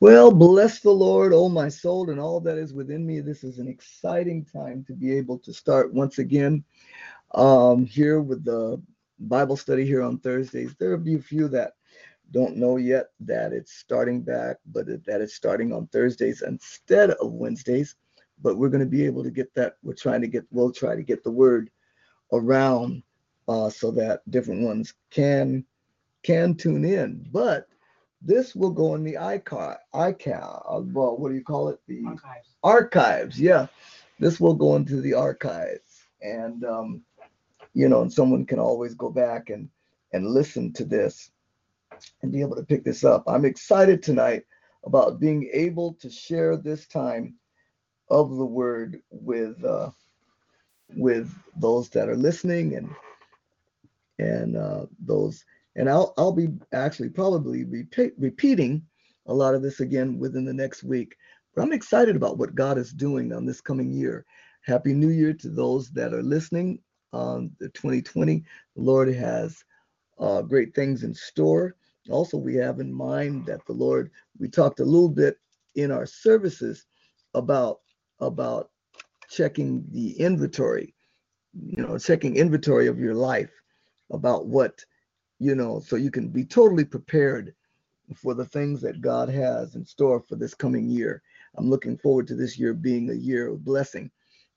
Well, 0.00 0.32
bless 0.32 0.80
the 0.80 0.90
Lord, 0.90 1.32
oh 1.32 1.48
my 1.48 1.68
soul, 1.68 2.10
and 2.10 2.20
all 2.20 2.40
that 2.40 2.58
is 2.58 2.74
within 2.74 3.06
me. 3.06 3.20
This 3.20 3.44
is 3.44 3.58
an 3.58 3.68
exciting 3.68 4.44
time 4.44 4.84
to 4.86 4.92
be 4.92 5.16
able 5.16 5.38
to 5.38 5.52
start 5.52 5.94
once 5.94 6.18
again 6.18 6.64
um, 7.34 7.86
here 7.86 8.20
with 8.20 8.44
the 8.44 8.82
Bible 9.20 9.56
study 9.56 9.86
here 9.86 10.02
on 10.02 10.18
Thursdays. 10.18 10.74
There 10.78 10.90
will 10.90 10.98
be 10.98 11.14
a 11.14 11.22
few 11.22 11.48
that 11.48 11.74
don't 12.32 12.56
know 12.56 12.76
yet 12.76 13.06
that 13.20 13.52
it's 13.52 13.72
starting 13.72 14.20
back, 14.20 14.56
but 14.66 14.86
that 14.86 15.20
it's 15.20 15.34
starting 15.34 15.72
on 15.72 15.86
Thursdays 15.86 16.42
instead 16.42 17.10
of 17.12 17.32
Wednesdays. 17.32 17.94
But 18.42 18.58
we're 18.58 18.70
going 18.70 18.80
to 18.80 18.86
be 18.86 19.06
able 19.06 19.22
to 19.22 19.30
get 19.30 19.54
that. 19.54 19.76
We're 19.82 19.94
trying 19.94 20.20
to 20.22 20.28
get, 20.28 20.44
we'll 20.50 20.72
try 20.72 20.96
to 20.96 21.02
get 21.02 21.22
the 21.22 21.30
word 21.30 21.70
around 22.32 23.02
uh, 23.48 23.70
so 23.70 23.90
that 23.92 24.28
different 24.30 24.62
ones 24.62 24.94
can 25.10 25.64
can 26.24 26.54
tune 26.54 26.84
in. 26.84 27.26
But 27.30 27.68
this 28.24 28.54
will 28.54 28.70
go 28.70 28.94
in 28.94 29.04
the 29.04 29.14
iCar, 29.14 29.76
iCal, 29.94 30.62
uh, 30.68 30.80
well, 30.92 31.16
what 31.16 31.28
do 31.28 31.34
you 31.34 31.44
call 31.44 31.68
it? 31.68 31.78
The 31.86 32.02
archives. 32.06 32.48
Archives, 32.62 33.40
yeah. 33.40 33.66
This 34.18 34.40
will 34.40 34.54
go 34.54 34.76
into 34.76 35.00
the 35.00 35.14
archives, 35.14 36.06
and 36.22 36.64
um, 36.64 37.02
you 37.74 37.88
know, 37.88 38.02
and 38.02 38.12
someone 38.12 38.46
can 38.46 38.58
always 38.58 38.94
go 38.94 39.10
back 39.10 39.50
and 39.50 39.68
and 40.12 40.26
listen 40.26 40.72
to 40.74 40.84
this 40.84 41.30
and 42.22 42.32
be 42.32 42.40
able 42.40 42.56
to 42.56 42.62
pick 42.62 42.84
this 42.84 43.04
up. 43.04 43.24
I'm 43.26 43.44
excited 43.44 44.02
tonight 44.02 44.44
about 44.84 45.20
being 45.20 45.50
able 45.52 45.94
to 45.94 46.08
share 46.08 46.56
this 46.56 46.86
time 46.86 47.34
of 48.08 48.30
the 48.36 48.44
word 48.44 49.02
with 49.10 49.62
uh, 49.64 49.90
with 50.96 51.32
those 51.56 51.90
that 51.90 52.08
are 52.08 52.16
listening 52.16 52.76
and 52.76 52.94
and 54.18 54.56
uh, 54.56 54.86
those 55.04 55.44
and 55.76 55.88
I'll 55.88 56.14
I'll 56.16 56.32
be 56.32 56.48
actually 56.72 57.10
probably 57.10 57.64
repeat, 57.64 58.14
repeating 58.18 58.82
a 59.26 59.34
lot 59.34 59.54
of 59.54 59.62
this 59.62 59.80
again 59.80 60.18
within 60.18 60.44
the 60.44 60.52
next 60.52 60.82
week. 60.82 61.16
But 61.54 61.62
I'm 61.62 61.72
excited 61.72 62.16
about 62.16 62.38
what 62.38 62.54
God 62.54 62.78
is 62.78 62.92
doing 62.92 63.32
on 63.32 63.46
this 63.46 63.60
coming 63.60 63.92
year. 63.92 64.24
Happy 64.62 64.92
New 64.92 65.10
Year 65.10 65.32
to 65.34 65.48
those 65.48 65.90
that 65.90 66.12
are 66.12 66.22
listening 66.22 66.80
on 67.12 67.50
the 67.60 67.68
2020. 67.70 68.42
The 68.76 68.82
Lord 68.82 69.12
has 69.14 69.62
uh, 70.18 70.42
great 70.42 70.74
things 70.74 71.04
in 71.04 71.14
store. 71.14 71.76
Also, 72.10 72.36
we 72.36 72.54
have 72.56 72.80
in 72.80 72.92
mind 72.92 73.46
that 73.46 73.64
the 73.66 73.72
Lord. 73.72 74.10
We 74.38 74.48
talked 74.48 74.80
a 74.80 74.84
little 74.84 75.08
bit 75.08 75.38
in 75.74 75.90
our 75.90 76.06
services 76.06 76.86
about 77.34 77.80
about 78.20 78.70
checking 79.28 79.84
the 79.90 80.12
inventory. 80.20 80.94
You 81.52 81.84
know, 81.84 81.98
checking 81.98 82.36
inventory 82.36 82.88
of 82.88 82.98
your 82.98 83.14
life 83.14 83.50
about 84.10 84.46
what 84.46 84.84
you 85.44 85.54
know, 85.54 85.78
so 85.78 85.96
you 85.96 86.10
can 86.10 86.28
be 86.28 86.42
totally 86.44 86.86
prepared 86.86 87.54
for 88.16 88.32
the 88.32 88.46
things 88.46 88.80
that 88.80 89.02
God 89.02 89.28
has 89.28 89.74
in 89.74 89.84
store 89.84 90.20
for 90.20 90.36
this 90.36 90.54
coming 90.54 90.88
year. 90.88 91.22
I'm 91.56 91.68
looking 91.68 91.98
forward 91.98 92.26
to 92.28 92.34
this 92.34 92.58
year 92.58 92.72
being 92.72 93.10
a 93.10 93.14
year 93.14 93.48
of 93.48 93.62
blessing, 93.62 94.10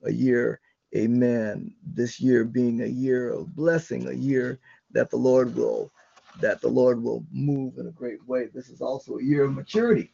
a 0.05 0.11
year, 0.13 0.61
amen, 0.95 1.73
this 1.85 2.21
year 2.21 2.45
being 2.45 2.83
a 2.83 2.87
year 2.87 3.33
of 3.33 3.53
blessing, 3.53 4.07
a 4.07 4.13
year 4.13 4.59
that 4.91 5.09
the 5.09 5.17
Lord 5.17 5.55
will 5.55 5.91
that 6.39 6.61
the 6.61 6.69
Lord 6.69 7.03
will 7.03 7.25
move 7.33 7.79
in 7.79 7.87
a 7.87 7.91
great 7.91 8.25
way. 8.27 8.47
This 8.53 8.69
is 8.69 8.79
also 8.79 9.17
a 9.17 9.23
year 9.23 9.43
of 9.43 9.53
maturity 9.53 10.13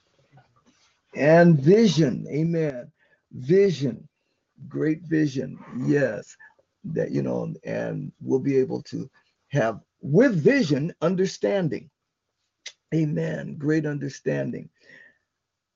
and 1.15 1.59
vision. 1.59 2.25
Amen. 2.31 2.91
Vision, 3.33 4.07
great 4.67 5.01
vision. 5.03 5.59
Yes. 5.85 6.35
That 6.85 7.11
you 7.11 7.21
know, 7.21 7.53
and 7.63 8.11
we'll 8.21 8.39
be 8.39 8.57
able 8.57 8.81
to 8.83 9.09
have 9.49 9.81
with 10.03 10.35
vision 10.35 10.93
understanding. 11.01 11.89
Amen. 12.93 13.55
Great 13.57 13.85
understanding. 13.85 14.69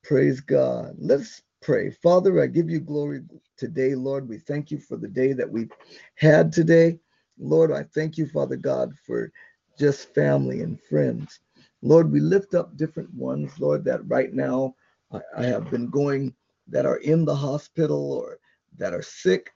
Praise 0.04 0.42
God. 0.42 0.96
Let's 1.00 1.42
pray. 1.62 1.92
Father, 1.92 2.42
I 2.42 2.48
give 2.48 2.70
you 2.70 2.80
glory 2.80 3.22
today, 3.58 3.96
Lord. 3.96 4.28
We 4.28 4.38
thank 4.38 4.70
you 4.70 4.80
for 4.80 4.98
the 4.98 5.08
day 5.08 5.34
that 5.34 5.50
we've 5.50 5.72
had 6.16 6.52
today. 6.52 7.00
Lord, 7.40 7.72
I 7.72 7.84
thank 7.84 8.18
you, 8.18 8.28
Father 8.28 8.58
God, 8.58 8.94
for 9.06 9.32
just 9.80 10.14
family 10.14 10.62
and 10.62 10.80
friends. 10.82 11.40
Lord, 11.82 12.12
we 12.12 12.20
lift 12.20 12.54
up 12.54 12.76
different 12.76 13.14
ones, 13.14 13.60
Lord, 13.60 13.86
that 13.86 14.08
right 14.10 14.34
now 14.34 14.76
I, 15.12 15.22
I 15.38 15.44
have 15.44 15.72
been 15.72 15.90
going 15.90 16.34
that 16.68 16.86
are 16.86 16.98
in 16.98 17.24
the 17.24 17.36
hospital 17.36 18.12
or 18.12 18.40
that 18.78 18.94
are 18.94 19.02
sick. 19.02 19.52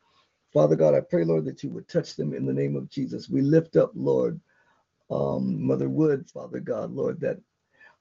Father 0.53 0.75
God, 0.75 0.93
I 0.93 1.01
pray, 1.01 1.25
Lord, 1.25 1.45
that 1.45 1.63
you 1.63 1.69
would 1.71 1.87
touch 1.87 2.15
them 2.15 2.33
in 2.33 2.45
the 2.45 2.53
name 2.53 2.75
of 2.75 2.89
Jesus. 2.89 3.29
We 3.29 3.41
lift 3.41 3.75
up, 3.75 3.91
Lord, 3.95 4.39
um, 5.11 5.65
Mother 5.67 5.89
Wood, 5.89 6.29
Father 6.31 6.61
God, 6.61 6.91
Lord, 6.93 7.21
that 7.21 7.39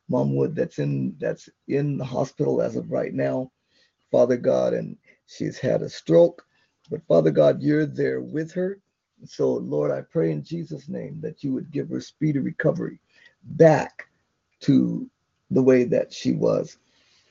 Mom 0.09 0.37
Wood 0.37 0.55
that's 0.57 0.79
in 0.79 1.17
that's 1.21 1.49
in 1.69 1.99
the 1.99 2.05
hospital 2.05 2.63
as 2.63 2.77
of 2.77 2.91
right 2.91 3.15
now, 3.15 3.51
Father 4.13 4.37
God, 4.39 4.75
and 4.75 4.97
she's 5.27 5.59
had 5.59 5.83
a 5.83 5.91
stroke. 5.91 6.45
But 6.91 7.07
Father 7.09 7.31
God, 7.33 7.63
you're 7.63 7.87
there 7.87 8.21
with 8.21 8.53
her. 8.53 8.81
So, 9.27 9.55
Lord, 9.55 9.91
I 9.93 10.03
pray 10.03 10.33
in 10.33 10.45
Jesus' 10.45 10.89
name 10.89 11.21
that 11.23 11.45
you 11.45 11.53
would 11.55 11.71
give 11.73 11.91
her 11.91 12.01
speedy 12.01 12.41
recovery 12.41 13.01
back 13.45 14.09
to 14.63 15.09
the 15.51 15.63
way 15.63 15.85
that 15.85 16.13
she 16.13 16.33
was, 16.33 16.79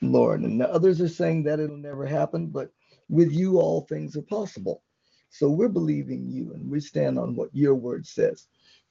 Lord. 0.02 0.42
And 0.42 0.60
the 0.60 0.70
others 0.72 1.00
are 1.00 1.08
saying 1.08 1.44
that 1.44 1.60
it'll 1.60 1.76
never 1.78 2.06
happen, 2.06 2.48
but 2.48 2.72
with 3.08 3.32
you, 3.32 3.58
all 3.60 3.82
things 3.82 4.16
are 4.16 4.22
possible. 4.22 4.82
So 5.30 5.50
we're 5.50 5.68
believing 5.68 6.28
you 6.30 6.52
and 6.54 6.70
we 6.70 6.80
stand 6.80 7.18
on 7.18 7.36
what 7.36 7.50
your 7.54 7.74
word 7.74 8.06
says. 8.06 8.48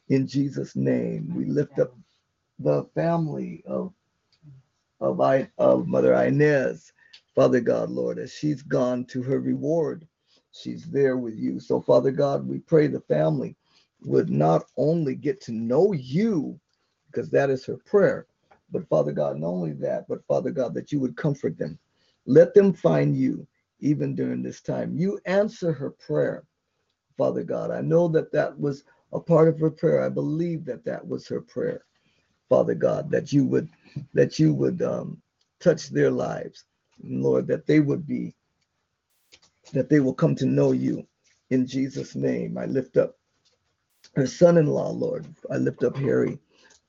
In 0.10 0.28
Jesus' 0.28 0.76
name, 0.76 1.34
we 1.36 1.46
lift 1.46 1.80
up 1.80 1.96
the 2.60 2.84
family 2.96 3.64
of 3.66 3.94
of, 5.02 5.22
I, 5.22 5.50
of 5.58 5.88
Mother 5.88 6.14
Inez, 6.14 6.92
Father 7.36 7.62
God, 7.62 7.90
Lord, 7.90 8.20
as 8.20 8.34
she's 8.34 8.62
gone 8.62 9.06
to 9.06 9.24
her 9.24 9.40
reward 9.40 10.06
she's 10.52 10.86
there 10.86 11.18
with 11.18 11.38
you. 11.38 11.60
So, 11.60 11.82
Father 11.82 12.12
God, 12.12 12.48
we 12.48 12.60
pray 12.60 12.88
the 12.88 13.02
family 13.02 13.56
would 14.02 14.30
not 14.30 14.66
only 14.78 15.16
get 15.16 15.42
to 15.42 15.52
know 15.52 15.94
you, 15.94 16.60
because 17.08 17.30
that 17.32 17.50
is 17.50 17.66
her 17.66 17.78
prayer, 17.78 18.28
but 18.72 18.88
Father 18.88 19.12
God, 19.12 19.38
not 19.38 19.48
only 19.48 19.74
that, 19.74 20.08
but 20.08 20.26
Father 20.28 20.52
God, 20.52 20.74
that 20.74 20.92
you 20.92 21.00
would 21.00 21.18
comfort 21.18 21.58
them. 21.58 21.78
Let 22.26 22.54
them 22.54 22.74
find 22.74 23.16
you 23.16 23.48
even 23.80 24.16
during 24.16 24.44
this 24.44 24.62
time. 24.62 24.96
You 24.96 25.20
answer 25.26 25.72
her 25.74 25.92
prayer, 25.92 26.44
Father 27.18 27.44
God. 27.44 27.72
I 27.72 27.82
know 27.82 28.08
that 28.10 28.32
that 28.32 28.58
was 28.60 28.84
a 29.14 29.20
part 29.20 29.48
of 29.48 29.60
her 29.60 29.72
prayer. 29.72 30.04
I 30.04 30.10
believe 30.10 30.66
that 30.66 30.86
that 30.86 31.08
was 31.08 31.28
her 31.28 31.42
prayer, 31.42 31.86
Father 32.50 32.76
God, 32.76 33.10
that 33.12 33.34
you 33.34 33.46
would 33.46 33.70
that 34.14 34.40
you 34.40 34.54
would 34.54 34.82
um, 34.82 35.22
touch 35.60 35.90
their 35.90 36.12
lives, 36.12 36.66
Lord, 37.04 37.48
that 37.48 37.66
they 37.66 37.80
would 37.80 38.06
be 38.06 38.36
that 39.74 39.90
they 39.90 40.00
will 40.00 40.14
come 40.14 40.36
to 40.36 40.46
know 40.46 40.72
you. 40.72 41.06
In 41.50 41.66
Jesus' 41.66 42.16
name, 42.16 42.58
I 42.58 42.66
lift 42.66 42.98
up 42.98 43.18
her 44.16 44.28
son 44.28 44.58
in 44.58 44.68
law, 44.68 44.90
Lord. 44.90 45.26
I 45.52 45.58
lift 45.58 45.84
up 45.84 45.96
Harry, 45.98 46.40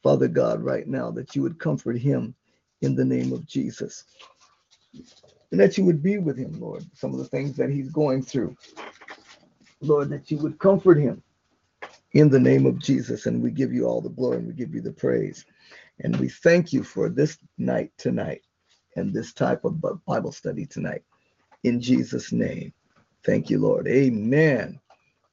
Father 0.02 0.28
God, 0.28 0.62
right 0.62 0.86
now, 0.86 1.10
that 1.12 1.34
you 1.34 1.42
would 1.42 1.58
comfort 1.58 1.98
him 1.98 2.34
in 2.82 2.94
the 2.94 3.04
name 3.04 3.32
of 3.32 3.46
Jesus. 3.46 4.04
And 5.50 5.60
that 5.60 5.76
you 5.76 5.84
would 5.84 6.02
be 6.02 6.18
with 6.18 6.38
him, 6.38 6.58
Lord, 6.60 6.84
some 6.94 7.12
of 7.12 7.18
the 7.18 7.24
things 7.24 7.56
that 7.56 7.70
he's 7.70 7.90
going 7.90 8.22
through. 8.22 8.56
Lord, 9.80 10.10
that 10.10 10.30
you 10.30 10.38
would 10.38 10.58
comfort 10.58 10.98
him 10.98 11.22
in 12.12 12.30
the 12.30 12.40
name 12.40 12.66
of 12.66 12.78
Jesus. 12.78 13.26
And 13.26 13.42
we 13.42 13.50
give 13.50 13.72
you 13.72 13.86
all 13.86 14.00
the 14.00 14.10
glory 14.10 14.38
and 14.38 14.46
we 14.48 14.54
give 14.54 14.74
you 14.74 14.80
the 14.80 14.92
praise. 14.92 15.44
And 16.00 16.16
we 16.16 16.28
thank 16.28 16.72
you 16.72 16.82
for 16.82 17.08
this 17.08 17.38
night 17.58 17.92
tonight 17.98 18.42
and 18.96 19.12
this 19.12 19.32
type 19.32 19.64
of 19.64 19.80
Bible 20.06 20.32
study 20.32 20.66
tonight 20.66 21.02
in 21.64 21.80
Jesus' 21.80 22.32
name. 22.32 22.72
Thank 23.24 23.50
you, 23.50 23.58
Lord. 23.58 23.86
Amen 23.88 24.80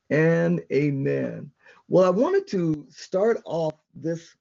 and 0.10 0.62
amen. 0.72 1.52
Well, 1.88 2.06
I 2.06 2.10
wanted 2.10 2.48
to 2.50 2.86
start 2.90 3.42
off 3.46 3.76
this 3.96 4.36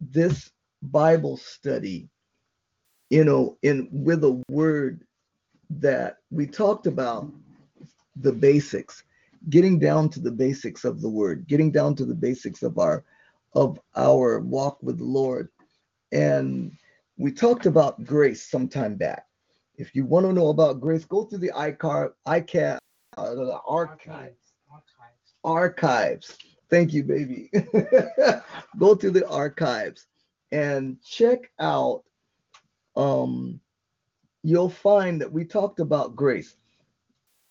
this 0.00 0.50
Bible 0.82 1.36
study, 1.38 2.08
you 3.10 3.24
know, 3.24 3.56
in 3.62 3.88
with 3.90 4.24
a 4.24 4.42
word 4.50 5.04
that 5.70 6.18
we 6.30 6.46
talked 6.46 6.86
about 6.86 7.32
the 8.16 8.32
basics, 8.32 9.04
getting 9.50 9.78
down 9.78 10.08
to 10.10 10.20
the 10.20 10.30
basics 10.30 10.84
of 10.84 11.00
the 11.00 11.08
word, 11.08 11.46
getting 11.46 11.70
down 11.70 11.94
to 11.96 12.04
the 12.04 12.14
basics 12.14 12.62
of 12.62 12.78
our 12.78 13.04
of 13.54 13.78
our 13.96 14.40
walk 14.40 14.78
with 14.82 14.98
the 14.98 15.04
Lord. 15.04 15.48
and 16.12 16.72
we 17.18 17.32
talked 17.32 17.64
about 17.64 18.04
grace 18.04 18.42
some 18.42 18.68
time 18.68 18.94
back. 18.96 19.24
If 19.76 19.94
you 19.94 20.04
want 20.04 20.26
to 20.26 20.32
know 20.32 20.48
about 20.48 20.80
grace, 20.80 21.04
go 21.04 21.24
through 21.24 21.38
the 21.38 21.52
iCar, 21.52 22.12
iCat, 22.26 22.78
uh, 23.16 23.34
the 23.34 23.58
archives. 23.66 24.36
Archives. 24.70 25.34
Archives. 25.44 26.38
Thank 26.68 26.92
you, 26.92 27.04
baby. 27.04 27.50
go 28.78 28.94
through 28.94 29.12
the 29.12 29.26
archives 29.28 30.06
and 30.52 31.00
check 31.02 31.50
out. 31.60 32.02
Um, 32.96 33.60
you'll 34.42 34.70
find 34.70 35.20
that 35.20 35.32
we 35.32 35.44
talked 35.44 35.80
about 35.80 36.16
grace. 36.16 36.56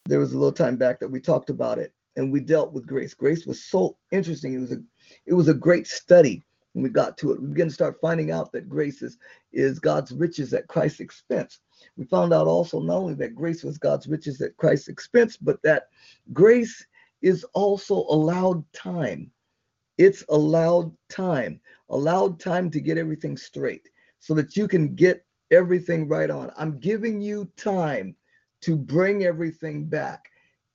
There 0.07 0.19
was 0.19 0.33
a 0.33 0.37
little 0.37 0.51
time 0.51 0.77
back 0.77 0.99
that 0.99 1.09
we 1.09 1.19
talked 1.19 1.49
about 1.49 1.79
it, 1.79 1.91
and 2.15 2.31
we 2.31 2.39
dealt 2.39 2.73
with 2.73 2.85
grace. 2.85 3.13
Grace 3.13 3.45
was 3.45 3.63
so 3.63 3.97
interesting. 4.11 4.53
It 4.53 4.59
was 4.59 4.71
a, 4.71 4.83
it 5.25 5.33
was 5.33 5.47
a 5.47 5.53
great 5.53 5.87
study 5.87 6.43
when 6.73 6.83
we 6.83 6.89
got 6.89 7.17
to 7.17 7.31
it. 7.31 7.41
We 7.41 7.47
began 7.47 7.69
to 7.69 7.73
start 7.73 7.99
finding 7.99 8.31
out 8.31 8.51
that 8.51 8.69
grace 8.69 9.01
is, 9.01 9.17
is 9.51 9.79
God's 9.79 10.11
riches 10.11 10.53
at 10.53 10.67
Christ's 10.67 10.99
expense. 10.99 11.59
We 11.97 12.05
found 12.05 12.33
out 12.33 12.47
also 12.47 12.79
not 12.79 12.97
only 12.97 13.15
that 13.15 13.33
grace 13.33 13.63
was 13.63 13.77
God's 13.79 14.07
riches 14.07 14.41
at 14.41 14.57
Christ's 14.57 14.89
expense, 14.89 15.37
but 15.37 15.61
that 15.63 15.87
grace 16.33 16.85
is 17.21 17.43
also 17.53 17.95
allowed 17.95 18.63
time. 18.73 19.31
It's 19.97 20.23
allowed 20.29 20.95
time, 21.09 21.59
allowed 21.89 22.39
time 22.39 22.69
to 22.71 22.79
get 22.79 22.97
everything 22.97 23.37
straight 23.37 23.89
so 24.19 24.33
that 24.35 24.55
you 24.55 24.67
can 24.67 24.93
get 24.93 25.25
everything 25.49 26.07
right 26.07 26.29
on. 26.29 26.51
I'm 26.57 26.79
giving 26.79 27.21
you 27.21 27.49
time 27.57 28.15
to 28.65 28.75
bring 28.75 29.25
everything 29.25 29.85
back 29.85 30.31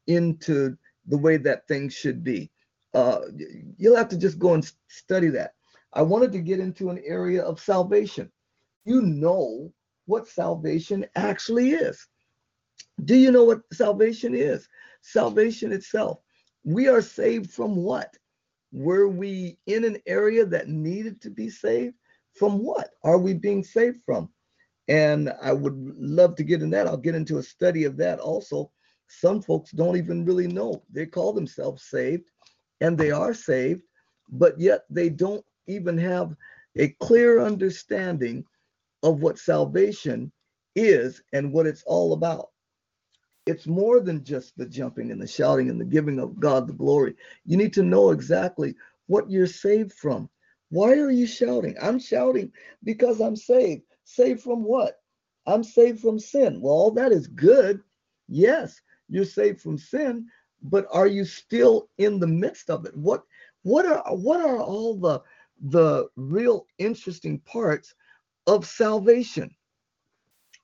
into 0.07 0.77
the 1.07 1.19
way 1.19 1.37
that 1.37 1.67
things 1.67 1.93
should 1.93 2.23
be. 2.23 2.49
Uh, 2.95 3.21
you'll 3.79 3.97
have 3.97 4.09
to 4.09 4.19
just 4.19 4.39
go 4.39 4.55
and 4.55 4.73
study 4.87 5.29
that. 5.29 5.55
I 5.93 6.03
wanted 6.03 6.31
to 6.33 6.39
get 6.39 6.61
into 6.61 6.91
an 6.91 7.01
area 7.05 7.43
of 7.43 7.61
salvation. 7.61 8.31
You 8.85 9.03
know 9.03 9.73
what 10.07 10.29
salvation 10.29 11.05
actually 11.17 11.73
is. 11.73 12.07
Do 13.05 13.17
you 13.17 13.33
know 13.33 13.43
what 13.43 13.63
salvation 13.73 14.37
is? 14.37 14.69
Salvation 15.03 15.73
itself. 15.73 16.21
We 16.63 16.87
are 16.87 17.03
saved 17.03 17.51
from 17.51 17.75
what? 17.75 18.17
Were 18.73 19.09
we 19.09 19.59
in 19.67 19.85
an 19.85 19.99
area 20.07 20.47
that 20.47 20.69
needed 20.69 21.21
to 21.23 21.31
be 21.31 21.51
saved? 21.51 21.97
From 22.35 22.59
what 22.59 22.91
are 23.03 23.19
we 23.19 23.35
being 23.35 23.65
saved 23.65 23.99
from? 24.07 24.31
And 24.88 25.32
I 25.43 25.53
would 25.53 25.77
love 25.99 26.35
to 26.37 26.44
get 26.44 26.62
in 26.62 26.71
that. 26.71 26.87
I'll 26.87 26.97
get 26.97 27.15
into 27.15 27.38
a 27.38 27.43
study 27.43 27.85
of 27.85 27.97
that 27.99 28.19
also. 28.19 28.71
Some 29.09 29.43
folks 29.43 29.71
don't 29.73 29.97
even 29.97 30.25
really 30.25 30.47
know. 30.47 30.82
They 30.91 31.06
call 31.06 31.32
themselves 31.32 31.85
saved 31.85 32.25
and 32.81 32.97
they 32.97 33.11
are 33.11 33.35
saved, 33.35 33.82
but 34.31 34.59
yet 34.59 34.85
they 34.91 35.09
don't 35.09 35.44
even 35.67 35.99
have 35.99 36.35
a 36.77 36.88
clear 37.00 37.41
understanding 37.41 38.44
of 39.03 39.23
what 39.23 39.38
salvation 39.38 40.32
is 40.77 41.23
and 41.33 41.53
what 41.53 41.67
it's 41.67 41.83
all 41.87 42.12
about. 42.12 42.50
It's 43.47 43.67
more 43.67 44.00
than 44.00 44.23
just 44.23 44.56
the 44.56 44.67
jumping 44.67 45.11
and 45.11 45.21
the 45.21 45.26
shouting 45.26 45.71
and 45.71 45.81
the 45.81 45.85
giving 45.85 46.21
of 46.21 46.38
God 46.38 46.67
the 46.67 46.73
glory. 46.73 47.17
You 47.44 47.56
need 47.56 47.73
to 47.75 47.83
know 47.83 48.11
exactly 48.11 48.75
what 49.06 49.31
you're 49.31 49.47
saved 49.47 49.93
from. 49.93 50.29
Why 50.69 50.93
are 50.93 51.11
you 51.11 51.26
shouting? 51.26 51.76
I'm 51.83 51.99
shouting 51.99 52.53
because 52.85 53.21
I'm 53.21 53.35
saved. 53.37 53.83
Saved 54.11 54.43
from 54.43 54.65
what? 54.65 55.01
I'm 55.47 55.62
saved 55.62 56.01
from 56.01 56.19
sin. 56.19 56.61
Well, 56.61 56.73
all 56.73 56.91
that 56.93 57.12
is 57.12 57.27
good. 57.27 57.81
Yes, 58.29 58.81
you're 59.09 59.25
saved 59.25 59.61
from 59.61 59.79
sin, 59.79 60.27
but 60.62 60.87
are 60.91 61.07
you 61.07 61.25
still 61.25 61.89
in 61.99 62.19
the 62.19 62.27
midst 62.27 62.71
of 62.71 62.87
it? 62.87 62.97
What 62.97 63.25
what 63.62 63.87
are 63.87 64.03
what 64.15 64.41
are 64.41 64.61
all 64.61 64.99
the 64.99 65.23
the 65.61 66.09
real 66.17 66.67
interesting 66.79 67.39
parts 67.41 67.95
of 68.47 68.67
salvation. 68.67 69.55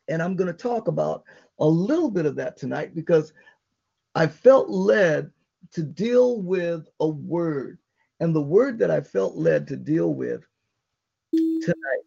And 0.09 0.23
I'm 0.23 0.37
going 0.37 0.51
to 0.51 0.57
talk 0.57 0.89
about 0.89 1.25
a 1.59 1.67
little 1.67 2.11
bit 2.11 2.27
of 2.27 2.37
that 2.37 2.57
tonight 2.57 2.95
because 2.95 3.33
I 4.15 4.27
felt 4.27 4.69
led 4.69 5.31
to 5.73 5.83
deal 5.83 6.41
with 6.41 6.89
a 7.01 7.09
word. 7.09 7.79
And 8.21 8.35
the 8.35 8.43
word 8.43 8.79
that 8.79 8.91
I 8.91 9.01
felt 9.01 9.37
led 9.37 9.69
to 9.69 9.77
deal 9.77 10.15
with 10.15 10.47
tonight, 11.33 12.06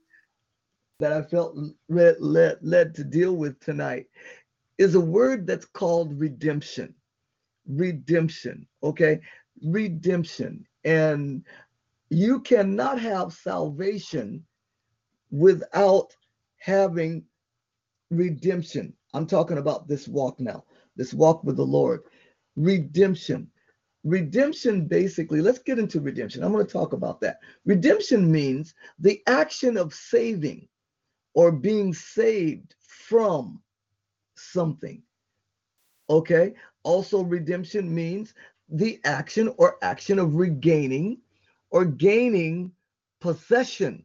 that 1.00 1.14
I 1.14 1.22
felt 1.22 1.58
led, 1.88 2.18
led, 2.20 2.58
led 2.62 2.94
to 2.96 3.04
deal 3.04 3.36
with 3.36 3.60
tonight, 3.60 4.06
is 4.78 4.96
a 4.96 5.00
word 5.00 5.48
that's 5.48 5.66
called 5.66 6.20
redemption. 6.20 6.94
Redemption, 7.68 8.68
okay? 8.84 9.20
Redemption. 9.64 10.66
And 10.84 11.46
you 12.10 12.42
cannot 12.42 13.00
have 13.00 13.34
salvation 13.34 14.46
without 15.32 16.14
having 16.58 17.24
redemption. 18.12 18.94
I'm 19.14 19.26
talking 19.26 19.58
about 19.58 19.88
this 19.88 20.08
walk 20.08 20.40
now, 20.40 20.66
this 20.96 21.14
walk 21.14 21.44
with 21.44 21.56
the 21.56 21.66
Lord. 21.66 22.02
Redemption. 22.56 23.50
Redemption 24.04 24.88
basically, 24.88 25.42
let's 25.42 25.60
get 25.60 25.80
into 25.80 26.00
redemption. 26.00 26.44
I'm 26.44 26.52
going 26.52 26.66
to 26.66 26.72
talk 26.72 26.94
about 26.94 27.22
that. 27.22 27.40
Redemption 27.66 28.32
means 28.32 28.74
the 28.98 29.22
action 29.28 29.78
of 29.78 29.94
saving 29.94 30.68
or 31.34 31.52
being 31.52 31.94
saved 31.94 32.76
from 32.80 33.62
something. 34.36 35.02
Okay. 36.10 36.54
Also, 36.84 37.24
redemption 37.24 37.94
means 37.94 38.34
the 38.70 39.00
action 39.04 39.54
or 39.58 39.78
action 39.82 40.20
of 40.20 40.36
regaining 40.36 41.20
or 41.72 41.86
gaining 41.86 42.72
possession 43.20 44.04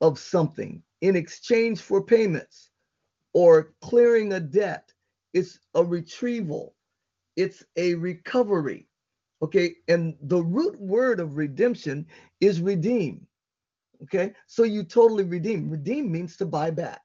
of 0.00 0.18
something 0.18 0.82
in 1.00 1.16
exchange 1.16 1.80
for 1.80 2.02
payments 2.02 2.70
or 3.32 3.72
clearing 3.80 4.32
a 4.34 4.40
debt. 4.40 4.92
It's 5.32 5.58
a 5.74 5.84
retrieval, 5.84 6.74
it's 7.36 7.64
a 7.76 7.94
recovery. 7.94 8.88
Okay, 9.42 9.74
and 9.88 10.16
the 10.22 10.42
root 10.42 10.78
word 10.78 11.18
of 11.18 11.36
redemption 11.36 12.06
is 12.40 12.60
redeem. 12.60 13.26
Okay, 14.04 14.32
so 14.46 14.64
you 14.64 14.82
totally 14.82 15.24
redeem. 15.24 15.70
Redeem 15.70 16.10
means 16.10 16.36
to 16.38 16.46
buy 16.46 16.70
back, 16.70 17.02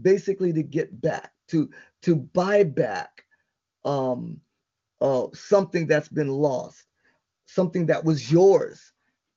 basically 0.00 0.52
to 0.52 0.62
get 0.62 1.00
back, 1.00 1.32
to 1.48 1.70
to 2.02 2.16
buy 2.16 2.64
back 2.64 3.24
um, 3.84 4.40
uh, 5.00 5.26
something 5.34 5.86
that's 5.86 6.08
been 6.08 6.30
lost, 6.30 6.86
something 7.46 7.86
that 7.86 8.04
was 8.04 8.32
yours 8.32 8.92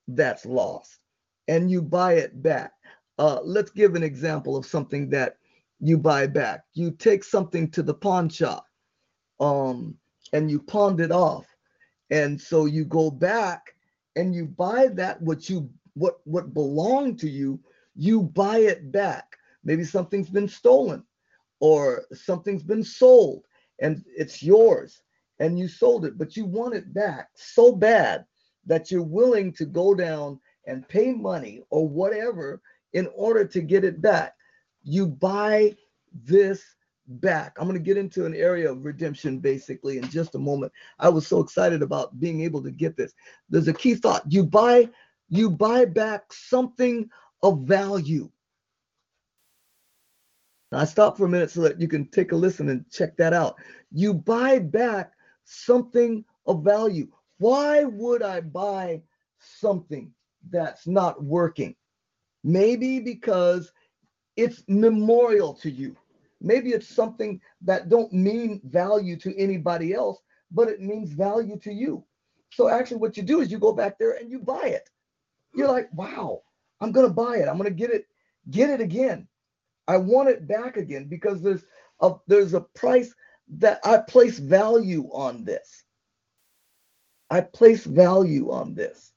that's 0.08 0.46
lost 0.46 1.00
and 1.48 1.72
you 1.72 1.82
buy 1.82 2.14
it 2.14 2.42
back. 2.42 2.74
Uh, 3.18 3.40
let's 3.44 3.72
give 3.72 3.96
an 3.96 4.04
example 4.04 4.56
of 4.56 4.66
something 4.66 5.10
that 5.10 5.38
you 5.80 5.98
buy 5.98 6.28
back. 6.28 6.62
You 6.74 6.92
take 6.92 7.24
something 7.24 7.70
to 7.72 7.84
the 7.84 7.94
pawn 7.94 8.30
shop 8.30 8.66
um, 9.40 9.96
and 10.34 10.50
you 10.50 10.60
pawned 10.60 11.00
it 11.00 11.12
off. 11.12 11.46
And 12.10 12.40
so 12.40 12.66
you 12.66 12.86
go 12.86 13.10
back 13.12 13.76
and 14.16 14.34
you 14.34 14.46
buy 14.46 14.88
that 14.94 15.22
what 15.22 15.50
you 15.50 15.70
what 15.98 16.20
what 16.26 16.54
belonged 16.54 17.20
to 17.20 17.30
you, 17.30 17.60
you 17.96 18.24
buy 18.24 18.60
it 18.60 18.92
back. 18.92 19.38
Maybe 19.64 19.84
something's 19.84 20.30
been 20.30 20.48
stolen 20.48 21.04
or 21.60 22.06
something's 22.14 22.64
been 22.64 22.84
sold 22.84 23.46
and 23.80 24.04
it's 24.16 24.44
yours 24.44 25.02
and 25.40 25.58
you 25.58 25.68
sold 25.68 26.06
it, 26.06 26.18
but 26.18 26.36
you 26.36 26.46
want 26.46 26.76
it 26.76 26.94
back 26.94 27.30
so 27.36 27.72
bad 27.72 28.26
that 28.66 28.92
you're 28.92 29.04
willing 29.04 29.52
to 29.54 29.66
go 29.66 29.94
down 29.94 30.40
and 30.66 30.88
pay 30.88 31.12
money 31.12 31.64
or 31.70 31.88
whatever 31.88 32.62
in 32.94 33.08
order 33.16 33.46
to 33.46 33.62
get 33.62 33.84
it 33.84 34.02
back. 34.02 34.36
You 34.84 35.08
buy 35.08 35.76
this 36.24 36.64
back. 37.08 37.56
I'm 37.58 37.68
going 37.68 37.80
to 37.80 37.84
get 37.84 37.98
into 37.98 38.26
an 38.26 38.36
area 38.36 38.70
of 38.72 38.84
redemption 38.84 39.40
basically 39.40 39.98
in 39.98 40.10
just 40.10 40.36
a 40.36 40.40
moment. 40.40 40.72
I 41.00 41.10
was 41.10 41.26
so 41.26 41.40
excited 41.40 41.82
about 41.82 42.20
being 42.20 42.42
able 42.42 42.62
to 42.64 42.72
get 42.72 42.98
this. 42.98 43.14
There's 43.50 43.68
a 43.68 43.74
key 43.74 43.96
thought. 43.96 44.24
You 44.28 44.44
buy 44.44 44.90
you 45.30 45.50
buy 45.50 45.86
back 45.86 46.32
something 46.32 47.10
of 47.44 47.62
value. 47.62 48.30
Now, 50.72 50.80
I 50.80 50.86
stop 50.86 51.18
for 51.18 51.26
a 51.26 51.30
minute 51.30 51.52
so 51.52 51.62
that 51.62 51.80
you 51.80 51.88
can 51.88 52.08
take 52.10 52.32
a 52.32 52.36
listen 52.36 52.70
and 52.70 52.90
check 52.92 53.16
that 53.18 53.34
out. 53.34 53.56
You 53.92 54.14
buy 54.14 54.60
back 54.60 55.14
something 55.46 56.26
of 56.46 56.64
value. 56.64 57.08
Why 57.38 57.84
would 57.84 58.22
I 58.22 58.42
buy 58.42 59.02
something 59.40 60.12
that's 60.50 60.88
not 60.88 61.24
working? 61.24 61.76
Maybe 62.44 63.00
because 63.00 63.72
it's 64.36 64.64
memorial 64.68 65.54
to 65.56 65.70
you. 65.70 65.96
Maybe 66.42 66.72
it's 66.72 66.88
something 66.88 67.42
that 67.62 67.90
don't 67.90 68.12
mean 68.14 68.62
value 68.66 69.18
to 69.18 69.36
anybody 69.38 69.94
else, 69.94 70.20
but 70.52 70.68
it 70.68 70.82
means 70.82 71.12
value 71.12 71.58
to 71.60 71.74
you. 71.74 72.04
So 72.52 72.70
actually 72.70 72.98
what 72.98 73.18
you 73.18 73.24
do 73.24 73.42
is 73.42 73.52
you 73.52 73.58
go 73.58 73.74
back 73.74 73.98
there 73.98 74.14
and 74.14 74.30
you 74.30 74.40
buy 74.40 74.68
it. 74.68 74.90
You're 75.58 75.68
like, 75.68 75.90
"Wow, 75.94 76.44
I'm 76.82 76.92
to 77.08 77.14
buy 77.14 77.38
it. 77.38 77.48
I'm 77.48 77.58
to 77.66 77.76
get 77.76 77.90
it 77.92 78.06
get 78.52 78.70
it 78.70 78.82
again. 78.82 79.28
I 79.88 79.98
want 79.98 80.30
it 80.30 80.48
back 80.48 80.78
again 80.78 81.06
because 81.10 81.42
there's 81.42 81.66
a 82.02 82.14
there's 82.28 82.54
a 82.54 82.62
price 82.62 83.14
that 83.58 83.80
I 83.84 84.00
place 84.00 84.40
value 84.40 85.10
on 85.12 85.44
this. 85.46 85.84
I 87.30 87.42
place 87.42 87.86
value 87.86 88.52
on 88.52 88.76
this. 88.76 89.14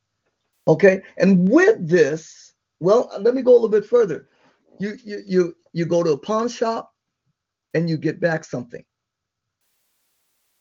Okay. 0.68 1.02
And 1.18 1.48
with 1.48 1.88
this, 1.88 2.54
Well, 2.80 3.10
let 3.20 3.34
me 3.34 3.42
go 3.42 3.52
a 3.52 3.54
little 3.54 3.68
bit 3.68 3.84
further. 3.86 4.28
You 4.78 4.96
you 5.04 5.22
you 5.26 5.56
you 5.72 5.84
go 5.86 6.02
to 6.02 6.12
a 6.12 6.18
pawn 6.18 6.48
shop 6.48 6.94
and 7.74 7.88
you 7.90 7.98
get 7.98 8.20
back 8.20 8.44
something. 8.44 8.84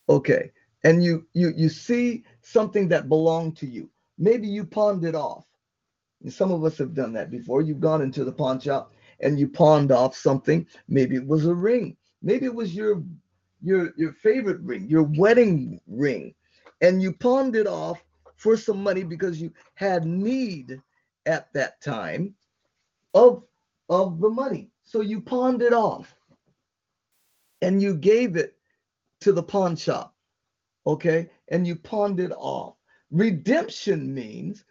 Okay. 0.09 0.51
And 0.83 1.03
you 1.03 1.27
you 1.33 1.53
you 1.55 1.69
see 1.69 2.23
something 2.41 2.87
that 2.89 3.09
belonged 3.09 3.57
to 3.57 3.67
you. 3.67 3.89
Maybe 4.17 4.47
you 4.47 4.65
pawned 4.65 5.05
it 5.05 5.15
off. 5.15 5.45
Some 6.27 6.51
of 6.51 6.63
us 6.65 6.77
have 6.77 6.93
done 6.93 7.13
that 7.13 7.31
before. 7.31 7.61
You've 7.61 7.79
gone 7.79 8.01
into 8.01 8.25
the 8.25 8.31
pawn 8.31 8.59
shop 8.59 8.93
and 9.21 9.39
you 9.39 9.47
pawned 9.47 9.91
off 9.91 10.15
something. 10.15 10.65
Maybe 10.87 11.15
it 11.15 11.25
was 11.25 11.45
a 11.45 11.53
ring. 11.53 11.95
Maybe 12.21 12.45
it 12.45 12.53
was 12.53 12.75
your 12.75 13.03
your 13.61 13.93
your 13.97 14.13
favorite 14.13 14.59
ring, 14.61 14.87
your 14.89 15.03
wedding 15.03 15.79
ring, 15.87 16.33
and 16.81 17.01
you 17.01 17.13
pawned 17.13 17.55
it 17.55 17.67
off 17.67 18.03
for 18.35 18.57
some 18.57 18.81
money 18.83 19.03
because 19.03 19.41
you 19.41 19.51
had 19.75 20.05
need 20.05 20.81
at 21.25 21.51
that 21.53 21.81
time 21.81 22.33
of 23.13 23.43
of 23.89 24.19
the 24.19 24.29
money. 24.29 24.69
So 24.83 25.01
you 25.01 25.21
pawned 25.21 25.61
it 25.61 25.73
off 25.73 26.15
and 27.61 27.81
you 27.81 27.95
gave 27.95 28.35
it 28.35 28.55
to 29.21 29.31
the 29.31 29.43
pawn 29.43 29.75
shop. 29.75 30.15
Okay? 30.85 31.29
And 31.49 31.67
you 31.67 31.75
pawned 31.75 32.19
it 32.19 32.31
off. 32.31 32.75
Redemption 33.11 34.13
means 34.13 34.63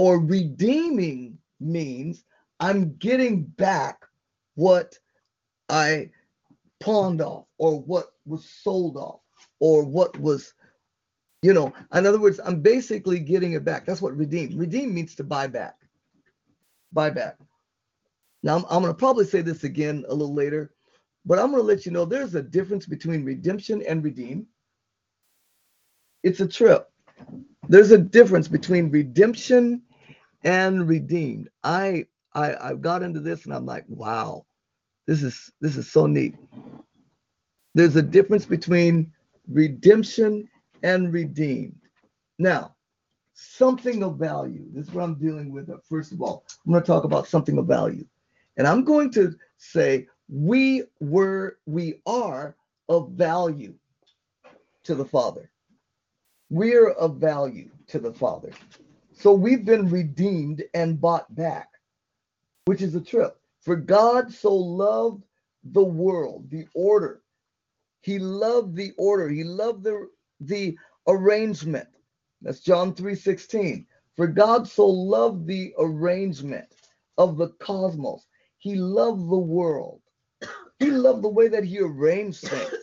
or 0.00 0.18
redeeming 0.18 1.36
means 1.60 2.24
I'm 2.58 2.96
getting 2.96 3.42
back 3.42 4.06
what 4.54 4.98
I 5.68 6.08
pawned 6.80 7.20
off 7.20 7.44
or 7.58 7.82
what 7.82 8.06
was 8.24 8.48
sold 8.48 8.96
off 8.96 9.20
or 9.58 9.84
what 9.84 10.18
was 10.18 10.54
you 11.42 11.52
know 11.52 11.70
in 11.92 12.06
other 12.06 12.18
words 12.18 12.40
i'm 12.46 12.62
basically 12.62 13.18
getting 13.18 13.52
it 13.52 13.62
back. 13.62 13.84
That's 13.84 14.00
what 14.00 14.16
redeem 14.16 14.56
redeem 14.56 14.94
means 14.94 15.14
to 15.16 15.24
buy 15.24 15.46
back 15.46 15.76
buy 16.94 17.10
back. 17.10 17.36
Now 18.42 18.56
i'm, 18.56 18.64
I'm 18.70 18.80
going 18.80 18.94
to 18.94 18.98
probably 18.98 19.26
say 19.26 19.42
this 19.42 19.64
again 19.64 20.06
a 20.08 20.14
little 20.14 20.34
later 20.34 20.72
but 21.26 21.38
i'm 21.38 21.50
going 21.50 21.60
to 21.60 21.66
let 21.66 21.84
you 21.84 21.92
know 21.92 22.06
there's 22.06 22.34
a 22.34 22.42
difference 22.42 22.86
between 22.86 23.22
redemption 23.22 23.82
and 23.86 24.02
redeem. 24.02 24.46
It's 26.22 26.40
a 26.40 26.48
trip. 26.48 26.88
There's 27.68 27.90
a 27.90 27.98
difference 27.98 28.48
between 28.48 28.90
redemption 28.90 29.82
and 30.44 30.88
redeemed 30.88 31.48
i 31.64 32.04
i 32.34 32.70
i 32.70 32.74
got 32.74 33.02
into 33.02 33.20
this 33.20 33.44
and 33.44 33.54
i'm 33.54 33.66
like 33.66 33.84
wow 33.88 34.44
this 35.06 35.22
is 35.22 35.50
this 35.60 35.76
is 35.76 35.90
so 35.90 36.06
neat 36.06 36.34
there's 37.74 37.96
a 37.96 38.02
difference 38.02 38.44
between 38.44 39.12
redemption 39.48 40.48
and 40.82 41.12
redeemed. 41.12 41.78
Now, 42.38 42.74
something 43.34 44.02
of 44.02 44.16
value. 44.16 44.64
This 44.72 44.88
is 44.88 44.94
what 44.94 45.04
I'm 45.04 45.14
dealing 45.14 45.52
with. 45.52 45.70
First 45.88 46.12
of 46.12 46.22
all, 46.22 46.44
I'm 46.64 46.72
going 46.72 46.82
to 46.82 46.86
talk 46.86 47.04
about 47.04 47.28
something 47.28 47.58
of 47.58 47.66
value. 47.66 48.04
And 48.56 48.66
I'm 48.66 48.84
going 48.84 49.10
to 49.12 49.34
say 49.58 50.06
we 50.28 50.84
were, 51.00 51.58
we 51.66 52.00
are 52.06 52.56
of 52.88 53.10
value 53.12 53.74
to 54.84 54.94
the 54.94 55.04
Father. 55.04 55.50
We're 56.50 56.90
of 56.90 57.16
value 57.16 57.70
to 57.88 57.98
the 57.98 58.12
Father. 58.12 58.50
So 59.20 59.32
we've 59.34 59.64
been 59.64 59.90
redeemed 59.90 60.64
and 60.74 61.00
bought 61.00 61.34
back, 61.34 61.68
which 62.66 62.82
is 62.82 62.94
a 62.94 63.00
trip. 63.00 63.38
For 63.62 63.76
God 63.76 64.32
so 64.32 64.54
loved 64.54 65.24
the 65.64 65.84
world, 65.84 66.50
the 66.50 66.66
order, 66.74 67.22
he 68.02 68.18
loved 68.18 68.76
the 68.76 68.92
order. 68.96 69.28
He 69.28 69.44
loved 69.44 69.84
the, 69.84 70.08
the 70.40 70.78
arrangement. 71.06 71.88
That's 72.40 72.60
John 72.60 72.94
3:16. 72.94 73.86
For 74.16 74.26
God 74.26 74.66
so 74.66 74.86
loved 74.86 75.46
the 75.46 75.74
arrangement 75.78 76.66
of 77.18 77.36
the 77.36 77.48
cosmos. 77.60 78.26
He 78.58 78.74
loved 78.74 79.28
the 79.30 79.38
world. 79.38 80.00
He 80.78 80.90
loved 80.90 81.22
the 81.22 81.28
way 81.28 81.48
that 81.48 81.64
he 81.64 81.78
arranged 81.80 82.40
things. 82.40 82.74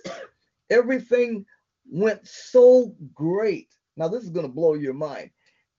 Everything 0.69 1.45
went 1.89 2.27
so 2.27 2.95
great. 3.13 3.69
Now 3.95 4.07
this 4.07 4.23
is 4.23 4.29
going 4.29 4.45
to 4.45 4.53
blow 4.53 4.75
your 4.75 4.93
mind. 4.93 5.31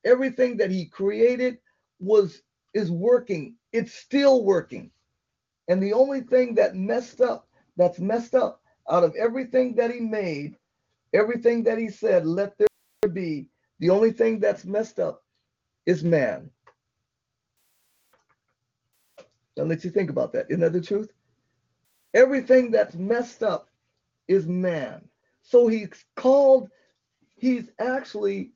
Everything 0.09 0.57
that 0.57 0.71
he 0.71 0.87
created 0.87 1.59
was 2.01 2.41
is 2.73 2.91
working. 2.91 3.57
It's 3.73 3.93
still 3.93 4.43
working. 4.43 4.91
And 5.69 5.83
the 5.83 5.93
only 5.93 6.23
thing 6.23 6.55
that 6.55 6.75
messed 6.75 7.21
up, 7.21 7.47
that's 7.77 7.99
messed 7.99 8.35
up 8.35 8.63
out 8.91 9.05
of 9.05 9.15
everything 9.17 9.75
that 9.75 9.91
he 9.91 10.01
made, 10.01 10.57
everything 11.13 11.63
that 11.65 11.77
he 11.77 11.91
said, 11.91 12.27
let 12.27 12.57
there 12.57 13.11
be, 13.13 13.49
the 13.81 13.91
only 13.91 14.11
thing 14.11 14.41
that's 14.41 14.65
messed 14.65 14.99
up 14.99 15.23
is 15.85 16.03
man. 16.03 16.51
I'll 19.59 19.67
let 19.67 19.85
you 19.85 19.91
think 19.91 20.09
about 20.09 20.33
that. 20.33 20.47
Isn't 20.49 20.61
that 20.61 20.73
the 20.73 20.81
truth? 20.81 21.13
Everything 22.15 22.71
that's 22.71 22.95
messed 22.95 23.43
up 23.43 23.69
is 24.27 24.47
man. 24.47 25.07
So 25.43 25.67
he's 25.69 25.91
called, 26.17 26.71
he's 27.37 27.69
actually 27.79 28.53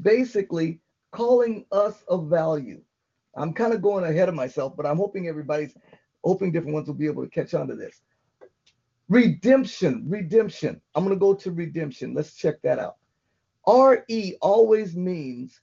basically 0.00 0.80
calling 1.10 1.66
us 1.72 2.02
of 2.08 2.28
value. 2.28 2.80
I'm 3.36 3.52
kind 3.52 3.72
of 3.72 3.82
going 3.82 4.04
ahead 4.04 4.28
of 4.28 4.34
myself, 4.34 4.76
but 4.76 4.86
I'm 4.86 4.96
hoping 4.96 5.28
everybody's 5.28 5.76
hoping 6.24 6.52
different 6.52 6.74
ones 6.74 6.86
will 6.86 6.94
be 6.94 7.06
able 7.06 7.24
to 7.24 7.30
catch 7.30 7.54
on 7.54 7.68
to 7.68 7.74
this. 7.74 8.02
Redemption, 9.08 10.04
redemption. 10.08 10.80
I'm 10.94 11.04
going 11.04 11.14
to 11.14 11.20
go 11.20 11.34
to 11.34 11.50
redemption. 11.50 12.14
Let's 12.14 12.34
check 12.34 12.62
that 12.62 12.78
out. 12.78 12.96
RE 13.66 14.36
always 14.40 14.96
means 14.96 15.60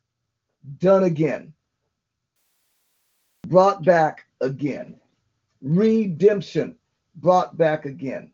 done 0.78 1.04
again, 1.04 1.54
brought 3.48 3.84
back 3.84 4.26
again. 4.42 5.00
Redemption, 5.62 6.76
brought 7.16 7.58
back 7.58 7.86
again. 7.86 8.32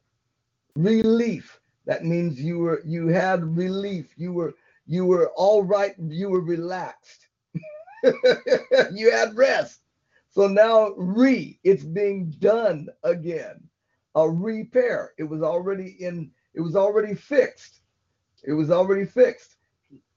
Relief, 0.76 1.60
that 1.86 2.06
means 2.06 2.40
you 2.40 2.60
were 2.60 2.82
you 2.86 3.08
had 3.08 3.44
relief. 3.58 4.08
You 4.18 4.34
were 4.34 4.54
you 4.86 5.06
were 5.06 5.30
all 5.36 5.64
right, 5.64 5.96
you 5.98 6.30
were 6.30 6.42
relaxed. 6.42 7.28
you 8.04 9.12
had 9.12 9.36
rest. 9.36 9.82
So 10.30 10.48
now 10.48 10.90
re, 10.98 11.60
it's 11.64 11.84
being 11.84 12.32
done 12.40 12.90
again 13.04 13.62
a 14.16 14.30
repair. 14.30 15.12
It 15.18 15.24
was 15.24 15.42
already 15.42 15.96
in, 16.00 16.32
it 16.54 16.62
was 16.62 16.76
already 16.76 17.16
fixed. 17.16 17.82
It 18.44 18.54
was 18.54 18.72
already 18.72 19.06
fixed. 19.06 19.56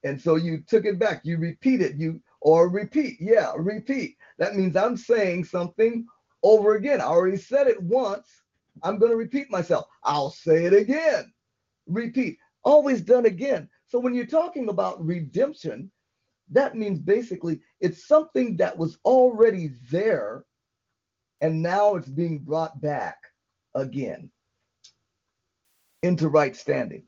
And 0.05 0.21
so 0.21 0.37
you 0.37 0.63
took 0.67 0.85
it 0.85 0.99
back, 0.99 1.23
you 1.25 1.39
repeat 1.39 1.81
it, 1.83 1.97
you 1.97 2.21
or 2.41 2.69
repeat. 2.69 3.17
Yeah, 3.21 3.53
repeat. 3.57 4.17
That 4.39 4.55
means 4.55 4.77
I'm 4.77 4.97
saying 4.97 5.45
something 5.45 6.07
over 6.43 6.77
again. 6.77 7.01
I 7.01 7.05
already 7.05 7.37
said 7.37 7.67
it 7.67 7.83
once. 7.83 8.43
I'm 8.83 8.99
going 8.99 9.11
to 9.11 9.17
repeat 9.17 9.51
myself. 9.51 9.87
I'll 10.05 10.31
say 10.31 10.65
it 10.65 10.73
again. 10.73 11.33
Repeat. 11.87 12.39
Always 12.63 13.03
done 13.03 13.27
again. 13.27 13.69
So 13.89 13.99
when 13.99 14.15
you're 14.15 14.27
talking 14.27 14.69
about 14.69 15.05
redemption, 15.05 15.91
that 16.51 16.77
means 16.77 16.99
basically 16.99 17.61
it's 17.81 18.07
something 18.07 18.57
that 18.59 18.77
was 18.77 18.99
already 19.05 19.73
there 19.91 20.45
and 21.41 21.63
now 21.63 21.95
it's 21.97 22.09
being 22.09 22.39
brought 22.39 22.81
back 22.81 23.17
again 23.75 24.31
into 26.03 26.29
right 26.29 26.55
standing. 26.55 27.05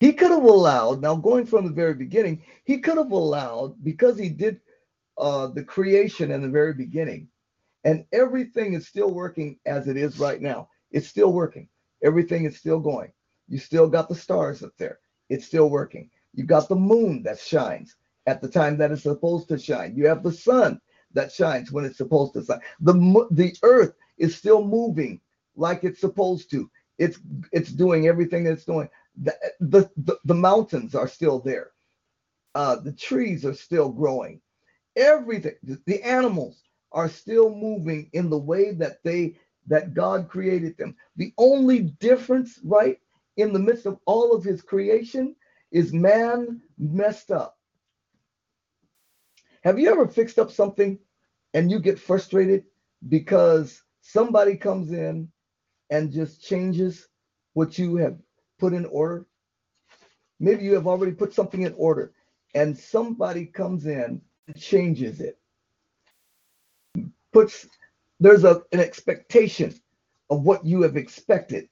He 0.00 0.12
could 0.12 0.30
have 0.30 0.44
allowed, 0.44 1.00
now 1.00 1.14
going 1.14 1.46
from 1.46 1.66
the 1.66 1.72
very 1.72 1.94
beginning, 1.94 2.42
he 2.64 2.78
could 2.78 2.98
have 2.98 3.12
allowed, 3.12 3.82
because 3.82 4.18
he 4.18 4.28
did 4.28 4.60
uh, 5.16 5.46
the 5.46 5.64
creation 5.64 6.30
in 6.30 6.42
the 6.42 6.48
very 6.48 6.74
beginning, 6.74 7.28
and 7.84 8.04
everything 8.12 8.74
is 8.74 8.88
still 8.88 9.12
working 9.12 9.58
as 9.66 9.88
it 9.88 9.96
is 9.96 10.18
right 10.18 10.42
now. 10.42 10.68
It's 10.90 11.08
still 11.08 11.32
working. 11.32 11.68
Everything 12.02 12.44
is 12.44 12.58
still 12.58 12.80
going. 12.80 13.12
You 13.48 13.58
still 13.58 13.88
got 13.88 14.08
the 14.08 14.14
stars 14.14 14.62
up 14.62 14.72
there. 14.78 14.98
It's 15.28 15.46
still 15.46 15.70
working. 15.70 16.10
You've 16.34 16.46
got 16.48 16.68
the 16.68 16.76
moon 16.76 17.22
that 17.24 17.38
shines 17.38 17.96
at 18.26 18.40
the 18.40 18.48
time 18.48 18.76
that 18.78 18.92
it's 18.92 19.02
supposed 19.02 19.48
to 19.48 19.58
shine. 19.58 19.96
You 19.96 20.06
have 20.06 20.22
the 20.22 20.32
sun 20.32 20.80
that 21.14 21.32
shines 21.32 21.72
when 21.72 21.84
it's 21.84 21.98
supposed 21.98 22.34
to 22.34 22.44
shine. 22.44 22.60
The 22.80 22.94
the 23.30 23.56
earth 23.62 23.94
is 24.18 24.36
still 24.36 24.64
moving 24.64 25.20
like 25.56 25.84
it's 25.84 26.00
supposed 26.00 26.50
to. 26.50 26.70
It's 26.98 27.18
it's 27.52 27.72
doing 27.72 28.06
everything 28.08 28.46
it's 28.46 28.64
doing. 28.64 28.88
The, 29.22 29.34
the, 29.60 29.90
the, 29.96 30.18
the 30.24 30.34
mountains 30.34 30.94
are 30.94 31.08
still 31.08 31.38
there. 31.40 31.70
Uh, 32.54 32.76
the 32.76 32.92
trees 32.92 33.44
are 33.44 33.54
still 33.54 33.88
growing. 33.90 34.40
Everything, 34.96 35.54
the 35.86 36.02
animals 36.02 36.62
are 36.92 37.08
still 37.08 37.54
moving 37.54 38.10
in 38.12 38.30
the 38.30 38.38
way 38.38 38.72
that 38.72 39.02
they 39.04 39.36
that 39.66 39.94
God 39.94 40.28
created 40.28 40.76
them. 40.78 40.96
The 41.16 41.32
only 41.38 41.80
difference, 41.80 42.60
right, 42.64 42.98
in 43.36 43.52
the 43.52 43.58
midst 43.58 43.86
of 43.86 43.98
all 44.06 44.34
of 44.34 44.44
his 44.44 44.62
creation 44.62 45.34
is 45.70 45.92
man 45.92 46.60
messed 46.78 47.30
up. 47.30 47.58
Have 49.62 49.78
you 49.78 49.90
ever 49.90 50.06
fixed 50.06 50.38
up 50.38 50.50
something 50.50 50.98
and 51.54 51.70
you 51.70 51.78
get 51.78 51.98
frustrated 51.98 52.64
because 53.08 53.82
somebody 54.02 54.56
comes 54.56 54.92
in 54.92 55.28
and 55.90 56.12
just 56.12 56.42
changes 56.42 57.08
what 57.54 57.78
you 57.78 57.96
have 57.96 58.18
put 58.58 58.72
in 58.72 58.84
order. 58.86 59.26
Maybe 60.40 60.64
you 60.64 60.74
have 60.74 60.86
already 60.86 61.12
put 61.12 61.32
something 61.32 61.62
in 61.62 61.74
order 61.76 62.12
and 62.54 62.76
somebody 62.76 63.46
comes 63.46 63.86
in 63.86 64.20
and 64.46 64.56
changes 64.60 65.20
it. 65.20 65.38
puts 67.32 67.66
there's 68.20 68.44
a, 68.44 68.62
an 68.72 68.80
expectation 68.80 69.74
of 70.30 70.42
what 70.42 70.64
you 70.64 70.82
have 70.82 70.96
expected. 70.96 71.68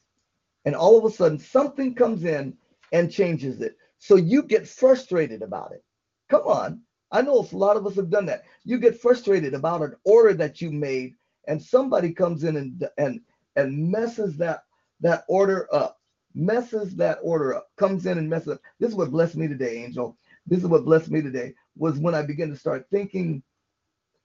And 0.64 0.74
all 0.74 0.98
of 0.98 1.04
a 1.04 1.14
sudden, 1.14 1.38
something 1.38 1.94
comes 1.94 2.24
in 2.24 2.56
and 2.92 3.10
changes 3.10 3.60
it. 3.60 3.76
So 3.98 4.16
you 4.16 4.42
get 4.42 4.68
frustrated 4.68 5.42
about 5.42 5.72
it. 5.72 5.82
Come 6.28 6.42
on. 6.42 6.82
I 7.10 7.22
know 7.22 7.46
a 7.52 7.56
lot 7.56 7.76
of 7.76 7.86
us 7.86 7.96
have 7.96 8.10
done 8.10 8.26
that. 8.26 8.44
You 8.64 8.78
get 8.78 9.00
frustrated 9.00 9.54
about 9.54 9.82
an 9.82 9.94
order 10.04 10.34
that 10.34 10.60
you 10.60 10.70
made, 10.70 11.14
and 11.46 11.62
somebody 11.62 12.12
comes 12.12 12.44
in 12.44 12.56
and 12.56 12.88
and 12.96 13.20
and 13.56 13.90
messes 13.90 14.36
that 14.38 14.64
that 15.00 15.24
order 15.28 15.68
up, 15.74 16.00
messes 16.34 16.96
that 16.96 17.18
order 17.22 17.54
up, 17.54 17.68
comes 17.76 18.06
in 18.06 18.16
and 18.16 18.30
messes 18.30 18.54
up. 18.54 18.60
This 18.80 18.90
is 18.90 18.96
what 18.96 19.10
blessed 19.10 19.36
me 19.36 19.46
today, 19.46 19.84
Angel. 19.84 20.16
This 20.46 20.60
is 20.60 20.66
what 20.66 20.84
blessed 20.84 21.10
me 21.10 21.20
today 21.20 21.54
was 21.76 21.98
when 21.98 22.14
I 22.14 22.22
began 22.22 22.48
to 22.50 22.56
start 22.56 22.86
thinking, 22.90 23.42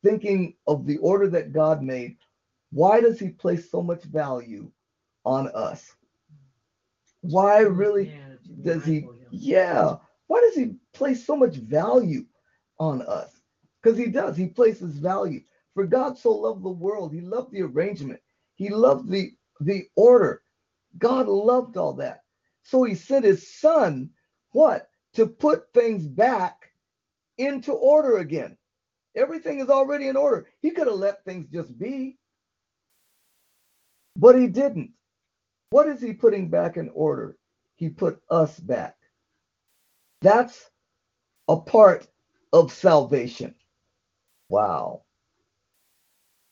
thinking 0.03 0.56
of 0.65 0.86
the 0.86 0.98
order 0.98 1.27
that 1.29 1.53
God 1.53 1.82
made. 1.84 2.17
Why 2.72 3.01
does 3.01 3.20
He 3.20 3.29
place 3.29 3.70
so 3.70 3.82
much 3.82 4.03
value 4.03 4.72
on 5.25 5.50
us? 5.50 5.91
Why 7.21 7.59
really 7.59 8.13
does 8.63 8.86
He? 8.86 9.07
Yeah. 9.31 9.95
Why 10.27 10.41
does 10.41 10.55
He 10.55 10.75
place 10.93 11.25
so 11.25 11.36
much 11.36 11.55
value 11.55 12.25
on 12.79 13.01
us? 13.01 13.31
Because 13.81 13.97
He 13.97 14.07
does. 14.07 14.38
He 14.38 14.47
places 14.47 14.97
value. 14.97 15.41
For 15.74 15.86
God 15.86 16.17
so 16.17 16.31
loved 16.31 16.63
the 16.63 16.69
world, 16.69 17.13
He 17.13 17.21
loved 17.21 17.51
the 17.51 17.62
arrangement. 17.62 18.19
He 18.55 18.69
loved 18.69 19.09
the 19.09 19.33
the 19.62 19.86
order. 19.95 20.41
God 20.97 21.27
loved 21.27 21.77
all 21.77 21.93
that. 21.93 22.24
So 22.63 22.83
he 22.83 22.95
sent 22.95 23.25
his 23.25 23.55
son, 23.59 24.09
what? 24.51 24.89
To 25.13 25.25
put 25.25 25.71
things 25.74 26.07
back 26.07 26.71
into 27.38 27.71
order 27.71 28.17
again. 28.17 28.57
Everything 29.15 29.59
is 29.59 29.69
already 29.69 30.07
in 30.07 30.15
order. 30.15 30.47
He 30.62 30.71
could 30.71 30.88
have 30.88 30.97
let 30.97 31.24
things 31.24 31.47
just 31.51 31.77
be, 31.79 32.17
but 34.15 34.38
he 34.38 34.47
didn't. 34.47 34.91
What 35.69 35.88
is 35.88 36.01
he 36.01 36.13
putting 36.13 36.50
back 36.50 36.77
in 36.77 36.89
order? 36.93 37.38
He 37.75 37.89
put 37.89 38.21
us 38.29 38.59
back. 38.59 38.95
That's 40.21 40.69
a 41.47 41.57
part 41.57 42.07
of 42.53 42.71
salvation. 42.71 43.53
Wow. 44.50 45.03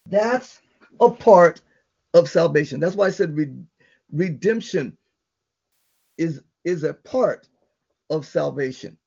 That's 0.07 0.59
a 0.99 1.09
part 1.09 1.61
of 2.13 2.29
salvation. 2.29 2.79
That's 2.79 2.95
why 2.95 3.07
I 3.07 3.11
said 3.11 3.35
re- 3.35 3.53
redemption 4.11 4.97
is 6.17 6.41
is 6.63 6.83
a 6.83 6.93
part 6.93 7.47
of 8.09 8.25
salvation. 8.25 8.97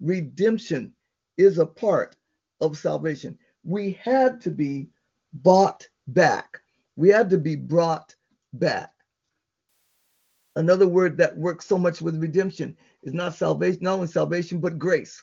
Redemption 0.00 0.92
is 1.38 1.58
a 1.58 1.66
part 1.66 2.16
of 2.60 2.78
salvation. 2.78 3.38
We 3.64 3.92
had 3.92 4.40
to 4.42 4.50
be 4.50 4.88
bought 5.34 5.86
back. 6.08 6.60
We 6.96 7.08
had 7.08 7.30
to 7.30 7.38
be 7.38 7.56
brought 7.56 8.14
back. 8.54 8.91
Another 10.56 10.86
word 10.86 11.16
that 11.16 11.36
works 11.36 11.66
so 11.66 11.78
much 11.78 12.02
with 12.02 12.20
redemption 12.20 12.76
is 13.02 13.14
not 13.14 13.34
salvation, 13.34 13.80
not 13.82 13.94
only 13.94 14.06
salvation, 14.06 14.58
but 14.58 14.78
grace, 14.78 15.22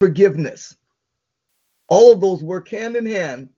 forgiveness. 0.00 0.76
All 1.88 2.12
of 2.12 2.20
those 2.20 2.42
work 2.42 2.68
hand 2.68 2.96
in 2.96 3.06
hand 3.06 3.50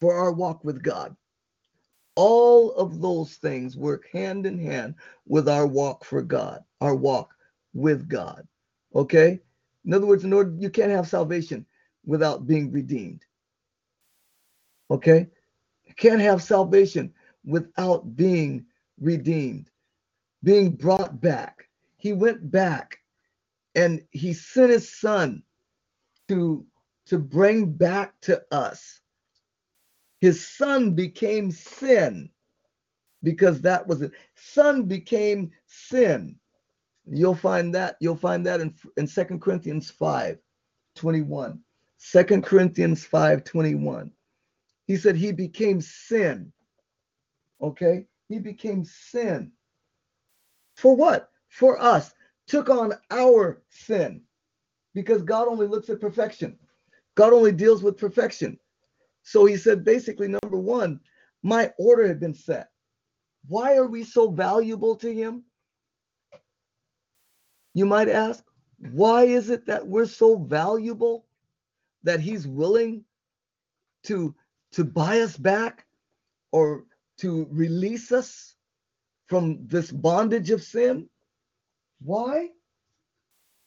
for 0.00 0.14
our 0.14 0.32
walk 0.32 0.64
with 0.64 0.82
God. 0.82 1.16
All 2.16 2.72
of 2.72 3.00
those 3.00 3.34
things 3.36 3.76
work 3.76 4.08
hand 4.12 4.44
in 4.44 4.58
hand 4.58 4.94
with 5.26 5.48
our 5.48 5.66
walk 5.66 6.04
for 6.04 6.22
God, 6.22 6.62
our 6.80 6.94
walk 6.94 7.34
with 7.72 8.08
God. 8.08 8.46
Okay? 8.94 9.40
In 9.84 9.94
other 9.94 10.06
words, 10.06 10.24
in 10.24 10.32
order 10.32 10.54
you 10.58 10.68
can't 10.68 10.90
have 10.90 11.08
salvation 11.08 11.64
without 12.04 12.46
being 12.46 12.70
redeemed. 12.72 13.24
Okay? 14.90 15.28
You 15.84 15.94
can't 15.94 16.20
have 16.20 16.42
salvation 16.42 17.14
without 17.44 18.16
being 18.16 18.66
redeemed, 19.00 19.70
being 20.42 20.70
brought 20.70 21.20
back. 21.20 21.68
He 21.96 22.12
went 22.12 22.50
back 22.50 22.98
and 23.74 24.02
he 24.10 24.32
sent 24.32 24.70
his 24.70 24.88
son 24.88 25.42
to 26.28 26.66
to 27.06 27.18
bring 27.18 27.72
back 27.72 28.14
to 28.20 28.42
us 28.52 29.00
his 30.20 30.46
son 30.46 30.92
became 30.92 31.50
sin 31.50 32.30
because 33.22 33.60
that 33.62 33.86
was 33.86 34.02
it. 34.02 34.12
Son 34.34 34.84
became 34.84 35.50
sin. 35.66 36.38
You'll 37.06 37.34
find 37.34 37.74
that 37.74 37.96
you'll 38.00 38.16
find 38.16 38.44
that 38.46 38.60
in, 38.60 38.74
in 38.96 39.06
2 39.06 39.24
Corinthians 39.38 39.90
5 39.90 40.38
21. 40.96 41.60
2 42.12 42.24
Corinthians 42.42 43.04
5 43.04 43.44
21. 43.44 44.12
He 44.86 44.96
said 44.96 45.16
he 45.16 45.32
became 45.32 45.80
sin. 45.80 46.52
Okay? 47.60 48.06
He 48.28 48.38
became 48.38 48.84
sin. 48.84 49.52
For 50.76 50.94
what? 50.94 51.30
For 51.48 51.80
us. 51.80 52.12
Took 52.46 52.70
on 52.70 52.94
our 53.10 53.62
sin. 53.68 54.22
Because 54.94 55.22
God 55.22 55.46
only 55.48 55.66
looks 55.66 55.88
at 55.90 56.00
perfection. 56.00 56.58
God 57.14 57.32
only 57.32 57.52
deals 57.52 57.82
with 57.82 57.98
perfection. 57.98 58.58
So 59.22 59.44
he 59.44 59.56
said, 59.56 59.84
basically, 59.84 60.28
number 60.28 60.58
one, 60.58 61.00
my 61.42 61.72
order 61.78 62.06
had 62.06 62.20
been 62.20 62.34
set. 62.34 62.70
Why 63.46 63.76
are 63.76 63.86
we 63.86 64.04
so 64.04 64.30
valuable 64.30 64.96
to 64.96 65.12
him? 65.12 65.44
You 67.74 67.86
might 67.86 68.08
ask, 68.08 68.44
why 68.92 69.24
is 69.24 69.50
it 69.50 69.66
that 69.66 69.86
we're 69.86 70.06
so 70.06 70.36
valuable 70.38 71.26
that 72.02 72.20
he's 72.20 72.46
willing 72.46 73.04
to, 74.04 74.34
to 74.72 74.84
buy 74.84 75.20
us 75.20 75.36
back 75.36 75.86
or 76.52 76.84
to 77.20 77.46
release 77.50 78.12
us 78.12 78.54
from 79.26 79.66
this 79.66 79.90
bondage 79.90 80.50
of 80.50 80.62
sin? 80.62 81.08
Why? 82.02 82.48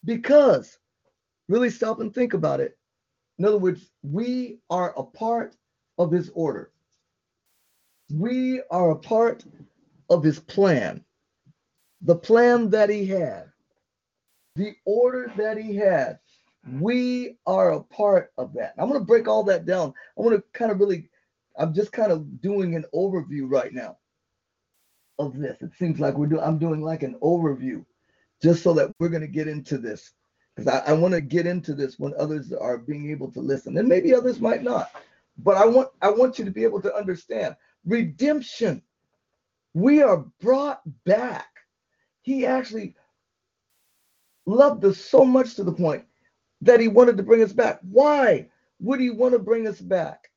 Because, 0.05 0.77
really 1.47 1.69
stop 1.69 1.99
and 1.99 2.13
think 2.13 2.33
about 2.33 2.59
it. 2.59 2.77
In 3.39 3.45
other 3.45 3.57
words, 3.57 3.89
we 4.03 4.59
are 4.69 4.93
a 4.97 5.03
part 5.03 5.55
of 5.97 6.11
his 6.11 6.29
order. 6.33 6.71
We 8.13 8.61
are 8.69 8.91
a 8.91 8.95
part 8.95 9.43
of 10.09 10.23
his 10.23 10.39
plan. 10.39 11.03
The 12.01 12.15
plan 12.15 12.69
that 12.71 12.89
he 12.89 13.05
had, 13.05 13.45
the 14.55 14.75
order 14.85 15.31
that 15.37 15.57
he 15.57 15.75
had, 15.75 16.19
we 16.79 17.37
are 17.45 17.71
a 17.71 17.83
part 17.83 18.31
of 18.37 18.53
that. 18.53 18.73
I'm 18.77 18.89
going 18.89 18.99
to 18.99 19.05
break 19.05 19.27
all 19.27 19.43
that 19.45 19.65
down. 19.65 19.93
I 20.17 20.21
want 20.21 20.35
to 20.35 20.43
kind 20.57 20.71
of 20.71 20.79
really, 20.79 21.09
I'm 21.57 21.73
just 21.73 21.91
kind 21.91 22.11
of 22.11 22.41
doing 22.41 22.75
an 22.75 22.85
overview 22.93 23.43
right 23.49 23.73
now 23.73 23.97
of 25.19 25.37
this. 25.37 25.61
It 25.61 25.71
seems 25.77 25.99
like 25.99 26.15
we're 26.15 26.27
doing, 26.27 26.43
I'm 26.43 26.57
doing 26.57 26.81
like 26.81 27.03
an 27.03 27.15
overview 27.21 27.85
just 28.41 28.63
so 28.63 28.73
that 28.73 28.93
we're 28.99 29.09
going 29.09 29.21
to 29.21 29.27
get 29.27 29.47
into 29.47 29.77
this 29.77 30.11
because 30.55 30.67
I, 30.67 30.91
I 30.91 30.93
want 30.93 31.13
to 31.13 31.21
get 31.21 31.47
into 31.47 31.73
this 31.73 31.97
when 31.97 32.13
others 32.17 32.51
are 32.53 32.77
being 32.77 33.09
able 33.11 33.31
to 33.31 33.39
listen, 33.39 33.77
and 33.77 33.87
maybe 33.87 34.13
others 34.13 34.39
might 34.39 34.63
not. 34.63 34.91
But 35.37 35.57
I 35.57 35.65
want 35.65 35.89
I 36.01 36.11
want 36.11 36.37
you 36.37 36.45
to 36.45 36.51
be 36.51 36.63
able 36.63 36.81
to 36.81 36.93
understand 36.95 37.55
redemption. 37.85 38.83
We 39.73 40.01
are 40.03 40.25
brought 40.41 40.81
back. 41.05 41.47
He 42.21 42.45
actually 42.45 42.95
loved 44.45 44.85
us 44.85 44.97
so 44.99 45.25
much 45.25 45.55
to 45.55 45.63
the 45.63 45.73
point 45.73 46.05
that 46.61 46.79
he 46.79 46.87
wanted 46.87 47.17
to 47.17 47.23
bring 47.23 47.41
us 47.41 47.53
back. 47.53 47.79
Why 47.81 48.49
would 48.79 48.99
he 48.99 49.09
want 49.09 49.33
to 49.33 49.39
bring 49.39 49.67
us 49.67 49.81
back? 49.81 50.29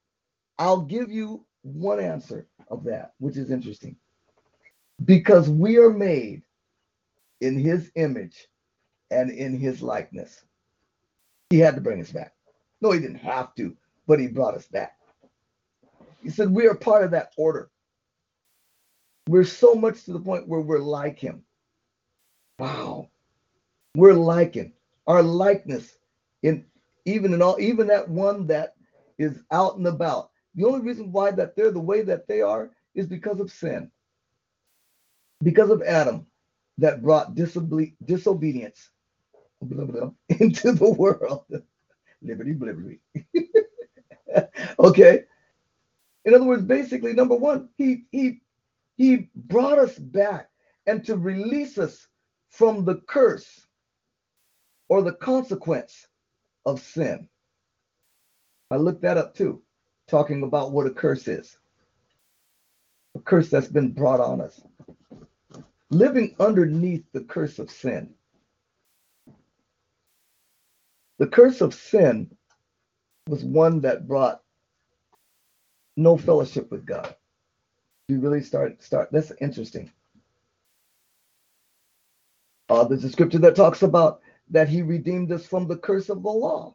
I'll 0.58 0.80
give 0.80 1.10
you 1.10 1.44
one 1.62 2.00
answer 2.00 2.46
of 2.68 2.84
that, 2.84 3.12
which 3.18 3.36
is 3.36 3.50
interesting. 3.50 3.96
Because 5.04 5.48
we 5.50 5.78
are 5.78 5.90
made 5.90 6.42
in 7.40 7.58
his 7.58 7.90
image 7.96 8.48
and 9.10 9.30
in 9.30 9.58
his 9.58 9.82
likeness. 9.82 10.44
He 11.50 11.58
had 11.58 11.74
to 11.74 11.80
bring 11.80 12.00
us 12.00 12.10
back. 12.10 12.32
No, 12.80 12.92
he 12.92 13.00
didn't 13.00 13.16
have 13.16 13.54
to, 13.56 13.76
but 14.06 14.18
he 14.18 14.26
brought 14.26 14.54
us 14.54 14.66
back. 14.66 14.96
He 16.22 16.30
said, 16.30 16.50
We 16.50 16.66
are 16.66 16.74
part 16.74 17.04
of 17.04 17.10
that 17.12 17.32
order. 17.36 17.70
We're 19.28 19.44
so 19.44 19.74
much 19.74 20.04
to 20.04 20.12
the 20.12 20.20
point 20.20 20.48
where 20.48 20.60
we're 20.60 20.78
like 20.78 21.18
him. 21.18 21.42
Wow. 22.58 23.10
We're 23.94 24.14
like 24.14 24.54
him. 24.54 24.72
Our 25.06 25.22
likeness 25.22 25.98
in 26.42 26.64
even 27.04 27.32
in 27.32 27.42
all, 27.42 27.56
even 27.60 27.86
that 27.86 28.08
one 28.08 28.46
that 28.48 28.74
is 29.18 29.42
out 29.52 29.76
and 29.76 29.86
about. 29.86 30.30
The 30.56 30.66
only 30.66 30.80
reason 30.80 31.12
why 31.12 31.30
that 31.32 31.54
they're 31.54 31.70
the 31.70 31.80
way 31.80 32.02
that 32.02 32.26
they 32.26 32.40
are 32.40 32.70
is 32.94 33.06
because 33.06 33.40
of 33.40 33.52
sin. 33.52 33.90
Because 35.42 35.70
of 35.70 35.82
Adam 35.82 36.26
that 36.78 37.02
brought 37.02 37.34
disobe- 37.34 37.94
disobedience 38.04 38.90
blah, 39.62 39.84
blah, 39.86 40.10
into 40.40 40.72
the 40.72 40.90
world. 40.90 41.44
Liberty, 42.22 42.54
liberty. 42.58 43.00
okay. 44.78 45.24
In 46.24 46.34
other 46.34 46.44
words, 46.44 46.62
basically, 46.62 47.12
number 47.12 47.36
one, 47.36 47.68
he 47.76 48.04
he 48.10 48.40
he 48.96 49.28
brought 49.34 49.78
us 49.78 49.98
back 49.98 50.48
and 50.86 51.04
to 51.04 51.16
release 51.16 51.78
us 51.78 52.08
from 52.48 52.84
the 52.84 52.96
curse 53.06 53.66
or 54.88 55.02
the 55.02 55.12
consequence 55.12 56.08
of 56.64 56.80
sin. 56.80 57.28
I 58.70 58.76
looked 58.76 59.02
that 59.02 59.18
up 59.18 59.34
too, 59.34 59.62
talking 60.08 60.42
about 60.42 60.72
what 60.72 60.86
a 60.86 60.90
curse 60.90 61.28
is. 61.28 61.56
A 63.14 63.20
curse 63.20 63.48
that's 63.48 63.68
been 63.68 63.92
brought 63.92 64.20
on 64.20 64.40
us. 64.40 64.60
Living 65.90 66.34
underneath 66.38 67.04
the 67.12 67.22
curse 67.22 67.58
of 67.58 67.70
sin. 67.70 68.14
The 71.18 71.26
curse 71.26 71.60
of 71.60 71.74
sin 71.74 72.30
was 73.28 73.42
one 73.42 73.80
that 73.80 74.06
brought 74.06 74.42
no 75.96 76.16
fellowship 76.16 76.70
with 76.70 76.84
God. 76.84 77.14
You 78.08 78.20
really 78.20 78.42
start 78.42 78.82
start 78.82 79.10
that's 79.10 79.32
interesting. 79.40 79.90
Uh, 82.68 82.84
there's 82.84 83.04
a 83.04 83.10
scripture 83.10 83.38
that 83.38 83.56
talks 83.56 83.82
about 83.82 84.20
that 84.50 84.68
he 84.68 84.82
redeemed 84.82 85.32
us 85.32 85.46
from 85.46 85.66
the 85.66 85.76
curse 85.76 86.08
of 86.08 86.22
the 86.22 86.28
law. 86.28 86.74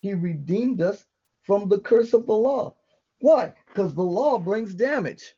He 0.00 0.14
redeemed 0.14 0.80
us 0.80 1.04
from 1.44 1.68
the 1.68 1.78
curse 1.78 2.12
of 2.12 2.26
the 2.26 2.34
law. 2.34 2.74
Why? 3.20 3.52
Because 3.66 3.94
the 3.94 4.02
law 4.02 4.38
brings 4.38 4.74
damage. 4.74 5.34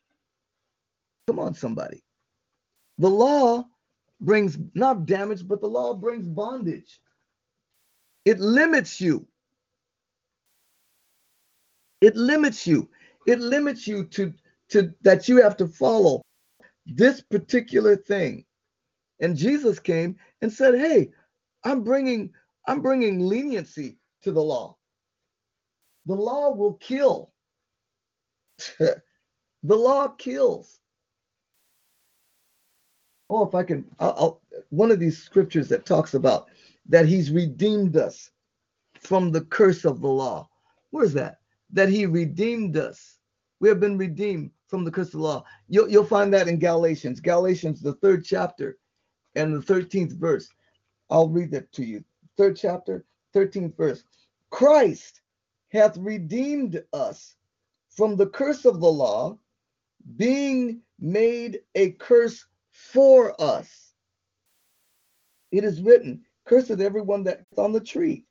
Come 1.27 1.39
on, 1.39 1.53
somebody. 1.53 2.03
The 2.97 3.09
law 3.09 3.65
brings 4.21 4.57
not 4.73 5.05
damage, 5.05 5.47
but 5.47 5.61
the 5.61 5.67
law 5.67 5.93
brings 5.93 6.27
bondage. 6.27 6.99
It 8.25 8.39
limits 8.39 8.99
you. 8.99 9.27
It 12.01 12.15
limits 12.15 12.65
you. 12.65 12.89
It 13.25 13.39
limits 13.39 13.87
you 13.87 14.05
to, 14.05 14.33
to 14.69 14.93
that 15.01 15.27
you 15.27 15.41
have 15.41 15.57
to 15.57 15.67
follow 15.67 16.21
this 16.85 17.21
particular 17.21 17.95
thing. 17.95 18.45
And 19.19 19.35
Jesus 19.35 19.79
came 19.79 20.15
and 20.41 20.51
said, 20.51 20.75
"Hey, 20.75 21.11
I'm 21.63 21.83
bringing 21.83 22.31
I'm 22.67 22.81
bringing 22.81 23.19
leniency 23.19 23.97
to 24.23 24.31
the 24.31 24.41
law. 24.43 24.77
The 26.07 26.15
law 26.15 26.51
will 26.51 26.75
kill. 26.75 27.31
the 28.79 29.01
law 29.63 30.07
kills. 30.07 30.79
Oh, 33.29 33.45
if 33.45 33.53
I 33.53 33.63
can, 33.63 33.85
I'll, 33.99 34.15
I'll, 34.17 34.41
one 34.69 34.89
of 34.89 35.01
these 35.01 35.21
scriptures 35.21 35.67
that 35.67 35.85
talks 35.85 36.13
about 36.13 36.47
that 36.87 37.05
He's 37.05 37.29
redeemed 37.29 37.97
us 37.97 38.31
from 39.01 39.33
the 39.33 39.41
curse 39.41 39.83
of 39.83 39.99
the 39.99 40.07
law. 40.07 40.47
Where's 40.91 41.13
that? 41.13 41.39
That 41.73 41.89
He 41.89 42.05
redeemed 42.05 42.77
us. 42.77 43.19
We 43.59 43.67
have 43.67 43.81
been 43.81 43.97
redeemed 43.97 44.51
from 44.67 44.85
the 44.85 44.91
curse 44.91 45.07
of 45.07 45.19
the 45.19 45.27
law. 45.27 45.43
You'll, 45.67 45.89
you'll 45.89 46.05
find 46.05 46.33
that 46.33 46.47
in 46.47 46.57
Galatians, 46.57 47.19
Galatians, 47.19 47.81
the 47.81 47.95
third 47.95 48.23
chapter 48.23 48.77
and 49.35 49.53
the 49.53 49.59
13th 49.59 50.13
verse. 50.13 50.47
I'll 51.09 51.27
read 51.27 51.51
that 51.51 51.69
to 51.73 51.83
you. 51.83 52.01
Third 52.37 52.55
chapter, 52.55 53.03
13th 53.35 53.75
verse. 53.75 54.03
Christ 54.51 55.21
hath 55.69 55.97
redeemed 55.97 56.83
us 56.93 57.35
from 57.89 58.15
the 58.15 58.27
curse 58.27 58.65
of 58.65 58.79
the 58.79 58.91
law, 58.91 59.37
being 60.15 60.81
made 60.99 61.61
a 61.75 61.91
curse 61.91 62.45
for 62.71 63.39
us. 63.41 63.93
It 65.51 65.63
is 65.63 65.81
written, 65.81 66.23
Cursed 66.45 66.79
everyone 66.79 67.23
that's 67.23 67.57
on 67.57 67.73
the 67.73 67.81
tree, 67.81 68.25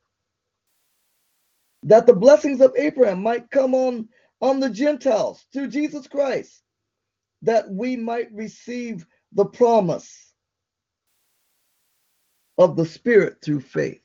that 1.83 2.07
the 2.07 2.15
blessings 2.15 2.61
of 2.61 2.75
Abraham 2.77 3.23
might 3.23 3.51
come 3.51 3.75
on, 3.75 4.09
on 4.41 4.61
the 4.61 4.71
Gentiles 4.71 5.47
through 5.53 5.69
Jesus 5.69 6.07
Christ, 6.07 6.63
that 7.43 7.69
we 7.71 7.97
might 7.97 8.33
receive 8.33 9.07
the 9.33 9.45
promise 9.45 10.33
of 12.59 12.77
the 12.77 12.87
Spirit 12.87 13.39
through 13.43 13.61
faith. 13.61 14.03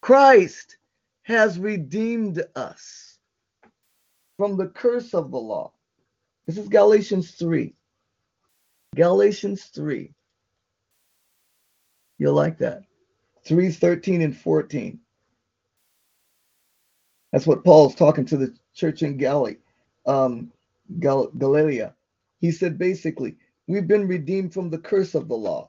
Christ 0.00 0.77
has 1.28 1.58
redeemed 1.58 2.42
us 2.56 3.18
from 4.38 4.56
the 4.56 4.68
curse 4.68 5.12
of 5.12 5.30
the 5.30 5.36
law. 5.36 5.70
This 6.46 6.56
is 6.56 6.68
Galatians 6.68 7.32
3. 7.32 7.74
Galatians 8.96 9.64
3. 9.64 10.10
You'll 12.16 12.32
like 12.32 12.56
that. 12.58 12.84
3 13.44 13.70
13 13.70 14.22
and 14.22 14.34
14. 14.34 14.98
That's 17.30 17.46
what 17.46 17.62
Paul's 17.62 17.94
talking 17.94 18.24
to 18.24 18.38
the 18.38 18.56
church 18.74 19.02
in 19.02 19.18
Galilee, 19.18 19.56
um, 20.06 20.50
Gal-. 20.98 21.30
He 22.40 22.50
said 22.50 22.78
basically, 22.78 23.36
we've 23.66 23.86
been 23.86 24.08
redeemed 24.08 24.54
from 24.54 24.70
the 24.70 24.78
curse 24.78 25.14
of 25.14 25.28
the 25.28 25.36
law. 25.36 25.68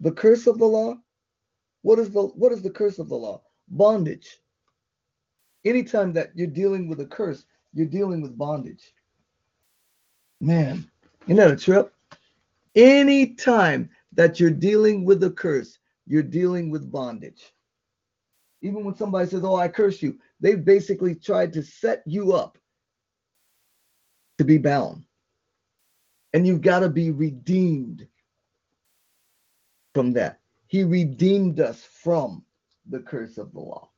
The 0.00 0.12
curse 0.12 0.46
of 0.46 0.58
the 0.58 0.66
law? 0.66 0.98
What 1.80 1.98
is 1.98 2.10
the 2.10 2.24
what 2.24 2.52
is 2.52 2.60
the 2.60 2.70
curse 2.70 2.98
of 2.98 3.08
the 3.08 3.16
law? 3.16 3.40
Bondage. 3.68 4.38
Anytime 5.64 6.12
that 6.14 6.30
you're 6.34 6.46
dealing 6.46 6.88
with 6.88 7.00
a 7.00 7.06
curse, 7.06 7.44
you're 7.72 7.86
dealing 7.86 8.22
with 8.22 8.38
bondage. 8.38 8.92
Man, 10.40 10.90
isn't 11.24 11.36
that 11.36 11.50
a 11.50 11.56
trip? 11.56 11.92
Anytime 12.74 13.90
that 14.12 14.40
you're 14.40 14.50
dealing 14.50 15.04
with 15.04 15.22
a 15.22 15.30
curse, 15.30 15.78
you're 16.06 16.22
dealing 16.22 16.70
with 16.70 16.90
bondage. 16.90 17.52
Even 18.62 18.84
when 18.84 18.94
somebody 18.94 19.28
says, 19.28 19.44
Oh, 19.44 19.56
I 19.56 19.68
curse 19.68 20.02
you, 20.02 20.18
they've 20.40 20.64
basically 20.64 21.14
tried 21.14 21.52
to 21.52 21.62
set 21.62 22.02
you 22.06 22.32
up 22.32 22.58
to 24.38 24.44
be 24.44 24.58
bound. 24.58 25.04
And 26.32 26.46
you've 26.46 26.62
got 26.62 26.80
to 26.80 26.88
be 26.88 27.10
redeemed 27.10 28.06
from 29.94 30.12
that. 30.14 30.40
He 30.66 30.84
redeemed 30.84 31.60
us 31.60 31.82
from 31.82 32.44
the 32.88 33.00
curse 33.00 33.36
of 33.36 33.52
the 33.52 33.60
law. 33.60 33.89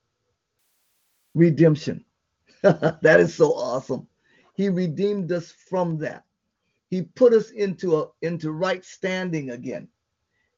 Redemption. 1.34 2.04
that 2.62 3.20
is 3.20 3.34
so 3.34 3.52
awesome. 3.52 4.06
He 4.54 4.68
redeemed 4.68 5.32
us 5.32 5.52
from 5.68 5.98
that. 5.98 6.24
He 6.88 7.02
put 7.02 7.32
us 7.32 7.50
into 7.50 7.98
a 7.98 8.08
into 8.20 8.52
right 8.52 8.84
standing 8.84 9.50
again. 9.50 9.88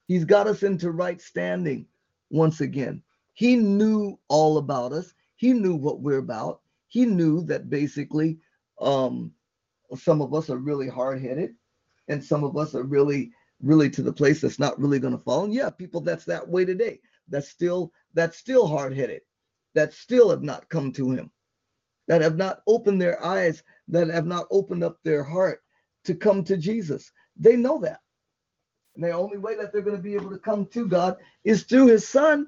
He's 0.07 0.25
got 0.25 0.47
us 0.47 0.63
into 0.63 0.91
right 0.91 1.21
standing 1.21 1.87
once 2.31 2.61
again. 2.61 3.03
He 3.35 3.57
knew 3.57 4.19
all 4.29 4.59
about 4.59 4.93
us. 4.93 5.15
He 5.37 5.53
knew 5.53 5.75
what 5.75 6.01
we're 6.01 6.19
about. 6.19 6.61
He 6.89 7.07
knew 7.07 7.43
that 7.45 7.71
basically 7.71 8.39
um, 8.81 9.33
some 9.97 10.21
of 10.21 10.35
us 10.35 10.51
are 10.51 10.59
really 10.59 10.89
hard-headed 10.89 11.55
and 12.09 12.23
some 12.23 12.45
of 12.45 12.57
us 12.57 12.75
are 12.75 12.85
really 12.85 13.33
really 13.63 13.89
to 13.89 14.03
the 14.03 14.13
place 14.13 14.41
that's 14.41 14.59
not 14.59 14.79
really 14.79 14.99
going 14.99 15.17
to 15.17 15.23
fall. 15.23 15.45
And 15.45 15.55
yeah, 15.55 15.71
people 15.71 16.01
that's 16.01 16.25
that 16.27 16.47
way 16.47 16.65
today. 16.65 17.01
That's 17.29 17.49
still 17.49 17.93
that's 18.13 18.37
still 18.37 18.67
hard-headed. 18.67 19.23
That 19.75 19.93
still 19.93 20.31
have 20.31 20.43
not 20.43 20.69
come 20.69 20.93
to 20.93 21.11
him. 21.11 21.31
That 22.07 22.21
have 22.21 22.37
not 22.37 22.63
opened 22.67 23.01
their 23.01 23.23
eyes, 23.25 23.63
that 23.89 24.09
have 24.09 24.27
not 24.27 24.47
opened 24.51 24.85
up 24.85 24.99
their 25.03 25.25
heart 25.25 25.63
to 26.05 26.15
come 26.15 26.45
to 26.45 26.57
Jesus. 26.57 27.11
They 27.37 27.57
know 27.57 27.79
that. 27.81 28.01
And 28.95 29.05
the 29.05 29.11
only 29.11 29.39
way 29.39 29.57
that 29.57 29.73
they're 29.73 29.83
going 29.83 29.97
to 29.97 30.03
be 30.03 30.15
able 30.15 30.31
to 30.31 30.39
come 30.39 30.67
to 30.67 30.87
God 30.87 31.17
is 31.43 31.65
through 31.65 31.89
his 31.89 32.09
son. 32.09 32.47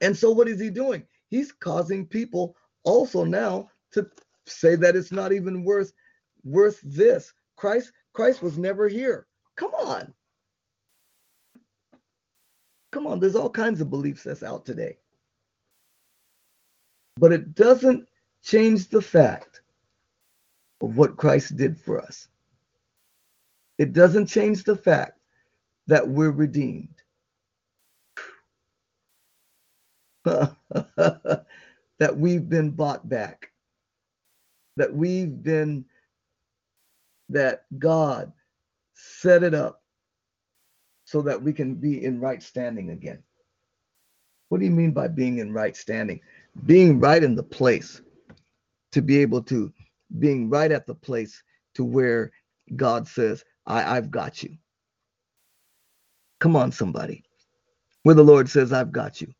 And 0.00 0.16
so 0.16 0.30
what 0.30 0.48
is 0.48 0.60
he 0.60 0.70
doing? 0.70 1.04
He's 1.28 1.50
causing 1.50 2.06
people 2.06 2.56
also 2.84 3.24
now 3.24 3.70
to 3.92 4.08
say 4.46 4.76
that 4.76 4.94
it's 4.94 5.10
not 5.12 5.32
even 5.32 5.64
worth 5.64 5.92
worth 6.44 6.80
this. 6.82 7.32
Christ 7.56 7.92
Christ 8.12 8.42
was 8.42 8.58
never 8.58 8.88
here. 8.88 9.26
Come 9.56 9.72
on. 9.74 10.12
Come 12.92 13.06
on, 13.08 13.18
there's 13.18 13.34
all 13.34 13.50
kinds 13.50 13.80
of 13.80 13.90
beliefs 13.90 14.22
that's 14.22 14.44
out 14.44 14.64
today. 14.64 14.98
But 17.16 17.32
it 17.32 17.54
doesn't 17.54 18.08
change 18.42 18.88
the 18.88 19.02
fact 19.02 19.62
of 20.82 20.96
what 20.96 21.16
Christ 21.16 21.56
did 21.56 21.78
for 21.78 22.00
us. 22.00 22.28
It 23.78 23.92
doesn't 23.92 24.26
change 24.26 24.64
the 24.64 24.76
fact 24.76 25.18
that 25.86 26.06
we're 26.06 26.30
redeemed. 26.30 26.88
that 30.24 31.46
we've 32.16 32.48
been 32.48 32.70
bought 32.70 33.08
back. 33.08 33.50
That 34.76 34.92
we've 34.92 35.42
been, 35.42 35.84
that 37.28 37.64
God 37.78 38.32
set 38.94 39.42
it 39.42 39.54
up 39.54 39.82
so 41.04 41.22
that 41.22 41.42
we 41.42 41.52
can 41.52 41.74
be 41.74 42.04
in 42.04 42.20
right 42.20 42.42
standing 42.42 42.90
again. 42.90 43.22
What 44.48 44.58
do 44.58 44.64
you 44.64 44.72
mean 44.72 44.92
by 44.92 45.08
being 45.08 45.38
in 45.38 45.52
right 45.52 45.76
standing? 45.76 46.20
Being 46.66 47.00
right 47.00 47.22
in 47.22 47.34
the 47.34 47.42
place 47.42 48.00
to 48.92 49.02
be 49.02 49.18
able 49.18 49.42
to, 49.44 49.72
being 50.18 50.48
right 50.50 50.72
at 50.72 50.86
the 50.86 50.94
place 50.94 51.42
to 51.74 51.84
where 51.84 52.32
God 52.76 53.08
says, 53.08 53.44
I, 53.66 53.96
I've 53.96 54.10
got 54.10 54.42
you. 54.42 54.56
Come 56.40 56.56
on, 56.56 56.72
somebody. 56.72 57.24
Where 58.02 58.14
the 58.14 58.24
Lord 58.24 58.48
says, 58.48 58.72
I've 58.72 58.92
got 58.92 59.20
you. 59.20 59.32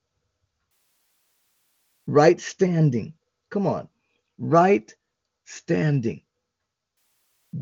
Right 2.07 2.41
standing. 2.41 3.15
Come 3.51 3.67
on. 3.67 3.89
Right 4.39 4.93
standing. 5.47 6.23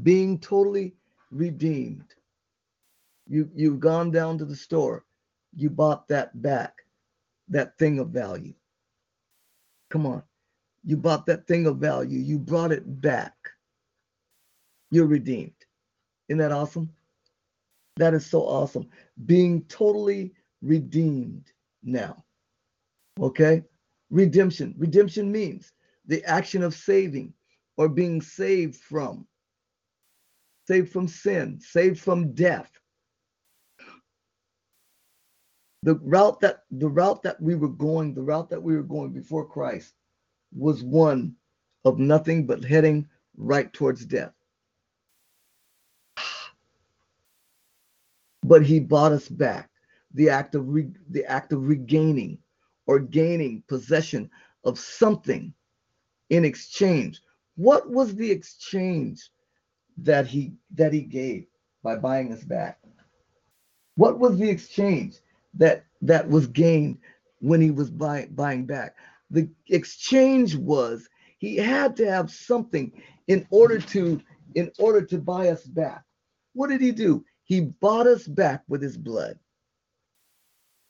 Being 0.03 0.39
totally 0.39 0.95
redeemed. 1.31 2.15
You 3.29 3.51
you've 3.55 3.81
gone 3.81 4.11
down 4.11 4.39
to 4.39 4.45
the 4.45 4.57
store, 4.57 5.05
you 5.57 5.71
bought 5.71 6.09
that 6.09 6.41
back, 6.43 6.75
that 7.49 7.79
thing 7.79 7.99
of 7.99 8.11
value. 8.11 8.55
Come 9.93 10.07
on. 10.07 10.23
You 10.85 10.97
bought 10.97 11.27
that 11.27 11.47
thing 11.47 11.67
of 11.67 11.77
value. 11.77 12.19
You 12.19 12.39
brought 12.39 12.73
it 12.73 13.03
back. 13.03 13.35
You're 14.91 15.07
redeemed. 15.07 15.53
Isn't 16.31 16.39
that 16.39 16.51
awesome? 16.51 16.89
That 17.97 18.15
is 18.15 18.25
so 18.25 18.41
awesome. 18.41 18.89
Being 19.27 19.65
totally 19.65 20.33
redeemed 20.63 21.53
now. 21.83 22.25
Okay? 23.21 23.63
Redemption. 24.09 24.75
Redemption 24.79 25.31
means 25.31 25.73
the 26.07 26.25
action 26.25 26.63
of 26.63 26.73
saving 26.73 27.35
or 27.77 27.87
being 27.91 28.23
saved 28.23 28.77
from. 28.77 29.27
Saved 30.67 30.91
from 30.91 31.07
sin, 31.07 31.61
saved 31.61 32.01
from 32.01 32.33
death. 32.33 32.73
The 35.83 35.97
route 35.97 36.41
that 36.41 36.65
the 36.71 36.89
route 36.89 37.23
that 37.25 37.41
we 37.41 37.57
were 37.57 37.69
going, 37.69 38.15
the 38.15 38.23
route 38.23 38.49
that 38.51 38.63
we 38.63 38.77
were 38.77 38.85
going 38.85 39.11
before 39.13 39.45
Christ 39.45 39.95
was 40.55 40.85
one 40.85 41.35
of 41.85 41.99
nothing 41.99 42.47
but 42.47 42.65
heading 42.65 43.09
right 43.37 43.73
towards 43.73 44.07
death. 44.07 44.33
But 48.45 48.65
he 48.65 48.81
bought 48.81 49.13
us 49.13 49.29
back. 49.29 49.71
The 50.15 50.29
act 50.29 50.55
of 50.55 50.69
re, 50.69 50.89
the 51.11 51.25
act 51.25 51.53
of 51.53 51.67
regaining 51.67 52.39
or 52.87 52.99
gaining 52.99 53.63
possession 53.69 54.31
of 54.65 54.79
something 54.79 55.55
in 56.31 56.45
exchange. 56.45 57.23
What 57.57 57.91
was 57.91 58.15
the 58.15 58.31
exchange 58.31 59.31
that 59.99 60.27
he 60.27 60.55
that 60.75 60.93
he 60.93 61.03
gave 61.03 61.47
by 61.83 61.97
buying 61.97 62.33
us 62.33 62.45
back? 62.45 62.79
What 63.97 64.19
was 64.19 64.39
the 64.39 64.49
exchange 64.49 65.19
that 65.55 65.85
that 66.01 66.29
was 66.29 66.47
gained 66.47 66.99
when 67.41 67.61
he 67.61 67.71
was 67.71 67.91
buy, 67.91 68.29
buying 68.33 68.67
back? 68.67 68.97
The 69.31 69.49
exchange 69.69 70.57
was 70.57 71.09
he 71.39 71.57
had 71.57 71.97
to 71.97 72.11
have 72.11 72.31
something 72.31 72.93
in 73.29 73.47
order 73.51 73.79
to 73.79 74.21
in 74.55 74.71
order 74.79 75.03
to 75.03 75.19
buy 75.19 75.49
us 75.49 75.65
back. 75.65 76.05
What 76.55 76.69
did 76.69 76.81
he 76.81 76.93
do? 76.93 77.25
He 77.45 77.61
bought 77.61 78.07
us 78.07 78.27
back 78.27 78.63
with 78.69 78.83
his 78.83 78.97
blood. 78.97 79.39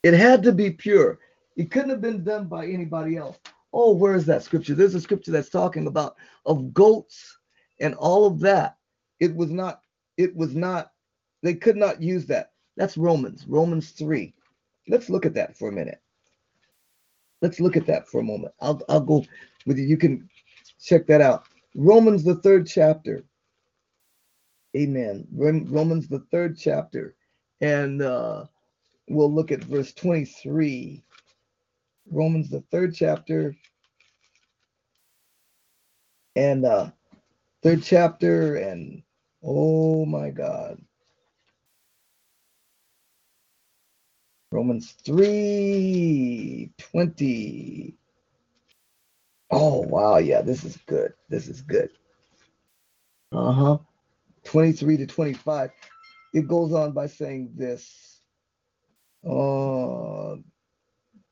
It 0.03 0.13
had 0.13 0.43
to 0.43 0.51
be 0.51 0.69
pure. 0.69 1.19
It 1.55 1.71
couldn't 1.71 1.89
have 1.89 2.01
been 2.01 2.23
done 2.23 2.47
by 2.47 2.67
anybody 2.67 3.15
else. 3.15 3.37
Oh, 3.71 3.93
where 3.93 4.15
is 4.15 4.25
that 4.25 4.43
scripture? 4.43 4.75
There's 4.75 4.95
a 4.95 5.01
scripture 5.01 5.31
that's 5.31 5.49
talking 5.49 5.87
about 5.87 6.15
of 6.45 6.73
goats 6.73 7.37
and 7.79 7.95
all 7.95 8.25
of 8.25 8.39
that. 8.41 8.77
It 9.19 9.35
was 9.35 9.49
not, 9.49 9.81
it 10.17 10.35
was 10.35 10.55
not, 10.55 10.91
they 11.41 11.55
could 11.55 11.77
not 11.77 12.01
use 12.01 12.25
that. 12.27 12.51
That's 12.77 12.97
Romans, 12.97 13.45
Romans 13.47 13.91
3. 13.91 14.33
Let's 14.87 15.09
look 15.09 15.25
at 15.25 15.33
that 15.35 15.57
for 15.57 15.69
a 15.69 15.71
minute. 15.71 16.01
Let's 17.41 17.59
look 17.59 17.75
at 17.75 17.85
that 17.87 18.07
for 18.07 18.19
a 18.19 18.23
moment. 18.23 18.53
I'll, 18.61 18.81
I'll 18.87 19.01
go 19.01 19.25
with 19.65 19.77
you. 19.77 19.85
You 19.85 19.97
can 19.97 20.29
check 20.81 21.07
that 21.07 21.21
out. 21.21 21.45
Romans, 21.75 22.23
the 22.23 22.35
third 22.35 22.67
chapter. 22.67 23.25
Amen. 24.75 25.27
Romans, 25.31 26.07
the 26.07 26.25
third 26.31 26.57
chapter. 26.57 27.15
And 27.61 28.01
uh, 28.01 28.45
we'll 29.09 29.33
look 29.33 29.51
at 29.51 29.63
verse 29.63 29.93
23. 29.93 31.03
Romans, 32.09 32.49
the 32.49 32.63
third 32.71 32.95
chapter. 32.95 33.55
And 36.35 36.65
uh, 36.65 36.91
third 37.61 37.83
chapter. 37.83 38.55
And 38.55 39.03
oh 39.43 40.05
my 40.05 40.29
God. 40.29 40.81
Romans 44.53 44.91
3 45.03 46.69
20. 46.77 47.95
Oh, 49.49 49.81
wow. 49.81 50.17
Yeah, 50.17 50.41
this 50.41 50.63
is 50.63 50.77
good. 50.85 51.13
This 51.27 51.47
is 51.47 51.61
good. 51.61 51.89
Uh 53.31 53.51
huh. 53.51 53.77
23 54.43 54.97
to 54.97 55.07
25, 55.07 55.71
it 56.33 56.47
goes 56.47 56.71
on 56.73 56.91
by 56.91 57.07
saying 57.07 57.49
this. 57.55 58.19
Uh, 59.27 60.35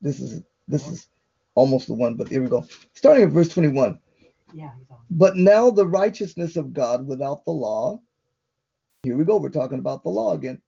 this 0.02 0.20
is 0.20 0.42
this 0.68 0.88
is 0.88 1.08
almost 1.54 1.88
the 1.88 1.94
one, 1.94 2.16
but 2.16 2.28
here 2.30 2.42
we 2.42 2.50
go. 2.50 2.66
Starting 2.94 3.26
at 3.26 3.30
verse 3.30 3.50
21. 3.50 4.00
Yeah, 4.54 4.72
but 5.12 5.36
now 5.36 5.70
the 5.70 5.86
righteousness 5.86 6.56
of 6.56 6.74
God 6.74 7.06
without 7.06 7.46
the 7.46 7.52
law. 7.52 8.00
Here 9.04 9.18
we 9.18 9.26
go. 9.26 9.38
We're 9.38 9.50
talking 9.50 9.80
about 9.80 10.04
the 10.04 10.10
law 10.10 10.34
again. 10.34 10.62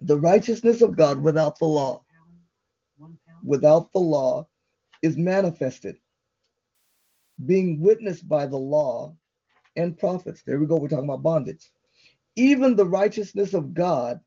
The 0.00 0.18
righteousness 0.18 0.82
of 0.82 0.96
God 0.96 1.22
without 1.22 1.58
the 1.58 1.66
law. 1.66 2.04
Without 3.42 3.92
the 3.92 3.98
law 4.00 4.48
is 5.02 5.16
manifested, 5.16 5.96
being 7.44 7.80
witnessed 7.80 8.28
by 8.28 8.46
the 8.46 8.56
law 8.56 9.14
and 9.76 9.98
prophets. 9.98 10.42
There 10.42 10.58
we 10.58 10.66
go. 10.66 10.76
We're 10.76 10.88
talking 10.88 11.04
about 11.04 11.22
bondage. 11.22 11.70
Even 12.36 12.74
the 12.74 12.86
righteousness 12.86 13.54
of 13.54 13.74
God, 13.74 14.20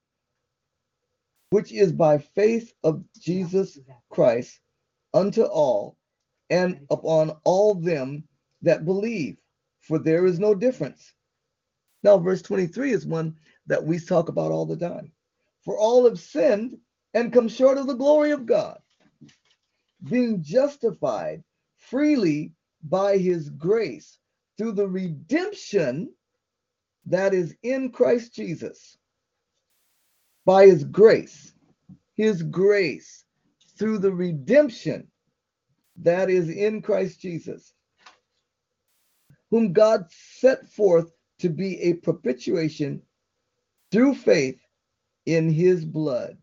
which 1.49 1.71
is 1.71 1.91
by 1.91 2.17
faith 2.17 2.73
of 2.83 3.03
Jesus 3.19 3.79
Christ 4.09 4.59
unto 5.13 5.43
all 5.43 5.97
and 6.49 6.85
upon 6.89 7.31
all 7.43 7.73
them 7.75 8.23
that 8.61 8.85
believe, 8.85 9.37
for 9.79 9.99
there 9.99 10.25
is 10.25 10.39
no 10.39 10.53
difference. 10.53 11.13
Now, 12.07 12.17
verse 12.17 12.41
23 12.41 12.93
is 12.93 13.05
one 13.05 13.35
that 13.65 13.83
we 13.83 13.99
talk 13.99 14.29
about 14.29 14.49
all 14.49 14.65
the 14.65 14.77
time. 14.77 15.11
For 15.65 15.77
all 15.77 16.05
have 16.05 16.17
sinned 16.17 16.77
and 17.13 17.33
come 17.33 17.49
short 17.49 17.77
of 17.77 17.85
the 17.85 17.95
glory 17.95 18.31
of 18.31 18.45
God, 18.45 18.79
being 20.05 20.41
justified 20.41 21.43
freely 21.75 22.53
by 22.81 23.17
his 23.17 23.49
grace 23.49 24.19
through 24.57 24.71
the 24.71 24.87
redemption 24.87 26.13
that 27.07 27.33
is 27.33 27.53
in 27.61 27.91
Christ 27.91 28.33
Jesus 28.33 28.97
by 30.45 30.65
his 30.65 30.85
grace, 30.85 31.53
his 32.15 32.41
grace 32.41 33.25
through 33.77 33.97
the 33.97 34.13
redemption 34.13 35.11
that 35.97 36.29
is 36.29 36.47
in 36.47 36.81
Christ 36.81 37.19
Jesus, 37.19 37.73
whom 39.51 39.73
God 39.73 40.05
set 40.09 40.69
forth 40.69 41.11
to 41.39 41.49
be 41.49 41.79
a 41.81 41.93
propitiation 41.93 43.01
through 43.91 44.15
faith 44.15 44.59
in 45.25 45.49
his 45.49 45.85
blood, 45.85 46.37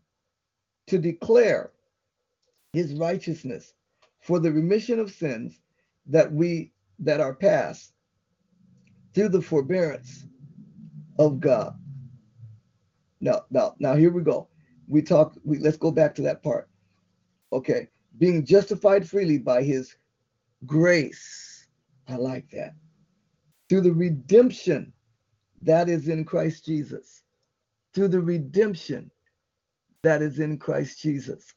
to 0.87 0.97
declare 0.97 1.71
his 2.73 2.93
righteousness 2.93 3.73
for 4.21 4.39
the 4.39 4.51
remission 4.51 4.99
of 4.99 5.11
sins 5.11 5.59
that 6.07 6.31
we 6.31 6.71
that 6.99 7.19
are 7.19 7.33
past 7.33 7.93
through 9.13 9.29
the 9.29 9.41
forbearance 9.41 10.25
of 11.19 11.39
God. 11.39 11.77
Now, 13.21 13.45
now, 13.49 13.75
now 13.79 13.95
here 13.95 14.11
we 14.11 14.21
go. 14.21 14.47
We 14.87 15.01
talk, 15.01 15.35
we 15.43 15.57
let's 15.57 15.77
go 15.77 15.91
back 15.91 16.13
to 16.15 16.21
that 16.23 16.43
part. 16.43 16.69
Okay, 17.51 17.89
being 18.17 18.45
justified 18.45 19.07
freely 19.09 19.37
by 19.37 19.63
his 19.63 19.95
grace. 20.65 21.67
I 22.07 22.17
like 22.17 22.49
that. 22.51 22.75
Through 23.69 23.81
the 23.81 23.93
redemption 23.93 24.93
that 25.61 25.89
is 25.89 26.07
in 26.07 26.25
Christ 26.25 26.65
Jesus. 26.65 27.23
Through 27.93 28.09
the 28.09 28.21
redemption 28.21 29.11
that 30.03 30.21
is 30.21 30.39
in 30.39 30.57
Christ 30.57 31.01
Jesus. 31.01 31.53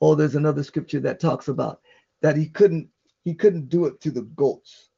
Oh, 0.00 0.14
there's 0.14 0.36
another 0.36 0.62
scripture 0.62 1.00
that 1.00 1.20
talks 1.20 1.48
about 1.48 1.80
that 2.22 2.36
he 2.36 2.48
couldn't 2.48 2.88
he 3.24 3.34
couldn't 3.34 3.68
do 3.68 3.86
it 3.86 4.00
to 4.02 4.10
the 4.10 4.22
goats 4.22 4.90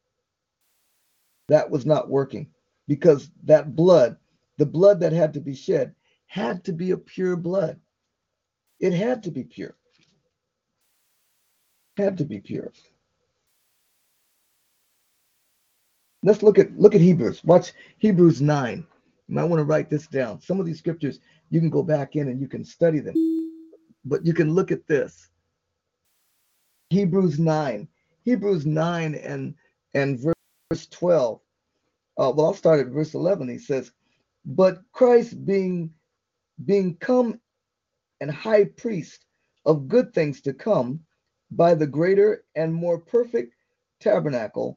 that 1.48 1.70
was 1.70 1.86
not 1.86 2.08
working 2.08 2.48
because 2.88 3.30
that 3.44 3.76
blood, 3.76 4.16
the 4.58 4.66
blood 4.66 5.00
that 5.00 5.12
had 5.12 5.32
to 5.34 5.40
be 5.40 5.54
shed, 5.54 5.94
had 6.26 6.64
to 6.64 6.72
be 6.72 6.90
a 6.90 6.96
pure 6.96 7.36
blood. 7.36 7.78
It 8.80 8.92
had 8.92 9.22
to 9.24 9.30
be 9.30 9.44
pure. 9.44 9.76
Had 11.96 12.18
to 12.18 12.24
be 12.24 12.40
pure. 12.40 12.72
Let's 16.26 16.42
look 16.42 16.58
at 16.58 16.76
look 16.76 16.96
at 16.96 17.00
Hebrews. 17.00 17.44
Watch 17.44 17.72
Hebrews 17.98 18.42
9. 18.42 18.84
You 19.28 19.34
might 19.34 19.44
want 19.44 19.60
to 19.60 19.64
write 19.64 19.88
this 19.88 20.08
down. 20.08 20.40
Some 20.40 20.58
of 20.58 20.66
these 20.66 20.78
scriptures 20.78 21.20
you 21.50 21.60
can 21.60 21.70
go 21.70 21.84
back 21.84 22.16
in 22.16 22.26
and 22.26 22.40
you 22.40 22.48
can 22.48 22.64
study 22.64 22.98
them. 22.98 23.14
But 24.04 24.26
you 24.26 24.34
can 24.34 24.52
look 24.52 24.72
at 24.72 24.88
this. 24.88 25.30
Hebrews 26.90 27.38
9. 27.38 27.86
Hebrews 28.24 28.66
9 28.66 29.14
and 29.14 29.54
and 29.94 30.18
verse 30.18 30.34
verse 30.68 30.88
12. 30.88 31.40
Uh, 32.18 32.32
well, 32.34 32.46
I'll 32.46 32.54
start 32.54 32.80
at 32.80 32.88
verse 32.88 33.14
11. 33.14 33.48
He 33.48 33.58
says, 33.58 33.92
But 34.44 34.80
Christ 34.90 35.44
being 35.46 35.92
being 36.64 36.96
come 36.96 37.40
and 38.20 38.32
high 38.32 38.64
priest 38.64 39.26
of 39.64 39.86
good 39.86 40.12
things 40.12 40.40
to 40.40 40.52
come 40.52 40.98
by 41.52 41.76
the 41.76 41.86
greater 41.86 42.44
and 42.56 42.74
more 42.74 42.98
perfect 42.98 43.54
tabernacle, 44.00 44.76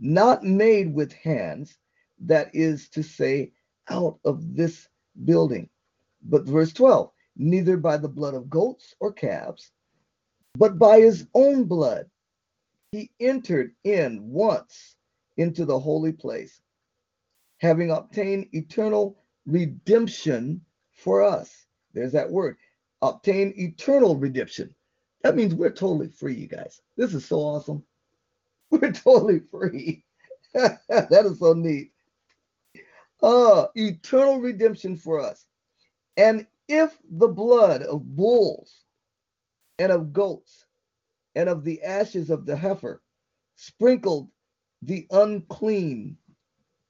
not 0.00 0.42
made 0.42 0.92
with 0.94 1.12
hands, 1.12 1.76
that 2.20 2.54
is 2.54 2.88
to 2.90 3.02
say, 3.02 3.52
out 3.88 4.18
of 4.24 4.56
this 4.56 4.88
building. 5.24 5.68
But 6.22 6.44
verse 6.44 6.72
12, 6.72 7.10
neither 7.36 7.76
by 7.76 7.96
the 7.96 8.08
blood 8.08 8.34
of 8.34 8.50
goats 8.50 8.94
or 9.00 9.12
calves, 9.12 9.70
but 10.56 10.78
by 10.78 11.00
his 11.00 11.26
own 11.34 11.64
blood, 11.64 12.08
he 12.92 13.10
entered 13.20 13.74
in 13.84 14.30
once 14.30 14.96
into 15.36 15.64
the 15.64 15.78
holy 15.78 16.12
place, 16.12 16.60
having 17.58 17.90
obtained 17.90 18.48
eternal 18.52 19.16
redemption 19.46 20.60
for 20.92 21.22
us. 21.22 21.66
There's 21.94 22.12
that 22.12 22.30
word, 22.30 22.56
obtain 23.02 23.54
eternal 23.56 24.16
redemption. 24.16 24.74
That 25.22 25.36
means 25.36 25.54
we're 25.54 25.70
totally 25.70 26.08
free, 26.08 26.34
you 26.34 26.46
guys. 26.46 26.80
This 26.96 27.14
is 27.14 27.24
so 27.24 27.38
awesome. 27.38 27.84
We're 28.80 28.92
totally 28.92 29.40
free. 29.40 30.04
that 30.54 31.26
is 31.26 31.38
so 31.38 31.54
neat. 31.54 31.92
Uh, 33.22 33.66
eternal 33.74 34.38
redemption 34.38 34.96
for 34.96 35.20
us. 35.20 35.44
And 36.16 36.46
if 36.68 36.96
the 37.10 37.28
blood 37.28 37.82
of 37.82 38.16
bulls 38.16 38.84
and 39.78 39.90
of 39.90 40.12
goats 40.12 40.66
and 41.34 41.48
of 41.48 41.64
the 41.64 41.82
ashes 41.82 42.30
of 42.30 42.46
the 42.46 42.56
heifer 42.56 43.02
sprinkled 43.56 44.28
the 44.82 45.06
unclean, 45.10 46.16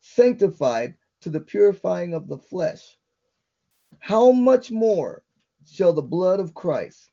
sanctified 0.01 0.95
to 1.23 1.31
the 1.31 1.41
purifying 1.41 2.15
of 2.15 2.29
the 2.29 2.39
flesh, 2.39 2.99
how 3.99 4.31
much 4.31 4.71
more 4.71 5.23
shall 5.67 5.93
the 5.93 6.03
blood 6.03 6.41
of 6.41 6.55
Christ, 6.55 7.11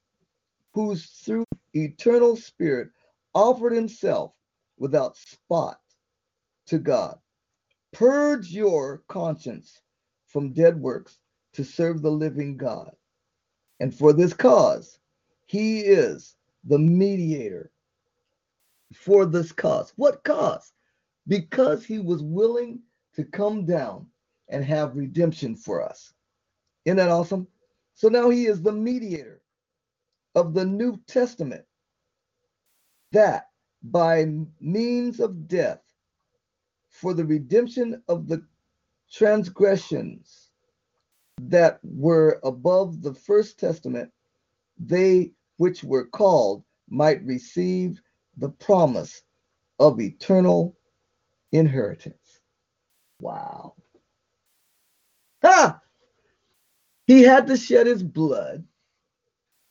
who's 0.74 1.06
through 1.06 1.46
eternal 1.74 2.36
spirit 2.36 2.90
offered 3.34 3.74
himself 3.74 4.34
without 4.78 5.18
spot 5.18 5.80
to 6.68 6.78
God, 6.78 7.18
purge 7.94 8.52
your 8.52 9.04
conscience 9.08 9.82
from 10.28 10.54
dead 10.54 10.80
works 10.80 11.20
to 11.54 11.64
serve 11.64 12.02
the 12.02 12.12
living 12.12 12.58
God. 12.58 12.92
And 13.80 13.94
for 13.94 14.14
this 14.14 14.34
cause, 14.34 15.00
he 15.46 15.80
is 15.82 16.36
the 16.66 16.80
mediator 16.80 17.72
for 18.94 19.26
this 19.26 19.52
cause. 19.52 19.94
What 19.96 20.24
cause? 20.24 20.74
Because 21.28 21.86
he 21.86 22.00
was 22.00 22.22
willing 22.24 22.80
to 23.16 23.24
come 23.24 23.66
down 23.66 24.08
and 24.50 24.64
have 24.64 24.96
redemption 24.96 25.56
for 25.56 25.82
us. 25.82 26.14
Isn't 26.86 26.98
that 26.98 27.10
awesome? 27.10 27.48
So 27.96 28.08
now 28.10 28.30
he 28.30 28.46
is 28.46 28.62
the 28.62 28.72
mediator 28.72 29.42
of 30.36 30.54
the 30.54 30.66
New 30.66 31.02
Testament 31.08 31.66
that 33.12 33.48
by 33.92 34.26
means 34.60 35.20
of 35.20 35.48
death 35.48 35.82
for 36.90 37.14
the 37.14 37.26
redemption 37.26 38.02
of 38.08 38.28
the 38.28 38.44
transgressions 39.12 40.52
that 41.42 41.80
were 41.84 42.40
above 42.44 43.02
the 43.02 43.14
first 43.14 43.60
testament, 43.60 44.12
they 44.80 45.32
which 45.58 45.84
were 45.84 46.06
called 46.06 46.64
might 46.90 47.24
receive 47.26 48.02
the 48.38 48.50
promise 48.50 49.24
of 49.80 50.00
eternal 50.00 50.76
inheritance. 51.52 52.40
Wow. 53.20 53.76
Ha! 55.44 55.80
He 57.06 57.22
had 57.22 57.48
to 57.48 57.58
shed 57.58 57.88
his 57.88 58.04
blood 58.04 58.66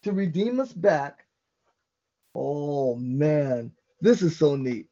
to 0.03 0.13
redeem 0.13 0.61
us 0.61 0.73
back. 0.73 1.27
Oh 2.35 2.97
man, 2.97 3.73
this 4.01 4.23
is 4.23 4.39
so 4.39 4.57
neat. 4.57 4.87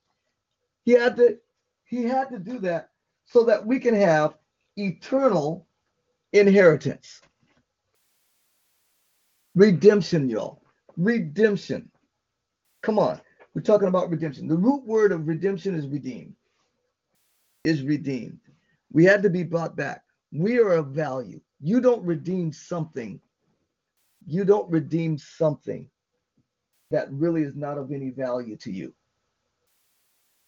He 0.84 0.92
had 0.92 1.16
to 1.16 1.38
he 1.84 2.04
had 2.04 2.30
to 2.30 2.38
do 2.38 2.58
that 2.60 2.90
so 3.26 3.44
that 3.44 3.64
we 3.64 3.78
can 3.78 3.94
have 3.94 4.34
eternal 4.76 5.66
inheritance. 6.32 7.20
Redemption, 9.54 10.28
y'all. 10.28 10.62
Redemption. 10.96 11.90
Come 12.82 12.98
on. 12.98 13.20
We're 13.54 13.62
talking 13.62 13.88
about 13.88 14.10
redemption. 14.10 14.48
The 14.48 14.56
root 14.56 14.84
word 14.84 15.12
of 15.12 15.28
redemption 15.28 15.74
is 15.74 15.86
redeemed. 15.86 16.34
Is 17.64 17.82
redeemed. 17.82 18.40
We 18.92 19.04
had 19.04 19.22
to 19.22 19.30
be 19.30 19.44
brought 19.44 19.76
back. 19.76 20.02
We 20.32 20.58
are 20.58 20.72
of 20.72 20.88
value. 20.88 21.40
You 21.60 21.80
don't 21.80 22.04
redeem 22.04 22.52
something. 22.52 23.20
You 24.26 24.44
don't 24.44 24.70
redeem 24.70 25.18
something 25.18 25.88
that 26.90 27.10
really 27.12 27.42
is 27.42 27.56
not 27.56 27.78
of 27.78 27.92
any 27.92 28.10
value 28.10 28.56
to 28.56 28.70
you. 28.70 28.94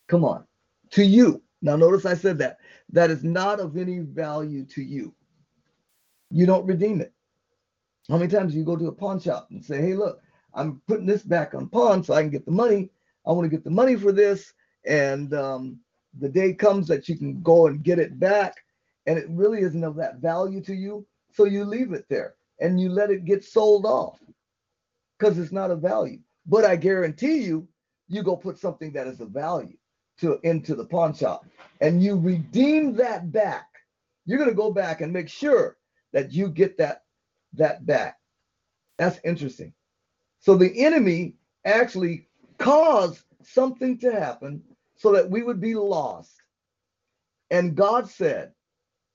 Come 0.09 0.25
on. 0.25 0.45
To 0.93 1.05
you. 1.05 1.43
Now, 1.63 1.77
notice 1.77 2.07
I 2.07 2.15
said 2.15 2.39
that. 2.39 2.59
That 2.93 3.11
is 3.11 3.25
not 3.25 3.61
of 3.61 3.77
any 3.77 4.01
value 4.01 4.65
to 4.67 4.83
you. 4.83 5.15
You 6.31 6.47
don't 6.47 6.67
redeem 6.67 7.01
it. 7.01 7.13
How 8.09 8.19
many 8.19 8.31
times 8.31 8.55
you 8.55 8.65
go 8.65 8.77
to 8.77 8.89
a 8.89 8.93
pawn 8.93 9.19
shop 9.19 9.49
and 9.51 9.65
say, 9.65 9.81
hey, 9.81 9.95
look, 9.95 10.21
I'm 10.55 10.81
putting 10.87 11.07
this 11.07 11.23
back 11.23 11.55
on 11.55 11.69
pawn 11.69 12.05
so 12.05 12.15
I 12.15 12.23
can 12.23 12.31
get 12.31 12.45
the 12.45 12.53
money. 12.53 12.91
I 13.27 13.33
want 13.33 13.45
to 13.45 13.51
get 13.51 13.65
the 13.65 13.71
money 13.71 13.97
for 13.97 14.13
this. 14.13 14.53
And 14.87 15.35
um, 15.35 15.81
the 16.19 16.29
day 16.29 16.53
comes 16.53 16.87
that 16.89 17.09
you 17.09 17.17
can 17.17 17.43
go 17.43 17.67
and 17.67 17.83
get 17.83 17.99
it 17.99 18.19
back. 18.21 18.55
And 19.07 19.19
it 19.19 19.27
really 19.29 19.61
isn't 19.61 19.85
of 19.85 19.97
that 19.97 20.17
value 20.17 20.61
to 20.63 20.75
you. 20.75 21.07
So 21.33 21.45
you 21.45 21.65
leave 21.65 21.93
it 21.93 22.07
there 22.09 22.35
and 22.61 22.81
you 22.81 22.89
let 22.89 23.11
it 23.11 23.25
get 23.25 23.45
sold 23.45 23.85
off 23.85 24.19
because 25.19 25.39
it's 25.39 25.53
not 25.53 25.71
a 25.71 25.77
value. 25.77 26.21
But 26.47 26.65
I 26.65 26.77
guarantee 26.77 27.39
you, 27.39 27.69
you 28.09 28.23
go 28.23 28.37
put 28.37 28.59
something 28.59 28.93
that 28.93 29.07
is 29.07 29.21
of 29.21 29.31
value 29.31 29.77
to 30.21 30.39
into 30.43 30.75
the 30.75 30.85
pawn 30.85 31.13
shop 31.13 31.45
and 31.81 32.03
you 32.03 32.17
redeem 32.19 32.95
that 32.95 33.33
back. 33.33 33.67
You're 34.25 34.39
going 34.39 34.51
to 34.51 34.57
go 34.57 34.73
back 34.73 35.01
and 35.01 35.13
make 35.13 35.29
sure 35.29 35.77
that 36.13 36.33
you 36.33 36.49
get 36.49 36.79
that 36.79 37.03
that 37.55 37.87
back. 37.87 38.19
That's 38.99 39.21
interesting. 39.25 39.73
So 40.41 40.57
the 40.57 40.85
enemy 40.85 41.35
actually 41.65 42.29
caused 42.59 43.23
something 43.43 43.99
to 43.99 44.13
happen 44.13 44.63
so 44.97 45.13
that 45.13 45.29
we 45.29 45.43
would 45.43 45.61
be 45.61 45.75
lost. 45.75 46.33
And 47.51 47.75
God 47.77 48.09
said, 48.09 48.53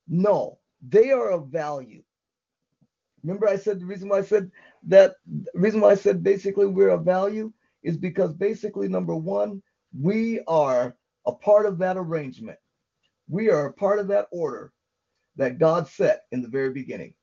No, 0.08 0.60
they 0.88 1.12
are 1.12 1.32
of 1.32 1.48
value. 1.48 2.04
Remember, 3.24 3.48
I 3.48 3.56
said 3.56 3.80
the 3.80 3.86
reason 3.86 4.10
why 4.10 4.20
I 4.20 4.24
said 4.24 4.52
that, 4.88 5.16
reason 5.54 5.82
why 5.82 5.92
I 5.92 5.96
said 5.96 6.24
basically 6.24 6.66
we're 6.66 6.90
a 6.90 6.98
value 6.98 7.52
is 7.84 7.98
because 7.98 8.34
basically, 8.34 8.88
number 8.88 9.16
one, 9.16 9.62
we 10.00 10.42
are 10.48 10.96
a 11.26 11.32
part 11.32 11.66
of 11.66 11.78
that 11.80 11.98
arrangement. 11.98 12.58
We 13.28 13.50
are 13.50 13.68
a 13.68 13.74
part 13.74 14.00
of 14.00 14.08
that 14.10 14.28
order 14.32 14.72
that 15.36 15.60
God 15.60 15.88
set 15.88 16.24
in 16.32 16.42
the 16.42 16.48
very 16.48 16.72
beginning. 16.72 17.14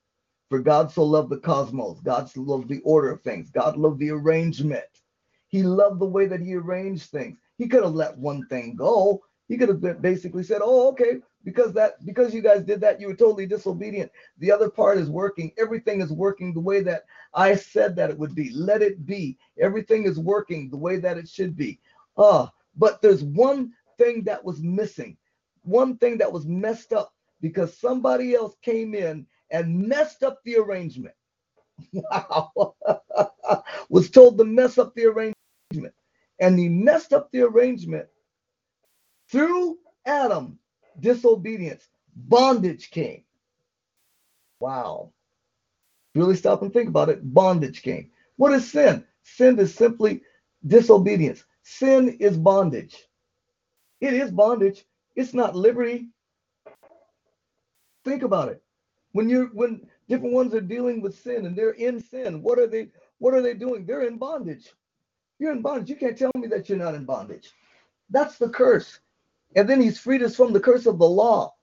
For 0.49 0.61
God 0.61 0.91
so 0.91 1.05
loved 1.05 1.31
the 1.31 1.39
cosmos. 1.39 2.01
God 2.01 2.31
so 2.31 2.41
loved 2.41 2.69
the 2.69 2.81
order 2.81 3.11
of 3.11 3.23
things. 3.23 3.51
God 3.51 3.77
loved 3.77 3.99
the 3.99 4.11
arrangement. 4.11 4.85
He 5.49 5.63
loved 5.63 6.01
the 6.01 6.07
way 6.07 6.27
that 6.27 6.41
he 6.41 6.55
arranged 6.55 7.11
things. 7.11 7.39
He 7.59 7.69
could 7.69 7.83
have 7.83 7.95
let 7.95 8.17
one 8.17 8.47
thing 8.47 8.75
go. 8.75 9.23
He 9.49 9.57
could 9.57 9.69
have 9.69 10.03
basically 10.03 10.43
said, 10.43 10.61
"Oh, 10.63 10.89
okay, 10.89 11.21
because 11.49 11.73
that 11.73 12.05
because 12.05 12.35
you 12.35 12.43
guys 12.43 12.63
did 12.63 12.79
that, 12.83 13.01
you 13.01 13.07
were 13.07 13.15
totally 13.15 13.47
disobedient. 13.47 14.13
The 14.39 14.53
other 14.53 14.69
part 14.69 14.99
is 14.99 15.09
working. 15.09 15.51
Everything 15.57 16.03
is 16.03 16.13
working 16.13 16.53
the 16.53 16.61
way 16.61 16.83
that 16.83 17.05
I 17.33 17.55
said 17.55 17.97
that 17.97 18.11
it 18.11 18.19
would 18.19 18.35
be. 18.35 18.51
Let 18.51 18.83
it 18.83 19.07
be. 19.07 19.39
Everything 19.59 20.05
is 20.05 20.19
working 20.19 20.69
the 20.69 20.77
way 20.77 20.99
that 20.99 21.17
it 21.17 21.27
should 21.27 21.57
be. 21.57 21.81
Ah, 22.19 22.53
but 22.77 23.01
there's 23.01 23.25
one 23.25 23.73
thing 23.97 24.25
that 24.25 24.45
was 24.45 24.61
missing. 24.61 25.17
One 25.63 25.97
thing 25.97 26.19
that 26.19 26.31
was 26.31 26.45
messed 26.45 26.93
up 26.93 27.15
because 27.41 27.75
somebody 27.79 28.35
else 28.35 28.55
came 28.61 28.95
in 28.95 29.27
and 29.51 29.89
messed 29.89 30.23
up 30.23 30.41
the 30.45 30.57
arrangement. 30.57 31.15
Wow. 32.11 32.75
was 33.89 34.11
told 34.11 34.37
to 34.37 34.45
mess 34.45 34.77
up 34.77 34.95
the 34.95 35.07
arrangement. 35.07 35.95
And 36.41 36.59
he 36.59 36.69
messed 36.69 37.13
up 37.15 37.31
the 37.31 37.43
arrangement 37.43 38.07
through 39.31 39.79
Adam, 40.05 40.59
disobedience. 41.01 41.89
Bondage 42.15 42.91
came. 42.91 43.23
Wow. 44.61 45.13
Really 46.15 46.37
stop 46.37 46.63
and 46.63 46.73
think 46.73 46.89
about 46.89 47.09
it. 47.09 47.35
Bondage 47.35 47.83
came. 47.83 48.11
What 48.37 48.53
is 48.53 48.71
sin? 48.71 49.05
Sin 49.23 49.59
is 49.59 49.75
simply 49.75 50.23
disobedience. 50.67 51.45
Sin 51.63 52.17
is 52.21 52.37
bondage. 52.37 52.97
It 54.01 54.15
is 54.15 54.31
bondage. 54.31 54.85
It's 55.17 55.35
not 55.35 55.57
liberty. 55.57 56.09
Think 58.05 58.23
about 58.23 58.49
it. 58.49 58.63
When 59.13 59.29
you're 59.29 59.47
when 59.49 59.87
different 60.09 60.35
ones 60.35 60.55
are 60.55 60.61
dealing 60.61 61.01
with 61.01 61.19
sin 61.19 61.47
and 61.47 61.57
they're 61.57 61.73
in 61.73 62.01
sin, 62.01 62.43
what 62.43 62.59
are 62.59 62.67
they 62.67 62.89
what 63.19 63.35
are 63.35 63.43
they 63.43 63.55
doing? 63.55 63.85
They're 63.85 64.07
in 64.07 64.19
bondage. 64.19 64.73
You're 65.39 65.53
in 65.53 65.63
bondage. 65.63 65.91
You 65.91 65.97
can't 65.97 66.17
tell 66.17 66.31
me 66.37 66.49
that 66.49 66.69
you're 66.69 66.79
not 66.79 66.95
in 66.95 67.05
bondage. 67.05 67.51
That's 68.11 68.39
the 68.39 68.49
curse. 68.49 69.01
And 69.57 69.69
then 69.69 69.81
he's 69.81 69.99
freed 69.99 70.23
us 70.23 70.37
from 70.37 70.53
the 70.53 70.61
curse 70.61 70.87
of 70.87 70.99
the 70.99 71.09
law. 71.09 71.55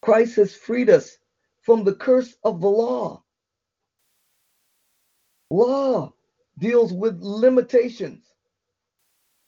Christ 0.00 0.36
has 0.36 0.54
freed 0.54 0.90
us 0.90 1.16
from 1.60 1.84
the 1.84 1.94
curse 1.94 2.34
of 2.44 2.60
the 2.60 2.68
law. 2.68 3.22
Law 5.50 6.12
deals 6.58 6.92
with 6.92 7.20
limitations. 7.22 8.26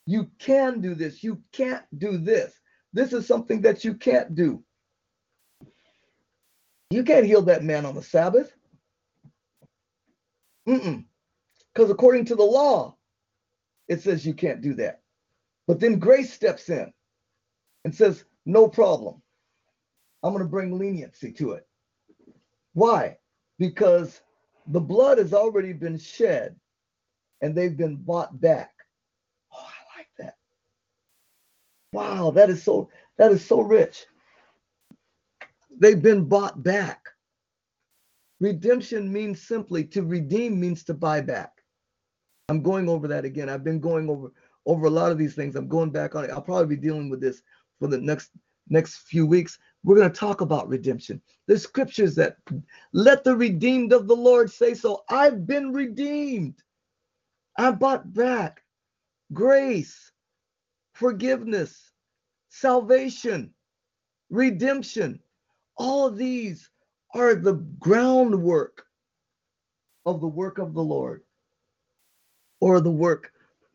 You 0.06 0.30
can 0.38 0.80
do 0.80 0.94
this. 0.94 1.24
You 1.24 1.42
can't 1.52 1.84
do 1.98 2.18
this. 2.18 2.52
This 2.92 3.12
is 3.12 3.26
something 3.26 3.62
that 3.62 3.84
you 3.84 3.94
can't 3.94 4.34
do. 4.34 4.62
You 6.90 7.02
can't 7.02 7.26
heal 7.26 7.42
that 7.42 7.64
man 7.64 7.86
on 7.86 7.94
the 7.94 8.02
Sabbath. 8.02 8.54
Because 10.66 11.90
according 11.90 12.26
to 12.26 12.36
the 12.36 12.44
law, 12.44 12.96
it 13.88 14.02
says 14.02 14.24
you 14.24 14.34
can't 14.34 14.60
do 14.60 14.74
that. 14.74 15.00
But 15.66 15.80
then 15.80 15.98
grace 15.98 16.32
steps 16.32 16.68
in 16.68 16.92
and 17.84 17.94
says, 17.94 18.24
no 18.46 18.68
problem. 18.68 19.22
I'm 20.22 20.32
going 20.32 20.44
to 20.44 20.50
bring 20.50 20.78
leniency 20.78 21.32
to 21.32 21.52
it. 21.52 21.66
Why? 22.72 23.18
Because 23.58 24.20
the 24.66 24.80
blood 24.80 25.18
has 25.18 25.32
already 25.32 25.72
been 25.72 25.98
shed 25.98 26.56
and 27.40 27.54
they've 27.54 27.76
been 27.76 27.96
bought 27.96 28.40
back. 28.40 28.72
Oh, 29.52 29.58
I 29.58 29.98
like 29.98 30.08
that. 30.18 30.36
Wow, 31.92 32.30
that 32.32 32.50
is 32.50 32.62
so 32.62 32.88
that 33.18 33.30
is 33.32 33.44
so 33.44 33.60
rich. 33.60 34.06
They've 35.78 36.00
been 36.00 36.24
bought 36.24 36.62
back. 36.62 37.00
Redemption 38.40 39.12
means 39.12 39.40
simply 39.40 39.84
to 39.84 40.02
redeem 40.02 40.58
means 40.58 40.84
to 40.84 40.94
buy 40.94 41.20
back. 41.20 41.52
I'm 42.48 42.62
going 42.62 42.88
over 42.88 43.08
that 43.08 43.24
again. 43.24 43.48
I've 43.48 43.64
been 43.64 43.80
going 43.80 44.08
over 44.08 44.32
over 44.66 44.86
a 44.86 44.90
lot 44.90 45.12
of 45.12 45.18
these 45.18 45.34
things. 45.34 45.56
I'm 45.56 45.68
going 45.68 45.90
back 45.90 46.14
on 46.14 46.24
it. 46.24 46.30
I'll 46.30 46.42
probably 46.42 46.76
be 46.76 46.80
dealing 46.80 47.10
with 47.10 47.20
this 47.20 47.42
for 47.78 47.88
the 47.88 47.98
next 47.98 48.30
next 48.68 48.96
few 49.08 49.26
weeks. 49.26 49.58
We're 49.82 49.96
going 49.96 50.10
to 50.10 50.18
talk 50.18 50.40
about 50.40 50.68
redemption. 50.68 51.20
There's 51.46 51.62
scriptures 51.62 52.14
that 52.14 52.38
let 52.92 53.22
the 53.22 53.36
redeemed 53.36 53.92
of 53.92 54.08
the 54.08 54.16
Lord 54.16 54.50
say 54.50 54.74
so. 54.74 55.02
I've 55.10 55.46
been 55.46 55.72
redeemed. 55.72 56.62
I 57.58 57.70
bought 57.72 58.12
back 58.14 58.62
grace, 59.32 60.10
forgiveness, 60.94 61.92
salvation, 62.48 63.52
redemption. 64.30 65.20
All 65.76 66.06
of 66.06 66.16
these 66.16 66.70
are 67.14 67.34
the 67.34 67.54
groundwork 67.78 68.86
of 70.06 70.20
the 70.20 70.26
work 70.26 70.58
of 70.58 70.74
the 70.74 70.82
Lord 70.82 71.22
or 72.60 72.80
the 72.80 72.90
work 72.90 73.33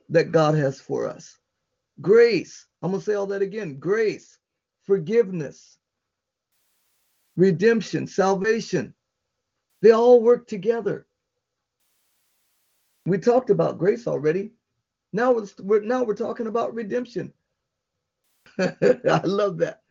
that 0.09 0.31
God 0.31 0.55
has 0.55 0.79
for 0.79 1.07
us. 1.07 1.37
Grace, 2.01 2.65
I'm 2.81 2.91
going 2.91 3.01
to 3.01 3.05
say 3.05 3.15
all 3.15 3.27
that 3.27 3.41
again 3.41 3.77
grace, 3.79 4.37
forgiveness, 4.83 5.77
redemption, 7.35 8.07
salvation. 8.07 8.93
They 9.81 9.91
all 9.91 10.21
work 10.21 10.47
together. 10.47 11.07
We 13.05 13.17
talked 13.17 13.49
about 13.49 13.77
grace 13.79 14.07
already. 14.07 14.51
Now 15.13 15.35
we're 15.59 15.81
now 15.81 16.03
we're 16.03 16.15
talking 16.15 16.47
about 16.47 16.75
redemption. 16.75 17.33
I 18.59 19.21
love 19.23 19.57
that. 19.59 19.81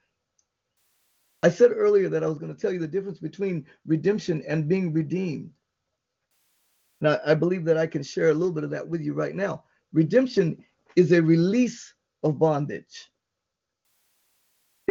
I 1.42 1.50
said 1.50 1.70
earlier 1.74 2.08
that 2.08 2.24
I 2.24 2.26
was 2.28 2.38
going 2.38 2.54
to 2.54 2.60
tell 2.60 2.72
you 2.72 2.80
the 2.80 2.88
difference 2.88 3.18
between 3.18 3.66
redemption 3.86 4.42
and 4.46 4.68
being 4.68 4.92
redeemed. 4.92 5.50
Now, 7.00 7.20
I 7.24 7.34
believe 7.34 7.64
that 7.66 7.78
I 7.78 7.86
can 7.86 8.02
share 8.02 8.30
a 8.30 8.34
little 8.34 8.52
bit 8.52 8.64
of 8.64 8.70
that 8.70 8.86
with 8.86 9.00
you 9.00 9.14
right 9.14 9.34
now. 9.34 9.64
Redemption 9.92 10.64
is 10.96 11.12
a 11.12 11.22
release 11.22 11.94
of 12.22 12.38
bondage. 12.38 13.10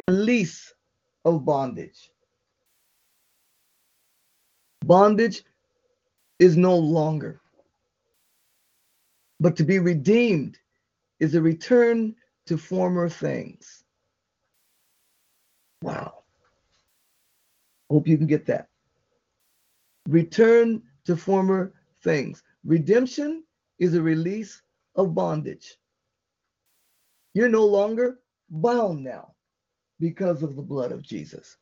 Release 0.08 0.74
of 1.26 1.46
bondage. 1.46 2.12
Bondage 4.86 5.44
is 6.40 6.56
no 6.56 6.76
longer. 6.78 7.42
But 9.40 9.56
to 9.58 9.64
be 9.64 9.80
redeemed 9.80 10.58
is 11.20 11.36
a 11.36 11.42
return 11.42 12.16
to 12.46 12.58
former 12.58 13.10
things. 13.10 13.84
Wow. 15.82 16.24
Hope 17.90 18.08
you 18.08 18.18
can 18.18 18.28
get 18.28 18.46
that. 18.48 18.70
Return 20.08 20.82
to 21.06 21.16
former 21.16 21.74
things. 22.02 22.44
Redemption 22.64 23.44
is 23.80 23.94
a 23.94 24.02
release 24.02 24.62
of 24.98 25.16
bondage. 25.16 25.78
You're 27.36 27.50
no 27.50 27.66
longer 27.66 28.20
bound 28.50 29.04
now 29.04 29.34
because 30.00 30.44
of 30.44 30.56
the 30.56 30.62
blood 30.64 30.92
of 30.92 31.04
Jesus. 31.04 31.58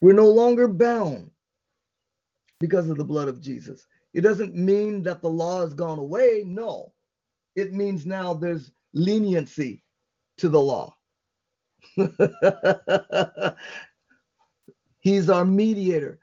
We're 0.00 0.14
no 0.14 0.30
longer 0.30 0.68
bound 0.68 1.30
because 2.60 2.88
of 2.90 2.96
the 2.98 3.04
blood 3.04 3.28
of 3.28 3.40
Jesus. 3.40 3.86
It 4.14 4.22
doesn't 4.22 4.54
mean 4.54 5.02
that 5.04 5.22
the 5.22 5.30
law 5.30 5.60
has 5.62 5.74
gone 5.74 5.98
away. 5.98 6.44
No, 6.46 6.92
it 7.56 7.72
means 7.74 8.06
now 8.06 8.34
there's 8.34 8.72
leniency 8.94 9.82
to 10.38 10.48
the 10.48 10.60
law. 10.60 10.96
He's 15.00 15.30
our 15.30 15.44
mediator. 15.44 16.18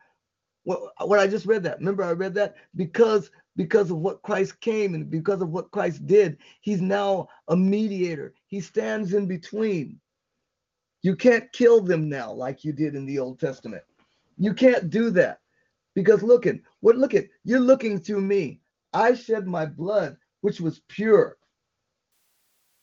What, 0.64 0.82
what 1.08 1.20
I 1.20 1.28
just 1.28 1.46
read 1.46 1.64
that. 1.64 1.80
Remember, 1.80 2.04
I 2.04 2.12
read 2.12 2.34
that 2.36 2.56
because 2.76 3.32
because 3.58 3.92
of 3.92 3.98
what 3.98 4.22
Christ 4.22 4.60
came 4.62 4.94
and 4.94 5.10
because 5.10 5.42
of 5.42 5.50
what 5.50 5.72
Christ 5.72 6.06
did. 6.08 6.38
He's 6.62 6.82
now 6.82 7.28
a 7.50 7.58
mediator. 7.58 8.34
He 8.46 8.62
stands 8.62 9.14
in 9.14 9.28
between. 9.28 10.00
You 11.02 11.16
can't 11.16 11.52
kill 11.52 11.82
them 11.82 12.08
now 12.08 12.32
like 12.32 12.64
you 12.64 12.72
did 12.72 12.96
in 12.96 13.06
the 13.06 13.20
Old 13.20 13.40
Testament. 13.40 13.84
You 14.38 14.54
can't 14.54 14.90
do 14.90 15.10
that 15.12 15.40
because 15.96 16.22
looking, 16.22 16.62
what 16.80 16.96
look 16.96 17.16
at 17.16 17.26
you're 17.44 17.60
looking 17.60 18.00
through 18.00 18.22
me. 18.22 18.62
I 18.94 19.16
shed 19.16 19.48
my 19.48 19.66
blood, 19.66 20.16
which 20.42 20.62
was 20.62 20.82
pure. 20.88 21.38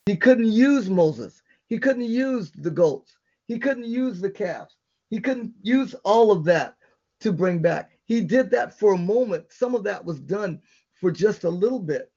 He 0.07 0.17
couldn't 0.17 0.53
use 0.53 0.91
Moses. 0.91 1.41
He 1.69 1.79
couldn't 1.79 2.05
use 2.05 2.51
the 2.53 2.71
goats. 2.71 3.17
He 3.47 3.59
couldn't 3.59 3.87
use 3.87 4.21
the 4.21 4.31
calves. 4.31 4.77
He 5.11 5.21
couldn't 5.21 5.53
use 5.63 5.95
all 6.05 6.31
of 6.31 6.45
that 6.45 6.77
to 7.21 7.33
bring 7.33 7.61
back. 7.61 7.94
He 8.07 8.21
did 8.21 8.51
that 8.51 8.79
for 8.79 8.95
a 8.95 8.99
moment. 8.99 9.47
Some 9.51 9.75
of 9.75 9.85
that 9.85 10.05
was 10.05 10.21
done 10.21 10.61
for 11.01 11.11
just 11.11 11.45
a 11.45 11.51
little 11.51 11.79
bit. 11.79 12.13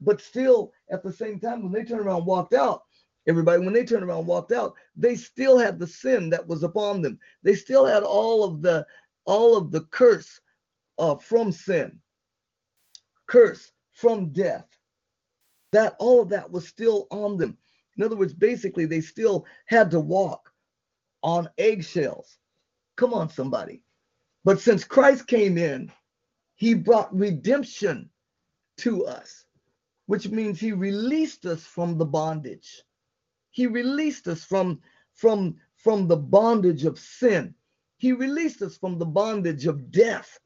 But 0.00 0.20
still, 0.20 0.72
at 0.90 1.02
the 1.02 1.12
same 1.12 1.38
time, 1.38 1.62
when 1.62 1.72
they 1.72 1.84
turned 1.84 2.06
around 2.06 2.26
walked 2.26 2.54
out, 2.54 2.82
everybody, 3.26 3.62
when 3.64 3.72
they 3.72 3.84
turned 3.84 4.04
around 4.04 4.26
walked 4.26 4.52
out, 4.52 4.74
they 4.96 5.14
still 5.16 5.58
had 5.58 5.78
the 5.78 5.86
sin 5.86 6.30
that 6.30 6.46
was 6.46 6.62
upon 6.62 7.02
them. 7.02 7.18
They 7.42 7.54
still 7.54 7.86
had 7.86 8.02
all 8.02 8.44
of 8.44 8.62
the 8.62 8.86
all 9.24 9.56
of 9.56 9.70
the 9.70 9.82
curse 9.82 10.40
uh, 10.98 11.14
from 11.16 11.52
sin, 11.52 12.00
curse 13.26 13.70
from 13.92 14.32
death. 14.32 14.66
That 15.70 15.94
all 15.98 16.20
of 16.20 16.28
that 16.30 16.50
was 16.50 16.66
still 16.66 17.06
on 17.10 17.36
them. 17.36 17.56
In 17.96 18.02
other 18.02 18.16
words, 18.16 18.34
basically, 18.34 18.86
they 18.86 19.00
still 19.00 19.46
had 19.66 19.90
to 19.92 20.00
walk 20.00 20.52
on 21.22 21.48
eggshells. 21.58 22.38
Come 22.96 23.14
on, 23.14 23.28
somebody. 23.28 23.82
But 24.44 24.60
since 24.60 24.84
Christ 24.84 25.26
came 25.26 25.56
in, 25.56 25.90
he 26.54 26.74
brought 26.74 27.14
redemption 27.14 28.10
to 28.78 29.04
us, 29.06 29.44
which 30.06 30.28
means 30.28 30.58
he 30.58 30.72
released 30.72 31.46
us 31.46 31.64
from 31.64 31.98
the 31.98 32.04
bondage. 32.04 32.82
He 33.50 33.66
released 33.66 34.28
us 34.28 34.44
from, 34.44 34.80
from, 35.14 35.56
from 35.76 36.08
the 36.08 36.16
bondage 36.16 36.84
of 36.84 36.98
sin. 36.98 37.54
He 37.98 38.12
released 38.12 38.62
us 38.62 38.76
from 38.76 38.98
the 38.98 39.06
bondage 39.06 39.66
of 39.66 39.90
death. 39.90 40.38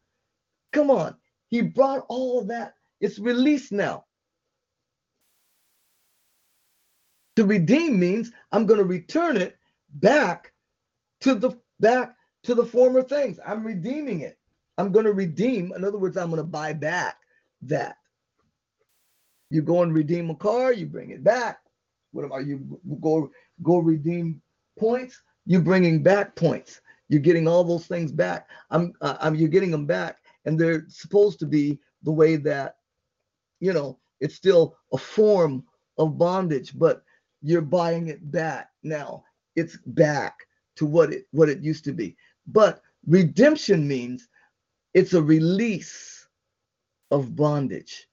Come 0.73 0.91
on. 0.91 1.17
He 1.49 1.63
brought 1.63 2.05
all 2.09 2.45
that. 2.47 2.75
It's 3.01 3.19
released 3.19 3.73
now. 3.73 4.05
To 7.37 7.45
redeem 7.45 7.99
means 8.01 8.33
I'm 8.53 8.67
going 8.67 8.79
to 8.79 8.85
return 8.85 9.37
it 9.37 9.57
back 9.95 10.53
to 11.21 11.35
the 11.35 11.59
back 11.81 12.16
to 12.47 12.55
the 12.55 12.65
former 12.65 13.03
things. 13.03 13.39
I'm 13.45 13.65
redeeming 13.65 14.21
it. 14.21 14.39
I'm 14.79 14.93
going 14.93 15.05
to 15.05 15.13
redeem. 15.13 15.73
In 15.75 15.85
other 15.85 15.99
words, 15.99 16.17
I'm 16.17 16.31
going 16.31 16.39
to 16.43 16.45
buy 16.45 16.73
back 16.73 17.19
that. 17.63 17.97
You 19.51 19.63
go 19.63 19.83
and 19.83 19.95
redeem 19.95 20.31
a 20.31 20.35
car, 20.35 20.73
you 20.73 20.87
bring 20.87 21.11
it 21.11 21.23
back. 21.23 21.61
What 22.13 22.25
about 22.25 22.47
you 22.47 22.81
go 23.01 23.31
go 23.63 23.79
redeem 23.79 24.41
points? 24.79 25.23
You're 25.45 25.61
bringing 25.61 26.03
back 26.03 26.35
points. 26.35 26.81
You're 27.09 27.21
getting 27.21 27.47
all 27.47 27.63
those 27.63 27.87
things 27.87 28.11
back. 28.11 28.49
I'm 28.71 28.93
uh, 29.01 29.17
I'm 29.21 29.35
you're 29.35 29.49
getting 29.49 29.71
them 29.71 29.87
back, 29.87 30.19
and 30.45 30.59
they're 30.59 30.85
supposed 30.89 31.39
to 31.41 31.47
be 31.47 31.79
the 32.03 32.13
way 32.13 32.37
that, 32.37 32.77
you 33.61 33.73
know, 33.73 33.99
it's 34.21 34.35
still 34.35 34.77
a 34.93 34.99
form 34.99 35.65
of 35.99 36.19
bondage, 36.19 36.77
but 36.79 37.03
you're 37.43 37.61
buying 37.61 38.09
it 38.09 38.31
back 38.31 38.71
now. 38.83 39.25
It's 39.55 39.79
back 39.87 40.35
to 40.77 40.87
what 40.87 41.13
it 41.13 41.27
what 41.31 41.49
it 41.49 41.61
used 41.63 41.85
to 41.85 41.93
be. 41.93 42.17
But 42.47 42.83
redemption 43.07 43.87
means 43.87 44.29
it's 44.95 45.15
a 45.15 45.23
release 45.23 46.27
of 47.11 47.37
bondage. 47.37 48.09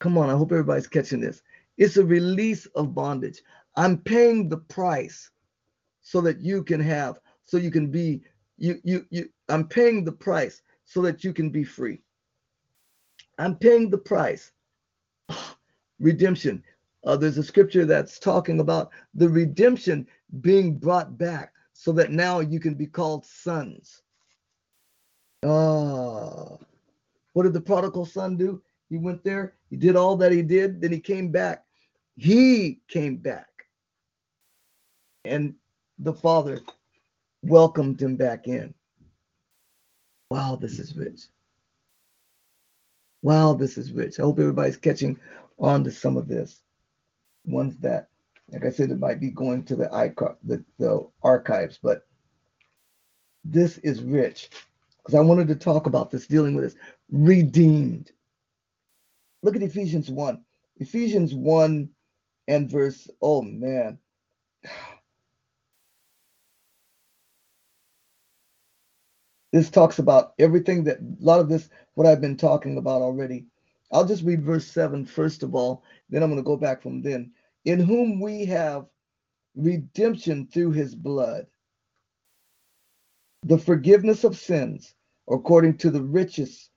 Come 0.00 0.18
on, 0.18 0.30
I 0.30 0.36
hope 0.36 0.52
everybody's 0.52 0.86
catching 0.86 1.20
this. 1.20 1.42
It's 1.76 1.96
a 1.96 2.04
release 2.04 2.66
of 2.74 2.94
bondage. 2.94 3.42
I'm 3.76 3.98
paying 3.98 4.48
the 4.48 4.58
price 4.58 5.30
so 6.00 6.20
that 6.22 6.40
you 6.40 6.64
can 6.64 6.80
have, 6.80 7.20
so 7.44 7.56
you 7.56 7.70
can 7.70 7.90
be, 7.90 8.22
you, 8.56 8.80
you, 8.84 9.06
you, 9.10 9.28
I'm 9.48 9.66
paying 9.66 10.04
the 10.04 10.12
price 10.12 10.62
so 10.84 11.02
that 11.02 11.22
you 11.22 11.32
can 11.32 11.50
be 11.50 11.64
free. 11.64 12.00
I'm 13.38 13.56
paying 13.56 13.90
the 13.90 13.98
price. 13.98 14.52
Redemption. 16.00 16.62
Uh, 17.04 17.16
there's 17.16 17.38
a 17.38 17.42
scripture 17.44 17.84
that's 17.84 18.18
talking 18.18 18.60
about 18.60 18.90
the 19.14 19.28
redemption 19.28 20.06
being 20.40 20.76
brought 20.76 21.16
back 21.16 21.52
so 21.78 21.92
that 21.92 22.10
now 22.10 22.40
you 22.40 22.58
can 22.58 22.74
be 22.74 22.86
called 22.86 23.24
sons. 23.24 24.02
Ah, 25.44 26.58
what 27.34 27.44
did 27.44 27.52
the 27.52 27.60
prodigal 27.60 28.04
son 28.04 28.36
do? 28.36 28.60
He 28.90 28.98
went 28.98 29.22
there, 29.22 29.54
he 29.70 29.76
did 29.76 29.94
all 29.94 30.16
that 30.16 30.32
he 30.32 30.42
did, 30.42 30.80
then 30.80 30.90
he 30.90 30.98
came 30.98 31.30
back. 31.30 31.64
He 32.16 32.80
came 32.88 33.18
back. 33.18 33.46
And 35.24 35.54
the 36.00 36.12
Father 36.12 36.58
welcomed 37.42 38.02
him 38.02 38.16
back 38.16 38.48
in. 38.48 38.74
Wow, 40.30 40.58
this 40.60 40.80
is 40.80 40.96
rich. 40.96 41.28
Wow, 43.22 43.54
this 43.54 43.78
is 43.78 43.92
rich. 43.92 44.18
I 44.18 44.22
hope 44.22 44.40
everybody's 44.40 44.76
catching 44.76 45.16
on 45.60 45.84
to 45.84 45.92
some 45.92 46.16
of 46.16 46.26
this. 46.26 46.60
Ones 47.44 47.76
that, 47.78 48.08
like 48.50 48.64
I 48.64 48.70
said, 48.70 48.90
it 48.90 48.98
might 48.98 49.20
be 49.20 49.30
going 49.30 49.64
to 49.64 49.76
the, 49.76 49.88
the, 50.44 50.64
the 50.78 51.06
archives, 51.22 51.78
but 51.82 52.06
this 53.44 53.78
is 53.78 54.02
rich 54.02 54.50
because 54.98 55.14
I 55.14 55.20
wanted 55.20 55.48
to 55.48 55.54
talk 55.56 55.86
about 55.86 56.10
this, 56.10 56.26
dealing 56.26 56.54
with 56.54 56.64
this. 56.64 56.76
Redeemed. 57.10 58.12
Look 59.42 59.56
at 59.56 59.62
Ephesians 59.62 60.10
1. 60.10 60.42
Ephesians 60.78 61.34
1 61.34 61.88
and 62.48 62.70
verse, 62.70 63.08
oh 63.22 63.42
man. 63.42 63.98
This 69.50 69.70
talks 69.70 69.98
about 69.98 70.34
everything 70.38 70.84
that, 70.84 70.98
a 70.98 71.24
lot 71.24 71.40
of 71.40 71.48
this, 71.48 71.70
what 71.94 72.06
I've 72.06 72.20
been 72.20 72.36
talking 72.36 72.76
about 72.76 73.00
already. 73.00 73.46
I'll 73.90 74.04
just 74.04 74.22
read 74.22 74.42
verse 74.42 74.66
7 74.66 75.06
first 75.06 75.42
of 75.42 75.54
all, 75.54 75.82
then 76.10 76.22
I'm 76.22 76.28
going 76.28 76.38
to 76.38 76.46
go 76.46 76.58
back 76.58 76.82
from 76.82 77.00
then. 77.00 77.32
In 77.64 77.80
whom 77.80 78.20
we 78.20 78.46
have 78.46 78.86
redemption 79.54 80.46
through 80.46 80.72
his 80.72 80.94
blood, 80.94 81.46
the 83.42 83.58
forgiveness 83.58 84.24
of 84.24 84.36
sins 84.36 84.94
according 85.28 85.76
to 85.78 85.90
the 85.90 86.02
riches 86.02 86.70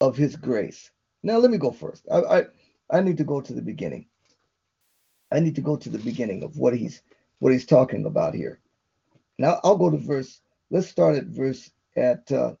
of 0.00 0.16
his 0.16 0.36
grace. 0.36 0.90
Now 1.22 1.38
let 1.38 1.50
me 1.50 1.58
go 1.58 1.70
first. 1.70 2.06
I, 2.10 2.18
I 2.20 2.44
I 2.90 3.00
need 3.00 3.16
to 3.18 3.24
go 3.24 3.40
to 3.40 3.52
the 3.52 3.62
beginning. 3.62 4.06
I 5.32 5.40
need 5.40 5.54
to 5.56 5.60
go 5.62 5.76
to 5.76 5.88
the 5.88 5.98
beginning 5.98 6.42
of 6.42 6.56
what 6.56 6.76
he's 6.76 7.02
what 7.38 7.52
he's 7.52 7.66
talking 7.66 8.06
about 8.06 8.34
here. 8.34 8.60
Now 9.38 9.60
I'll 9.64 9.78
go 9.78 9.90
to 9.90 9.96
verse. 9.96 10.40
Let's 10.70 10.88
start 10.88 11.16
at 11.16 11.24
verse 11.26 11.70
at 11.96 12.30
uh, 12.30 12.54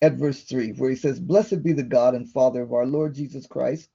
at 0.00 0.14
verse 0.14 0.42
three, 0.42 0.72
where 0.72 0.90
he 0.90 0.96
says, 0.96 1.18
"Blessed 1.20 1.62
be 1.62 1.72
the 1.72 1.82
God 1.82 2.14
and 2.14 2.30
Father 2.30 2.62
of 2.62 2.72
our 2.72 2.86
Lord 2.86 3.14
Jesus 3.14 3.46
Christ, 3.46 3.88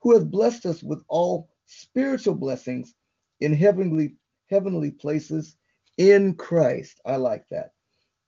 who 0.00 0.14
has 0.14 0.24
blessed 0.24 0.66
us 0.66 0.82
with 0.82 1.02
all 1.08 1.49
spiritual 1.70 2.34
blessings 2.34 2.94
in 3.40 3.54
heavenly 3.54 4.16
heavenly 4.48 4.90
places 4.90 5.56
in 5.96 6.34
Christ." 6.34 7.00
I 7.04 7.16
like 7.16 7.48
that. 7.50 7.72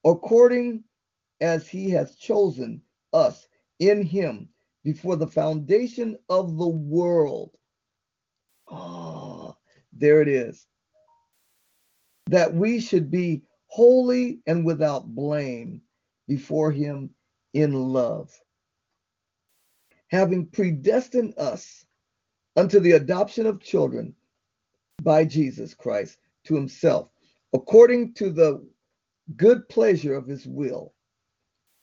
According 0.05 0.85
as 1.41 1.69
He 1.69 1.91
has 1.91 2.17
chosen 2.17 2.83
us 3.13 3.49
in 3.79 4.03
Him 4.03 4.49
before 4.85 5.17
the 5.17 5.27
foundation 5.27 6.17
of 6.29 6.57
the 6.57 6.69
world. 6.69 7.57
Oh, 8.69 9.57
there 9.93 10.23
it 10.23 10.29
is. 10.29 10.67
That 12.27 12.55
we 12.55 12.81
should 12.81 13.11
be 13.11 13.43
holy 13.67 14.41
and 14.47 14.65
without 14.65 15.15
blame 15.15 15.83
before 16.29 16.71
Him 16.71 17.11
in 17.55 17.73
love. 17.73 18.31
Having 20.09 20.47
predestined 20.47 21.35
us 21.39 21.85
unto 22.57 22.81
the 22.81 22.93
adoption 22.93 23.47
of 23.47 23.61
children 23.61 24.15
by 25.03 25.25
Jesus 25.25 25.75
Christ 25.75 26.19
to 26.45 26.55
Himself, 26.55 27.09
according 27.53 28.15
to 28.15 28.31
the 28.31 28.67
good 29.37 29.69
pleasure 29.69 30.15
of 30.15 30.27
His 30.27 30.47
will, 30.47 30.95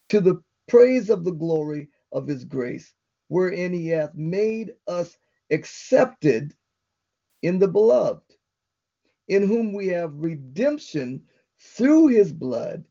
to 0.10 0.20
the 0.20 0.42
praise 0.70 1.10
of 1.10 1.24
the 1.24 1.32
glory 1.32 1.90
of 2.12 2.28
his 2.28 2.46
grace, 2.46 2.94
wherein 3.28 3.74
he 3.74 3.88
hath 3.88 4.14
made 4.16 4.74
us 4.88 5.18
accepted 5.52 6.54
in 7.42 7.60
the 7.60 7.68
beloved, 7.68 8.36
in 9.28 9.48
whom 9.48 9.74
we 9.74 9.88
have 9.88 10.14
redemption 10.16 11.22
through 11.58 12.08
his 12.08 12.32
blood, 12.32 12.84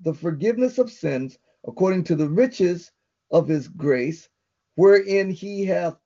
the 0.00 0.14
forgiveness 0.14 0.78
of 0.78 0.90
sins, 0.90 1.38
according 1.66 2.04
to 2.04 2.14
the 2.14 2.28
riches 2.28 2.92
of 3.30 3.48
his 3.48 3.68
grace, 3.68 4.28
wherein 4.76 5.28
he 5.28 5.64
hath 5.64 5.96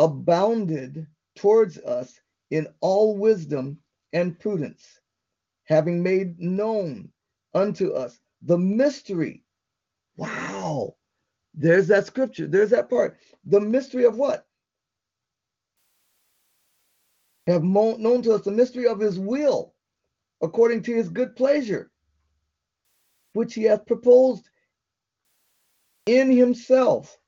abounded 0.00 1.06
towards 1.36 1.78
us 1.78 2.20
in 2.50 2.66
all 2.80 3.16
wisdom 3.16 3.78
and 4.12 4.36
prudence, 4.40 5.00
having 5.64 6.02
made 6.02 6.40
known 6.40 7.08
unto 7.54 7.92
us 7.92 8.18
the 8.42 8.58
mystery. 8.58 9.44
Wow 10.16 10.96
there's 11.54 11.88
that 11.88 12.06
scripture. 12.06 12.46
There's 12.46 12.70
that 12.70 12.88
part. 12.88 13.18
The 13.44 13.60
mystery 13.60 14.04
of 14.04 14.16
what? 14.16 14.46
Have 17.46 17.64
known 17.64 18.22
to 18.22 18.32
us 18.32 18.42
the 18.42 18.52
mystery 18.52 18.86
of 18.86 19.00
his 19.00 19.18
will, 19.18 19.74
according 20.42 20.82
to 20.84 20.94
his 20.94 21.08
good 21.08 21.34
pleasure, 21.34 21.90
which 23.32 23.54
he 23.54 23.64
hath 23.64 23.86
proposed 23.86 24.48
in 26.06 26.30
himself, 26.30 27.18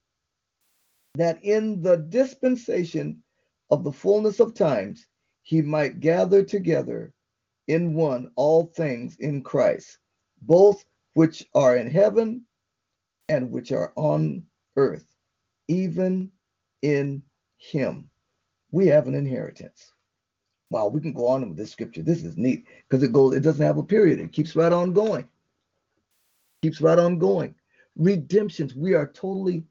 that 1.14 1.42
in 1.44 1.82
the 1.82 1.96
dispensation 1.96 3.22
of 3.70 3.84
the 3.84 3.92
fullness 3.92 4.40
of 4.40 4.54
times 4.54 5.06
he 5.42 5.60
might 5.60 6.00
gather 6.00 6.42
together 6.42 7.12
in 7.68 7.94
one 7.94 8.30
all 8.36 8.66
things 8.66 9.16
in 9.18 9.42
Christ, 9.42 9.98
both 10.42 10.84
which 11.14 11.46
are 11.54 11.76
in 11.76 11.90
heaven 11.90 12.44
and 13.28 13.50
which 13.50 13.72
are 13.72 13.92
on 13.96 14.42
earth, 14.76 15.06
even 15.68 16.30
in 16.82 17.22
him. 17.58 18.08
We 18.70 18.86
have 18.88 19.06
an 19.06 19.14
inheritance. 19.14 19.92
Wow, 20.70 20.88
we 20.88 21.00
can 21.00 21.12
go 21.12 21.26
on 21.28 21.46
with 21.46 21.58
this 21.58 21.70
scripture. 21.70 22.02
This 22.02 22.24
is 22.24 22.38
neat 22.38 22.66
because 22.88 23.02
it 23.02 23.12
goes, 23.12 23.34
it 23.34 23.40
doesn't 23.40 23.64
have 23.64 23.76
a 23.76 23.82
period. 23.82 24.18
It 24.18 24.32
keeps 24.32 24.56
right 24.56 24.72
on 24.72 24.94
going. 24.94 25.28
Keeps 26.62 26.80
right 26.80 26.98
on 26.98 27.18
going. 27.18 27.54
Redemptions, 27.96 28.74
we 28.74 28.94
are 28.94 29.06
totally, 29.06 29.64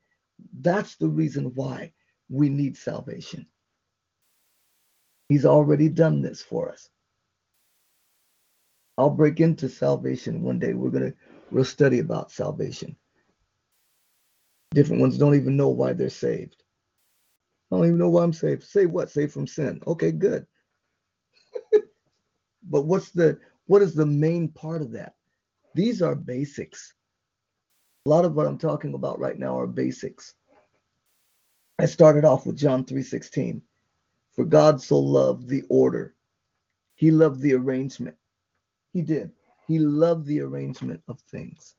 that's 0.60 0.96
the 0.96 1.08
reason 1.08 1.52
why 1.56 1.94
we 2.30 2.50
need 2.50 2.78
salvation. 2.78 3.48
He's 5.30 5.46
already 5.46 5.90
done 5.90 6.22
this 6.22 6.42
for 6.42 6.70
us. 6.70 6.90
I'll 8.98 9.10
break 9.10 9.40
into 9.40 9.70
salvation 9.70 10.42
one 10.42 10.60
day. 10.60 10.74
We're 10.74 10.90
gonna 10.90 11.14
we'll 11.52 11.66
study 11.66 12.00
about 12.00 12.32
salvation. 12.32 12.96
Different 14.72 15.02
ones 15.02 15.18
don't 15.18 15.36
even 15.36 15.58
know 15.58 15.70
why 15.70 15.94
they're 15.94 16.10
saved. 16.10 16.64
I 17.72 17.78
don't 17.78 17.86
even 17.86 17.98
know 17.98 18.10
why 18.10 18.24
I'm 18.24 18.34
saved. 18.34 18.64
Say 18.64 18.86
what? 18.86 19.10
Saved 19.10 19.34
from 19.34 19.48
sin. 19.48 19.82
Okay, 19.88 20.12
good. 20.12 20.46
but 22.64 22.82
what's 22.84 23.12
the 23.12 23.40
what 23.68 23.82
is 23.82 23.96
the 23.96 24.06
main 24.06 24.50
part 24.50 24.82
of 24.82 24.92
that? 24.92 25.14
These 25.74 26.02
are 26.02 26.16
basics. 26.16 26.94
A 28.06 28.10
lot 28.10 28.26
of 28.26 28.36
what 28.36 28.48
I'm 28.48 28.58
talking 28.58 28.94
about 28.94 29.20
right 29.20 29.38
now 29.38 29.60
are 29.60 29.68
basics. 29.68 30.34
I 31.80 31.86
started 31.86 32.26
off 32.26 32.46
with 32.46 32.58
John 32.58 32.84
3:16. 32.84 33.62
For 34.34 34.46
God 34.46 34.82
so 34.82 35.00
loved 35.00 35.48
the 35.48 35.64
order. 35.70 36.16
He 36.96 37.12
loved 37.12 37.42
the 37.42 37.54
arrangement. 37.54 38.16
He 38.94 39.02
did. 39.02 39.32
He 39.68 39.80
loved 39.80 40.26
the 40.26 40.42
arrangement 40.42 41.02
of 41.08 41.20
things. 41.20 41.76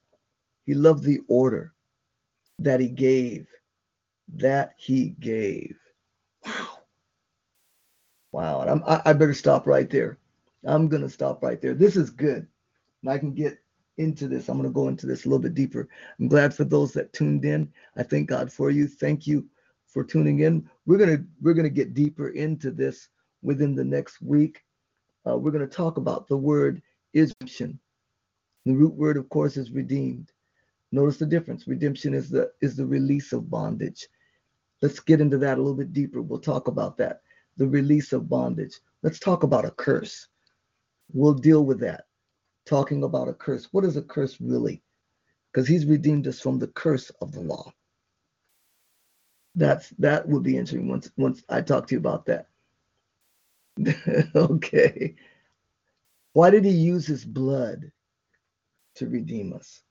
He 0.65 0.75
loved 0.75 1.03
the 1.03 1.21
order 1.29 1.75
that 2.59 2.81
he 2.81 2.89
gave. 2.89 3.49
That 4.35 4.75
he 4.77 5.11
gave. 5.21 5.79
Wow. 6.45 6.79
Wow. 8.33 8.61
And 8.63 8.71
I'm, 8.71 8.83
I, 8.87 9.03
I 9.07 9.13
better 9.13 9.35
stop 9.35 9.67
right 9.67 9.89
there. 9.89 10.19
I'm 10.65 10.89
going 10.89 11.03
to 11.03 11.11
stop 11.11 11.43
right 11.43 11.61
there. 11.61 11.75
This 11.75 11.97
is 11.97 12.11
good. 12.11 12.47
And 13.03 13.11
I 13.11 13.19
can 13.19 13.35
get 13.35 13.62
into 13.99 14.29
this. 14.29 14.49
I'm 14.49 14.59
going 14.59 14.69
to 14.69 14.75
go 14.75 14.89
into 14.89 15.07
this 15.07 15.25
a 15.25 15.29
little 15.29 15.43
bit 15.43 15.55
deeper. 15.55 15.89
I'm 16.19 16.29
glad 16.29 16.55
for 16.55 16.65
those 16.65 16.93
that 16.93 17.13
tuned 17.13 17.45
in. 17.45 17.71
I 17.97 18.03
thank 18.03 18.29
God 18.29 18.53
for 18.53 18.71
you. 18.71 18.87
Thank 18.87 19.27
you 19.27 19.47
for 19.87 20.05
tuning 20.05 20.41
in. 20.41 20.69
We're 20.87 20.99
going 20.99 21.17
to 21.17 21.25
we're 21.41 21.55
going 21.55 21.65
to 21.65 21.71
get 21.71 21.95
deeper 21.95 22.29
into 22.31 22.71
this 22.71 23.09
within 23.43 23.75
the 23.75 23.85
next 23.85 24.23
week. 24.23 24.65
Uh, 25.27 25.37
we're 25.37 25.51
going 25.51 25.69
to 25.69 25.77
talk 25.77 25.99
about 25.99 26.29
the 26.29 26.37
word 26.37 26.83
redemption. 27.15 27.79
The 28.65 28.73
root 28.73 28.95
word, 28.95 29.17
of 29.17 29.29
course, 29.29 29.57
is 29.57 29.71
redeemed. 29.71 30.33
Notice 30.93 31.19
the 31.19 31.27
difference. 31.27 31.67
Redemption 31.67 32.15
is 32.15 32.31
the 32.31 32.53
is 32.61 32.77
the 32.77 32.87
release 32.87 33.33
of 33.33 33.51
bondage. 33.51 34.09
Let's 34.83 35.01
get 35.01 35.21
into 35.21 35.39
that 35.39 35.59
a 35.59 35.61
little 35.61 35.77
bit 35.77 35.93
deeper. 35.93 36.23
We'll 36.23 36.41
talk 36.41 36.69
about 36.69 36.97
that. 36.99 37.23
The 37.57 37.67
release 37.67 38.13
of 38.13 38.29
bondage. 38.29 38.81
Let's 39.03 39.19
talk 39.19 39.43
about 39.43 39.65
a 39.65 39.71
curse. 39.71 40.29
We'll 41.13 41.35
deal 41.35 41.65
with 41.65 41.81
that. 41.81 42.05
Talking 42.67 43.03
about 43.03 43.29
a 43.29 43.35
curse. 43.35 43.69
What 43.73 43.85
is 43.85 43.97
a 43.97 44.03
curse 44.03 44.41
really? 44.41 44.83
Because 45.53 45.69
he's 45.69 45.87
redeemed 45.87 46.27
us 46.27 46.41
from 46.41 46.59
the 46.59 46.69
curse 46.69 47.11
of 47.21 47.33
the 47.33 47.41
law. 47.41 47.73
That's 49.55 49.91
that 49.99 50.27
would 50.27 50.43
be 50.43 50.57
interesting 50.57 50.89
once 50.89 51.11
once 51.17 51.43
I 51.49 51.61
talk 51.61 51.87
to 51.89 51.95
you 51.95 51.99
about 51.99 52.27
that. 52.27 52.49
okay. 54.35 55.15
Why 56.33 56.51
did 56.51 56.65
he 56.65 56.71
use 56.71 57.07
his 57.07 57.25
blood 57.25 57.91
to 58.97 59.07
redeem 59.07 59.53
us? 59.53 59.83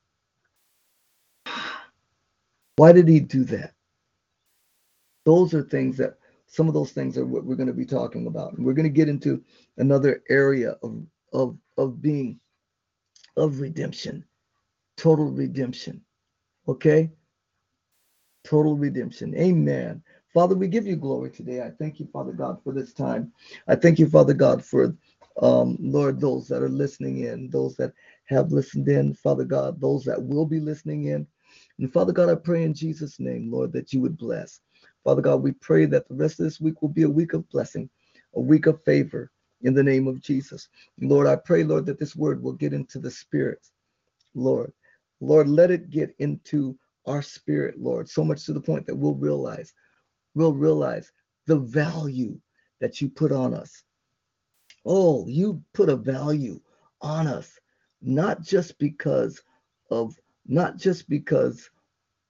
Why 2.78 2.92
did 2.92 3.08
he 3.08 3.20
do 3.20 3.44
that? 3.46 3.74
Those 5.26 5.54
are 5.54 5.62
things 5.62 5.98
that 5.98 6.18
some 6.48 6.68
of 6.68 6.74
those 6.74 6.92
things 6.92 7.18
are 7.18 7.26
what 7.26 7.46
we're 7.46 7.56
going 7.56 7.68
to 7.68 7.74
be 7.74 7.86
talking 7.86 8.28
about. 8.28 8.54
And 8.54 8.66
we're 8.66 8.74
going 8.74 8.84
to 8.84 8.90
get 8.90 9.08
into 9.08 9.44
another 9.78 10.24
area 10.30 10.78
of 10.84 11.06
of 11.34 11.58
of 11.78 12.02
being 12.02 12.40
of 13.38 13.60
redemption, 13.60 14.26
total 14.98 15.32
redemption. 15.32 16.02
Okay? 16.68 17.12
Total 18.44 18.76
redemption. 18.76 19.36
Amen. 19.36 20.04
Father, 20.34 20.56
we 20.56 20.68
give 20.68 20.88
you 20.88 20.96
glory 20.96 21.30
today. 21.30 21.62
I 21.62 21.72
thank 21.72 22.00
you, 22.00 22.08
Father 22.12 22.32
God, 22.32 22.64
for 22.64 22.74
this 22.74 22.94
time. 22.94 23.32
I 23.68 23.76
thank 23.76 24.00
you, 24.00 24.08
Father 24.08 24.34
God, 24.34 24.64
for 24.64 24.96
um, 25.42 25.78
Lord, 25.80 26.20
those 26.20 26.48
that 26.48 26.62
are 26.62 26.70
listening 26.70 27.20
in, 27.24 27.50
those 27.50 27.76
that 27.76 27.94
have 28.26 28.52
listened 28.52 28.88
in, 28.88 29.14
Father 29.14 29.44
God, 29.44 29.80
those 29.80 30.04
that 30.06 30.22
will 30.22 30.46
be 30.46 30.60
listening 30.60 31.06
in. 31.06 31.28
And 31.80 31.92
Father 31.92 32.14
God, 32.14 32.30
I 32.30 32.36
pray 32.36 32.64
in 32.64 32.74
Jesus' 32.74 33.20
name, 33.20 33.52
Lord, 33.52 33.74
that 33.74 33.92
you 33.92 34.02
would 34.02 34.18
bless. 34.18 34.62
Father 35.04 35.22
God, 35.22 35.42
we 35.42 35.52
pray 35.54 35.86
that 35.86 36.08
the 36.08 36.16
rest 36.16 36.40
of 36.40 36.46
this 36.46 36.62
week 36.62 36.82
will 36.82 36.90
be 36.90 37.04
a 37.04 37.10
week 37.10 37.34
of 37.34 37.50
blessing, 37.50 37.90
a 38.36 38.40
week 38.40 38.68
of 38.68 38.82
favor 38.84 39.32
in 39.64 39.74
the 39.74 39.84
name 39.84 40.08
of 40.08 40.22
Jesus. 40.22 40.68
Lord, 41.00 41.28
I 41.28 41.36
pray, 41.36 41.64
Lord, 41.64 41.86
that 41.86 42.00
this 42.00 42.16
word 42.16 42.42
will 42.42 42.54
get 42.54 42.74
into 42.74 43.00
the 43.00 43.12
spirit, 43.12 43.68
Lord. 44.34 44.72
Lord, 45.20 45.48
let 45.48 45.72
it 45.72 45.90
get 45.90 46.16
into 46.20 46.78
our 47.06 47.22
spirit, 47.22 47.80
Lord, 47.80 48.10
so 48.10 48.24
much 48.24 48.46
to 48.46 48.54
the 48.54 48.62
point 48.62 48.86
that 48.88 48.96
we'll 48.96 49.16
realize, 49.16 49.74
we'll 50.36 50.54
realize 50.54 51.12
the 51.48 51.58
value 51.58 52.40
that 52.80 53.02
you 53.02 53.10
put 53.10 53.32
on 53.32 53.54
us. 53.54 53.84
Oh, 54.86 55.28
you 55.28 55.64
put 55.74 55.90
a 55.90 55.96
value 55.96 56.60
on 57.02 57.28
us, 57.28 57.60
not 58.02 58.42
just 58.42 58.78
because 58.80 59.42
of, 59.90 60.16
not 60.48 60.78
just 60.78 61.08
because 61.08 61.70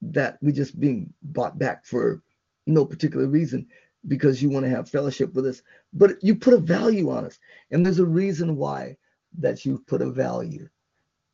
that 0.02 0.38
we 0.42 0.52
just 0.52 0.80
being 0.80 1.14
bought 1.22 1.58
back 1.58 1.86
for 1.86 2.22
no 2.68 2.86
particular 2.86 3.28
reason, 3.28 3.68
because 4.08 4.42
you 4.42 4.50
want 4.50 4.66
to 4.66 4.70
have 4.70 4.90
fellowship 4.90 5.34
with 5.34 5.46
us, 5.46 5.62
but 5.94 6.16
you 6.22 6.36
put 6.36 6.54
a 6.54 6.58
value 6.58 7.10
on 7.10 7.26
us. 7.26 7.40
And 7.72 7.86
there's 7.86 8.00
a 8.00 8.06
reason 8.06 8.56
why 8.56 8.98
that 9.38 9.66
you 9.66 9.84
put 9.88 10.02
a 10.02 10.10
value. 10.10 10.68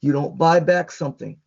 You 0.01 0.11
don't 0.11 0.37
buy 0.37 0.59
back 0.59 0.91
something 0.91 1.37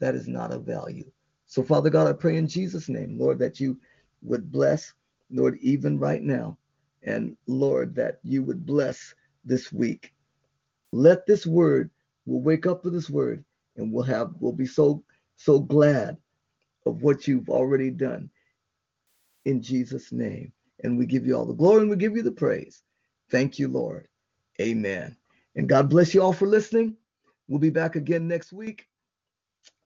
that 0.00 0.14
is 0.14 0.28
not 0.28 0.52
of 0.52 0.64
value. 0.64 1.10
So, 1.46 1.62
Father 1.62 1.90
God, 1.90 2.08
I 2.08 2.12
pray 2.12 2.36
in 2.36 2.48
Jesus' 2.48 2.88
name, 2.88 3.18
Lord, 3.18 3.38
that 3.38 3.60
you 3.60 3.78
would 4.22 4.50
bless, 4.50 4.92
Lord, 5.30 5.58
even 5.60 5.98
right 5.98 6.22
now. 6.22 6.58
And 7.04 7.36
Lord, 7.46 7.94
that 7.96 8.18
you 8.22 8.42
would 8.42 8.66
bless 8.66 9.14
this 9.44 9.72
week. 9.72 10.12
Let 10.92 11.26
this 11.26 11.46
word, 11.46 11.90
we'll 12.26 12.40
wake 12.40 12.66
up 12.66 12.84
with 12.84 12.94
this 12.94 13.10
word 13.10 13.44
and 13.76 13.92
we'll 13.92 14.04
have, 14.04 14.32
we'll 14.40 14.52
be 14.52 14.66
so, 14.66 15.04
so 15.36 15.60
glad 15.60 16.16
of 16.86 17.02
what 17.02 17.28
you've 17.28 17.50
already 17.50 17.90
done 17.90 18.30
in 19.44 19.62
Jesus' 19.62 20.12
name. 20.12 20.52
And 20.84 20.98
we 20.98 21.06
give 21.06 21.26
you 21.26 21.36
all 21.36 21.46
the 21.46 21.54
glory 21.54 21.80
and 21.82 21.90
we 21.90 21.96
give 21.96 22.14
you 22.14 22.22
the 22.22 22.30
praise. 22.32 22.82
Thank 23.30 23.58
you, 23.58 23.68
Lord. 23.68 24.06
Amen. 24.60 25.16
And 25.56 25.68
God 25.68 25.90
bless 25.90 26.14
you 26.14 26.22
all 26.22 26.32
for 26.32 26.46
listening. 26.46 26.96
We'll 27.48 27.58
be 27.58 27.70
back 27.70 27.96
again 27.96 28.28
next 28.28 28.52
week. 28.52 28.86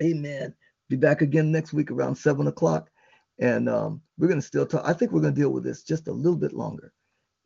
Amen. 0.03 0.55
Be 0.91 0.97
back 0.97 1.23
again 1.23 1.53
next 1.53 1.73
week 1.73 1.91
around 1.91 2.17
seven 2.17 2.49
o'clock. 2.49 2.91
And 3.39 3.69
um, 3.69 4.03
we're 4.19 4.29
going 4.29 4.41
to 4.41 4.47
still 4.47 4.67
talk. 4.67 4.83
I 4.85 4.93
think 4.93 5.13
we're 5.13 5.21
going 5.23 5.35
to 5.35 5.41
deal 5.41 5.51
with 5.51 5.65
this 5.65 5.85
just 5.85 6.09
a 6.09 6.13
little 6.13 6.39
bit 6.39 6.53
longer. 6.53 6.93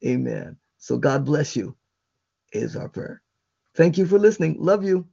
Amen. 0.04 0.56
So 0.78 0.98
God 0.98 1.24
bless 1.24 1.54
you, 1.54 1.76
is 2.52 2.76
our 2.76 2.88
prayer. 2.88 3.22
Thank 3.76 3.98
you 3.98 4.06
for 4.06 4.18
listening. 4.18 4.56
Love 4.58 4.84
you. 4.84 5.06